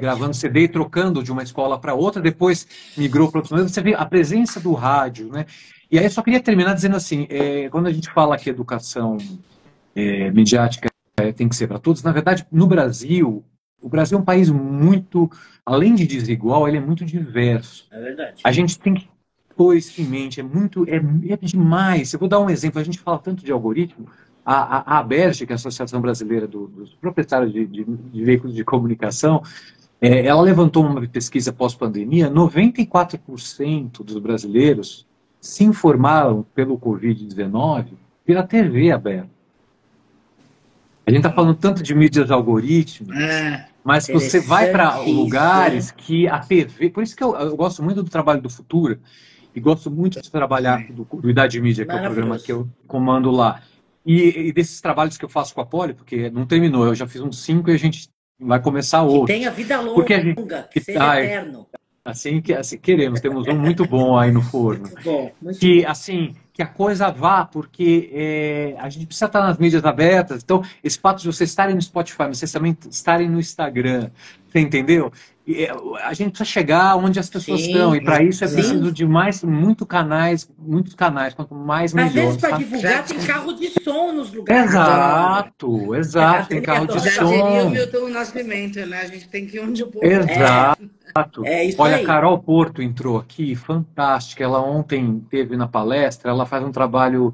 gravando 0.00 0.34
CD 0.34 0.60
e 0.60 0.68
trocando 0.68 1.22
de 1.22 1.32
uma 1.32 1.42
escola 1.42 1.78
para 1.78 1.94
outra, 1.94 2.22
depois 2.22 2.66
migrou 2.96 3.30
para 3.30 3.40
outro. 3.40 3.56
Você 3.68 3.80
vê 3.80 3.94
a 3.94 4.04
presença 4.04 4.60
do 4.60 4.72
rádio, 4.72 5.28
né? 5.28 5.46
E 5.90 5.98
aí 5.98 6.04
eu 6.04 6.10
só 6.10 6.22
queria 6.22 6.40
terminar 6.40 6.74
dizendo 6.74 6.96
assim, 6.96 7.26
é, 7.28 7.68
quando 7.68 7.86
a 7.86 7.92
gente 7.92 8.10
fala 8.12 8.36
que 8.36 8.50
educação 8.50 9.18
é, 9.94 10.30
midiática 10.30 10.88
é, 11.16 11.32
tem 11.32 11.48
que 11.48 11.56
ser 11.56 11.66
para 11.66 11.78
todos, 11.78 12.02
na 12.02 12.12
verdade, 12.12 12.46
no 12.50 12.66
Brasil, 12.66 13.44
o 13.80 13.88
Brasil 13.88 14.18
é 14.18 14.20
um 14.20 14.24
país 14.24 14.50
muito, 14.50 15.30
além 15.64 15.94
de 15.94 16.06
desigual, 16.06 16.66
ele 16.66 16.76
é 16.76 16.80
muito 16.80 17.04
diverso. 17.04 17.86
É 17.90 18.00
verdade. 18.00 18.40
A 18.42 18.50
gente 18.50 18.78
tem 18.78 18.94
que 18.94 19.08
pôr 19.56 19.76
isso 19.76 20.00
em 20.00 20.04
mente, 20.04 20.40
é 20.40 20.42
muito, 20.42 20.84
é, 20.88 20.96
é 21.32 21.36
demais. 21.36 22.12
Eu 22.12 22.18
vou 22.18 22.28
dar 22.28 22.40
um 22.40 22.50
exemplo, 22.50 22.80
a 22.80 22.84
gente 22.84 22.98
fala 22.98 23.18
tanto 23.18 23.44
de 23.44 23.50
algoritmo, 23.50 24.06
a, 24.44 24.98
a, 24.98 25.00
a 25.00 25.04
que 25.04 25.46
é 25.48 25.52
a 25.52 25.54
Associação 25.54 26.00
Brasileira 26.00 26.46
do, 26.46 26.68
dos 26.68 26.94
Proprietários 26.94 27.52
de, 27.52 27.66
de, 27.66 27.84
de, 27.84 28.24
Veículos 28.24 28.54
de 28.54 28.64
Comunicação, 28.64 29.42
é, 30.00 30.26
ela 30.26 30.42
levantou 30.42 30.84
uma 30.86 31.04
pesquisa 31.08 31.52
pós-pandemia, 31.52 32.30
94% 32.30 34.04
dos 34.04 34.18
brasileiros 34.18 35.06
se 35.40 35.64
informaram 35.64 36.44
pelo 36.54 36.78
Covid-19 36.78 37.86
pela 38.24 38.42
TV 38.42 38.90
aberta. 38.90 39.30
A 41.06 41.10
gente 41.10 41.18
está 41.18 41.32
falando 41.32 41.54
tanto 41.54 41.84
de 41.84 41.94
mídias 41.94 42.32
algoritmos, 42.32 43.16
é, 43.16 43.68
mas 43.84 44.08
você 44.08 44.40
vai 44.40 44.72
para 44.72 44.98
lugares 44.98 45.92
que 45.92 46.26
a 46.26 46.40
TV. 46.40 46.90
Por 46.90 47.04
isso 47.04 47.14
que 47.14 47.22
eu, 47.22 47.36
eu, 47.36 47.56
gosto 47.56 47.80
muito 47.80 48.02
do 48.02 48.10
trabalho 48.10 48.42
do 48.42 48.50
Futuro 48.50 48.98
e 49.56 49.60
gosto 49.60 49.90
muito 49.90 50.20
de 50.20 50.30
trabalhar 50.30 50.86
do, 50.92 51.04
do 51.04 51.30
Idade 51.30 51.58
Mídia, 51.58 51.86
que 51.86 51.90
é 51.90 51.94
o 51.94 52.00
programa 52.00 52.38
que 52.38 52.52
eu 52.52 52.68
comando 52.86 53.30
lá. 53.30 53.62
E, 54.04 54.48
e, 54.48 54.52
desses 54.52 54.82
trabalhos 54.82 55.16
que 55.16 55.24
eu 55.24 55.28
faço 55.30 55.54
com 55.54 55.62
a 55.62 55.66
Poli, 55.66 55.94
porque 55.94 56.30
não 56.30 56.46
terminou, 56.46 56.86
eu 56.86 56.94
já 56.94 57.08
fiz 57.08 57.22
uns 57.22 57.42
cinco 57.42 57.70
e 57.70 57.74
a 57.74 57.78
gente 57.78 58.08
vai 58.38 58.60
começar 58.60 59.02
outro. 59.02 59.26
Que 59.26 59.32
tenha 59.32 59.50
vida 59.50 59.80
longa, 59.80 59.94
porque 59.94 60.12
a 60.12 60.20
gente, 60.20 60.42
que 60.70 60.80
seja 60.80 61.02
ai, 61.02 61.24
eterno. 61.24 61.66
Assim 62.04 62.40
que 62.40 62.52
assim, 62.52 62.78
queremos, 62.78 63.20
temos 63.20 63.48
um 63.48 63.58
muito 63.58 63.84
bom 63.88 64.16
aí 64.16 64.30
no 64.30 64.42
forno. 64.42 64.82
Muito 64.82 65.02
bom, 65.02 65.32
muito 65.40 65.58
que 65.58 65.82
bom. 65.82 65.90
assim 65.90 66.36
que 66.52 66.62
a 66.62 66.66
coisa 66.66 67.10
vá, 67.10 67.44
porque 67.44 68.10
é, 68.12 68.76
a 68.78 68.88
gente 68.88 69.06
precisa 69.06 69.26
estar 69.26 69.40
nas 69.40 69.58
mídias 69.58 69.84
abertas. 69.84 70.42
Então, 70.42 70.62
esse 70.84 70.98
fato 70.98 71.20
de 71.20 71.26
vocês 71.26 71.50
estarem 71.50 71.74
no 71.74 71.82
Spotify, 71.82 72.28
vocês 72.28 72.52
também 72.52 72.76
estarem 72.90 73.28
no 73.28 73.40
Instagram, 73.40 74.10
você 74.48 74.60
entendeu? 74.60 75.10
É, 75.48 75.70
a 76.02 76.12
gente 76.12 76.30
precisa 76.30 76.44
chegar 76.44 76.96
onde 76.96 77.20
as 77.20 77.30
pessoas 77.30 77.60
sim, 77.60 77.68
estão, 77.68 77.94
e 77.94 78.02
para 78.02 78.20
isso 78.20 78.42
é 78.42 78.48
sim. 78.48 78.54
preciso 78.54 78.90
de 78.90 79.06
mais, 79.06 79.44
muito 79.44 79.86
canais, 79.86 80.50
muitos 80.58 80.94
canais, 80.94 81.34
quanto 81.34 81.54
mais 81.54 81.94
Às 81.94 82.12
vezes, 82.12 82.36
para 82.36 82.58
divulgar, 82.58 83.04
tem 83.04 83.18
carro 83.18 83.52
de 83.52 83.68
som 83.84 84.12
nos 84.12 84.32
lugares. 84.32 84.70
Exato, 84.70 85.94
exato, 85.94 86.48
tem 86.48 86.60
carro 86.60 86.86
de 86.86 86.98
som. 86.98 87.08
Já 87.08 87.24
diria 87.24 87.64
o 87.64 87.70
Milton 87.70 88.08
Nascimento, 88.08 88.84
né? 88.86 89.02
A 89.02 89.06
gente 89.06 89.28
tem 89.28 89.46
que 89.46 89.56
ir 89.56 89.60
onde 89.60 89.84
o 89.84 89.86
povo 89.86 90.04
Exato. 90.04 90.82
É. 91.44 91.68
É 91.68 91.74
Olha, 91.78 91.96
a 91.96 92.04
Carol 92.04 92.38
Porto 92.38 92.82
entrou 92.82 93.16
aqui, 93.16 93.54
fantástica. 93.54 94.44
Ela 94.44 94.60
ontem 94.60 95.24
teve 95.30 95.56
na 95.56 95.66
palestra, 95.66 96.30
ela 96.30 96.44
faz 96.44 96.64
um 96.64 96.72
trabalho 96.72 97.32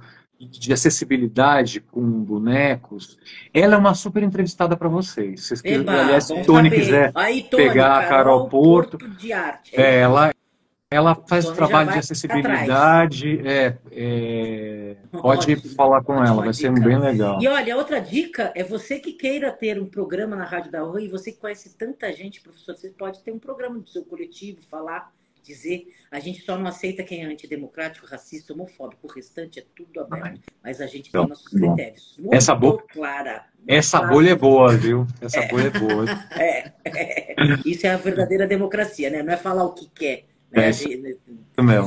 de 0.48 0.72
acessibilidade 0.72 1.80
com 1.80 2.02
bonecos. 2.02 3.18
Ela 3.52 3.74
é 3.74 3.78
uma 3.78 3.94
super 3.94 4.22
entrevistada 4.22 4.76
para 4.76 4.88
vocês. 4.88 5.42
Se 5.42 5.56
vocês 5.56 5.88
aliás, 5.88 6.24
se 6.24 6.42
Tony 6.42 6.70
quiser 6.70 7.12
Aí, 7.14 7.42
Tony, 7.42 7.62
pegar 7.64 7.98
a 7.98 8.08
Carol, 8.08 8.48
Porto, 8.48 8.98
Porto 8.98 9.16
de 9.16 9.32
arte. 9.32 9.74
É, 9.74 10.00
ela, 10.00 10.32
ela 10.90 11.14
faz 11.26 11.44
Tony 11.44 11.56
trabalho 11.56 11.92
de 11.92 11.98
acessibilidade. 11.98 13.40
É, 13.46 13.78
é, 13.90 14.96
pode 15.12 15.52
Ótimo. 15.52 15.74
falar 15.74 16.02
com 16.02 16.14
ela, 16.24 16.42
vai 16.42 16.52
ser 16.52 16.72
bem 16.72 16.98
legal. 16.98 17.40
E 17.40 17.48
olha, 17.48 17.76
outra 17.76 18.00
dica 18.00 18.52
é 18.54 18.64
você 18.64 18.98
que 18.98 19.12
queira 19.12 19.52
ter 19.52 19.80
um 19.80 19.86
programa 19.86 20.36
na 20.36 20.44
Rádio 20.44 20.70
da 20.70 20.80
Rua 20.80 21.02
e 21.02 21.08
você 21.08 21.32
que 21.32 21.38
conhece 21.38 21.76
tanta 21.76 22.12
gente, 22.12 22.40
professor, 22.40 22.76
você 22.76 22.90
pode 22.90 23.22
ter 23.22 23.32
um 23.32 23.38
programa 23.38 23.78
do 23.78 23.88
seu 23.88 24.04
coletivo, 24.04 24.60
falar 24.62 25.12
dizer, 25.42 25.88
a 26.10 26.18
gente 26.20 26.42
só 26.42 26.56
não 26.56 26.66
aceita 26.66 27.02
quem 27.02 27.22
é 27.22 27.26
antidemocrático, 27.26 28.06
racista, 28.06 28.52
homofóbico. 28.52 29.06
O 29.06 29.10
restante 29.10 29.58
é 29.58 29.64
tudo 29.74 30.00
aberto. 30.00 30.40
Mas 30.62 30.80
a 30.80 30.86
gente 30.86 31.10
tem 31.10 31.26
nossos 31.26 31.48
critérios. 31.48 32.16
Muito 32.18 32.34
essa 32.34 32.54
bolha, 32.54 32.82
clara. 32.88 33.46
Essa 33.66 33.98
clara. 33.98 34.12
bolha 34.12 34.30
é 34.30 34.36
boa, 34.36 34.76
viu? 34.76 35.06
Essa 35.20 35.40
é. 35.40 35.48
bolha 35.48 35.66
é 35.66 35.78
boa. 35.78 36.04
É, 36.38 36.72
é. 36.84 37.34
Isso 37.64 37.86
é 37.86 37.90
a 37.90 37.96
verdadeira 37.96 38.46
democracia, 38.46 39.10
né? 39.10 39.22
Não 39.22 39.32
é 39.32 39.36
falar 39.36 39.64
o 39.64 39.72
que 39.72 39.88
quer. 39.94 40.26
Né? 40.50 40.68
É, 40.68 40.72
gente, 40.72 41.18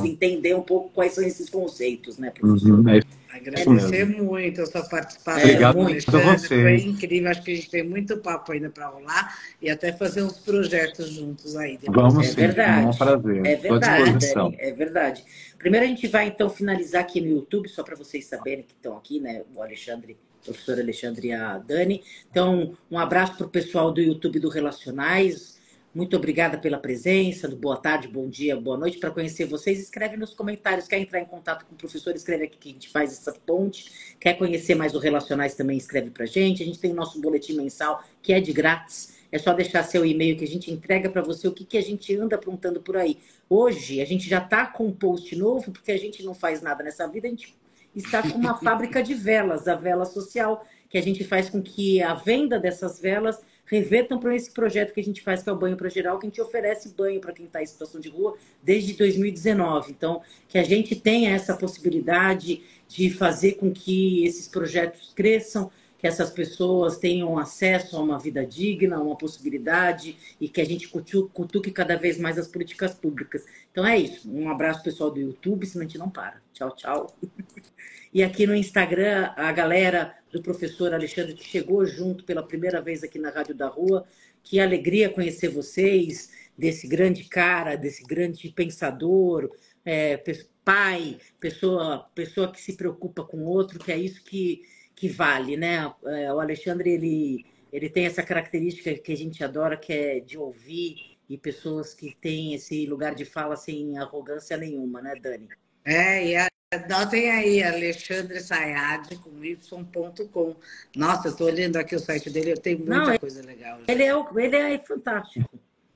entender 0.04 0.54
um 0.54 0.62
pouco 0.62 0.90
quais 0.90 1.12
são 1.12 1.22
esses 1.22 1.48
conceitos, 1.48 2.18
né, 2.18 2.30
professor? 2.30 2.80
Uhum, 2.80 2.88
é 2.88 3.00
Agradecer 3.36 4.04
muito 4.06 4.62
a 4.62 4.66
sua 4.66 4.82
participação. 4.84 5.42
Obrigado 5.42 5.78
muito 5.78 6.16
a 6.16 6.20
você. 6.20 6.48
Foi 6.48 6.76
incrível. 6.76 7.30
Acho 7.30 7.42
que 7.42 7.52
a 7.52 7.54
gente 7.54 7.70
tem 7.70 7.82
muito 7.82 8.16
papo 8.18 8.52
ainda 8.52 8.70
para 8.70 8.86
rolar 8.86 9.38
e 9.60 9.70
até 9.70 9.92
fazer 9.92 10.22
uns 10.22 10.38
projetos 10.38 11.10
juntos 11.10 11.56
aí. 11.56 11.78
Depois. 11.78 11.96
Vamos 11.96 12.26
é 12.26 12.30
sim, 12.30 12.36
verdade. 12.36 12.84
é 12.84 12.88
um 12.88 12.96
prazer. 12.96 13.46
É 13.46 13.56
verdade, 13.56 14.34
Dani, 14.34 14.56
é 14.58 14.72
verdade. 14.72 15.24
Primeiro 15.58 15.86
a 15.86 15.88
gente 15.88 16.06
vai 16.06 16.28
então 16.28 16.48
finalizar 16.48 17.02
aqui 17.02 17.20
no 17.20 17.28
YouTube, 17.28 17.68
só 17.68 17.82
para 17.82 17.96
vocês 17.96 18.24
saberem 18.26 18.64
que 18.64 18.72
estão 18.72 18.96
aqui, 18.96 19.20
né? 19.20 19.42
O 19.54 19.62
Alexandre, 19.62 20.16
o 20.42 20.44
professor 20.44 20.78
Alexandre 20.78 21.28
e 21.28 21.32
a 21.32 21.58
Dani. 21.58 22.02
Então, 22.30 22.72
um 22.90 22.98
abraço 22.98 23.36
para 23.36 23.46
o 23.46 23.50
pessoal 23.50 23.92
do 23.92 24.00
YouTube 24.00 24.38
do 24.38 24.48
Relacionais 24.48 25.55
muito 25.96 26.14
obrigada 26.14 26.58
pela 26.58 26.76
presença, 26.76 27.48
do 27.48 27.56
boa 27.56 27.78
tarde, 27.78 28.06
bom 28.06 28.28
dia, 28.28 28.54
boa 28.54 28.76
noite. 28.76 28.98
Para 28.98 29.10
conhecer 29.10 29.46
vocês, 29.46 29.80
escreve 29.80 30.14
nos 30.14 30.34
comentários. 30.34 30.86
Quer 30.86 30.98
entrar 30.98 31.20
em 31.20 31.24
contato 31.24 31.64
com 31.64 31.74
o 31.74 31.78
professor, 31.78 32.14
escreve 32.14 32.44
aqui 32.44 32.58
que 32.58 32.68
a 32.68 32.72
gente 32.72 32.90
faz 32.90 33.12
essa 33.12 33.32
ponte. 33.32 34.14
Quer 34.20 34.34
conhecer 34.34 34.74
mais 34.74 34.94
o 34.94 34.98
Relacionais, 34.98 35.54
também 35.54 35.78
escreve 35.78 36.10
para 36.10 36.24
a 36.24 36.26
gente. 36.26 36.62
A 36.62 36.66
gente 36.66 36.78
tem 36.78 36.92
o 36.92 36.94
nosso 36.94 37.18
boletim 37.18 37.56
mensal, 37.56 38.04
que 38.20 38.34
é 38.34 38.40
de 38.40 38.52
grátis. 38.52 39.16
É 39.32 39.38
só 39.38 39.54
deixar 39.54 39.84
seu 39.84 40.04
e-mail 40.04 40.36
que 40.36 40.44
a 40.44 40.46
gente 40.46 40.70
entrega 40.70 41.08
para 41.08 41.22
você 41.22 41.48
o 41.48 41.52
que, 41.52 41.64
que 41.64 41.78
a 41.78 41.82
gente 41.82 42.14
anda 42.14 42.36
aprontando 42.36 42.78
por 42.78 42.98
aí. 42.98 43.16
Hoje, 43.48 44.02
a 44.02 44.04
gente 44.04 44.28
já 44.28 44.36
está 44.36 44.66
com 44.66 44.88
um 44.88 44.92
post 44.92 45.34
novo, 45.34 45.72
porque 45.72 45.92
a 45.92 45.98
gente 45.98 46.22
não 46.22 46.34
faz 46.34 46.60
nada 46.60 46.84
nessa 46.84 47.08
vida, 47.08 47.26
a 47.26 47.30
gente 47.30 47.56
está 47.94 48.20
com 48.20 48.36
uma 48.36 48.52
fábrica 48.60 49.02
de 49.02 49.14
velas, 49.14 49.66
a 49.66 49.74
vela 49.74 50.04
social, 50.04 50.62
que 50.90 50.98
a 50.98 51.02
gente 51.02 51.24
faz 51.24 51.48
com 51.48 51.62
que 51.62 52.02
a 52.02 52.12
venda 52.12 52.60
dessas 52.60 53.00
velas 53.00 53.40
revertam 53.66 54.18
para 54.18 54.34
esse 54.34 54.50
projeto 54.50 54.94
que 54.94 55.00
a 55.00 55.04
gente 55.04 55.20
faz, 55.20 55.42
que 55.42 55.48
é 55.48 55.52
o 55.52 55.56
Banho 55.56 55.76
para 55.76 55.88
Geral, 55.88 56.18
que 56.18 56.26
a 56.26 56.30
gente 56.30 56.40
oferece 56.40 56.94
banho 56.94 57.20
para 57.20 57.32
quem 57.32 57.46
está 57.46 57.62
em 57.62 57.66
situação 57.66 58.00
de 58.00 58.08
rua 58.08 58.36
desde 58.62 58.94
2019. 58.94 59.90
Então, 59.90 60.22
que 60.48 60.56
a 60.56 60.62
gente 60.62 60.96
tenha 60.96 61.30
essa 61.30 61.56
possibilidade 61.56 62.62
de 62.88 63.10
fazer 63.10 63.52
com 63.52 63.72
que 63.72 64.24
esses 64.24 64.46
projetos 64.48 65.12
cresçam, 65.14 65.70
que 65.98 66.06
essas 66.06 66.30
pessoas 66.30 66.98
tenham 66.98 67.38
acesso 67.38 67.96
a 67.96 68.00
uma 68.00 68.18
vida 68.18 68.44
digna, 68.46 69.00
uma 69.00 69.16
possibilidade, 69.16 70.16
e 70.40 70.48
que 70.48 70.60
a 70.60 70.64
gente 70.64 70.88
cutuque 70.88 71.70
cada 71.70 71.96
vez 71.96 72.18
mais 72.18 72.38
as 72.38 72.46
políticas 72.46 72.94
públicas. 72.94 73.44
Então 73.72 73.86
é 73.86 73.98
isso. 73.98 74.30
Um 74.30 74.48
abraço 74.48 74.82
pessoal 74.82 75.10
do 75.10 75.18
YouTube, 75.18 75.66
senão 75.66 75.84
a 75.84 75.88
gente 75.88 75.98
não 75.98 76.10
para. 76.10 76.40
Tchau, 76.52 76.74
tchau. 76.76 77.16
E 78.16 78.22
aqui 78.22 78.46
no 78.46 78.56
Instagram, 78.56 79.30
a 79.36 79.52
galera 79.52 80.16
do 80.32 80.40
professor 80.40 80.94
Alexandre, 80.94 81.34
que 81.34 81.44
chegou 81.44 81.84
junto 81.84 82.24
pela 82.24 82.42
primeira 82.42 82.80
vez 82.80 83.04
aqui 83.04 83.18
na 83.18 83.28
Rádio 83.28 83.54
da 83.54 83.68
Rua. 83.68 84.06
Que 84.42 84.58
alegria 84.58 85.10
conhecer 85.10 85.48
vocês, 85.48 86.30
desse 86.56 86.88
grande 86.88 87.24
cara, 87.24 87.76
desse 87.76 88.02
grande 88.02 88.48
pensador, 88.48 89.54
é, 89.84 90.18
pai, 90.64 91.18
pessoa, 91.38 92.10
pessoa 92.14 92.50
que 92.50 92.58
se 92.58 92.72
preocupa 92.72 93.22
com 93.22 93.36
o 93.36 93.48
outro, 93.48 93.78
que 93.78 93.92
é 93.92 93.98
isso 93.98 94.24
que, 94.24 94.62
que 94.94 95.10
vale, 95.10 95.54
né? 95.58 95.92
É, 96.06 96.32
o 96.32 96.40
Alexandre, 96.40 96.92
ele, 96.92 97.44
ele 97.70 97.90
tem 97.90 98.06
essa 98.06 98.22
característica 98.22 98.94
que 98.94 99.12
a 99.12 99.16
gente 99.16 99.44
adora, 99.44 99.76
que 99.76 99.92
é 99.92 100.20
de 100.20 100.38
ouvir 100.38 101.18
e 101.28 101.36
pessoas 101.36 101.92
que 101.92 102.16
têm 102.18 102.54
esse 102.54 102.86
lugar 102.86 103.14
de 103.14 103.26
fala 103.26 103.56
sem 103.56 103.98
arrogância 103.98 104.56
nenhuma, 104.56 105.02
né, 105.02 105.12
Dani? 105.20 105.48
É, 105.84 106.28
e 106.28 106.34
a 106.34 106.48
Anotem 106.72 107.30
aí, 107.30 107.62
Alexandre 107.62 108.40
Sayad 108.40 109.16
com 109.18 109.44
y.com. 109.44 110.56
Nossa, 110.96 111.28
eu 111.28 111.32
estou 111.32 111.46
olhando 111.46 111.76
aqui 111.76 111.94
o 111.94 112.00
site 112.00 112.28
dele, 112.28 112.52
eu 112.52 112.58
tenho 112.58 112.78
muita 112.78 113.12
Não, 113.12 113.18
coisa 113.18 113.40
legal. 113.40 113.78
Ele 113.86 114.02
é, 114.02 114.12
ele 114.44 114.56
é 114.56 114.78
fantástico. 114.80 115.48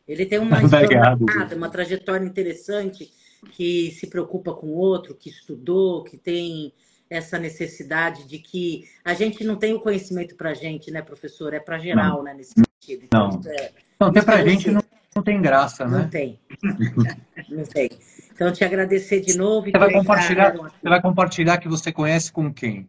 Ele 0.06 0.24
tem 0.26 0.38
uma 0.38 0.60
jornada, 0.68 1.56
uma 1.56 1.68
trajetória 1.68 2.24
interessante, 2.24 3.12
que 3.50 3.90
se 3.90 4.06
preocupa 4.06 4.54
com 4.54 4.68
o 4.68 4.76
outro, 4.76 5.12
que 5.12 5.28
estudou, 5.28 6.04
que 6.04 6.16
tem 6.16 6.72
essa 7.08 7.36
necessidade 7.36 8.24
de 8.28 8.38
que 8.38 8.88
a 9.04 9.12
gente 9.12 9.42
não 9.42 9.56
tem 9.56 9.74
o 9.74 9.80
conhecimento 9.80 10.36
para 10.36 10.50
a 10.50 10.54
gente, 10.54 10.92
né, 10.92 11.02
professor? 11.02 11.52
É 11.52 11.58
para 11.58 11.80
geral, 11.80 12.18
não. 12.18 12.22
né, 12.22 12.34
nesse 12.34 12.52
sentido. 12.52 13.06
Então, 13.06 13.28
não, 13.28 13.52
é, 13.52 13.72
não 13.98 14.12
tem 14.12 14.22
para 14.22 14.36
a 14.36 14.46
gente, 14.46 14.70
não, 14.70 14.80
não 15.20 15.24
tem 15.24 15.42
graça, 15.42 15.84
né? 15.84 15.98
Não 15.98 16.08
tem. 16.08 16.40
não 17.50 17.64
tem. 17.64 17.90
Então, 18.32 18.50
te 18.50 18.64
agradecer 18.64 19.20
de 19.20 19.36
novo. 19.36 19.66
Você 19.70 19.78
vai, 19.78 19.92
compartilhar, 19.92 20.56
você 20.56 20.88
vai 20.88 21.02
compartilhar 21.02 21.58
que 21.58 21.68
você 21.68 21.92
conhece 21.92 22.32
com 22.32 22.52
quem? 22.52 22.88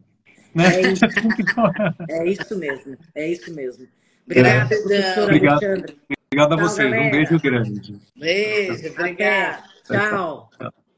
Né? 0.54 0.64
É, 0.66 0.92
isso. 0.92 1.04
é 2.08 2.26
isso 2.26 2.58
mesmo, 2.58 2.96
é 3.14 3.28
isso 3.28 3.54
mesmo. 3.54 3.86
Obrigada, 4.24 4.74
é. 4.74 4.78
professor 4.78 5.24
obrigado, 5.24 5.64
Alexandre. 5.64 5.98
Obrigado 6.32 6.52
a 6.52 6.56
vocês, 6.56 6.92
um 6.92 7.10
beijo 7.10 7.40
grande. 7.40 8.00
Beijo, 8.16 8.88
obrigado. 8.88 9.62
Tchau. 9.84 10.48
Tchau. 10.58 10.72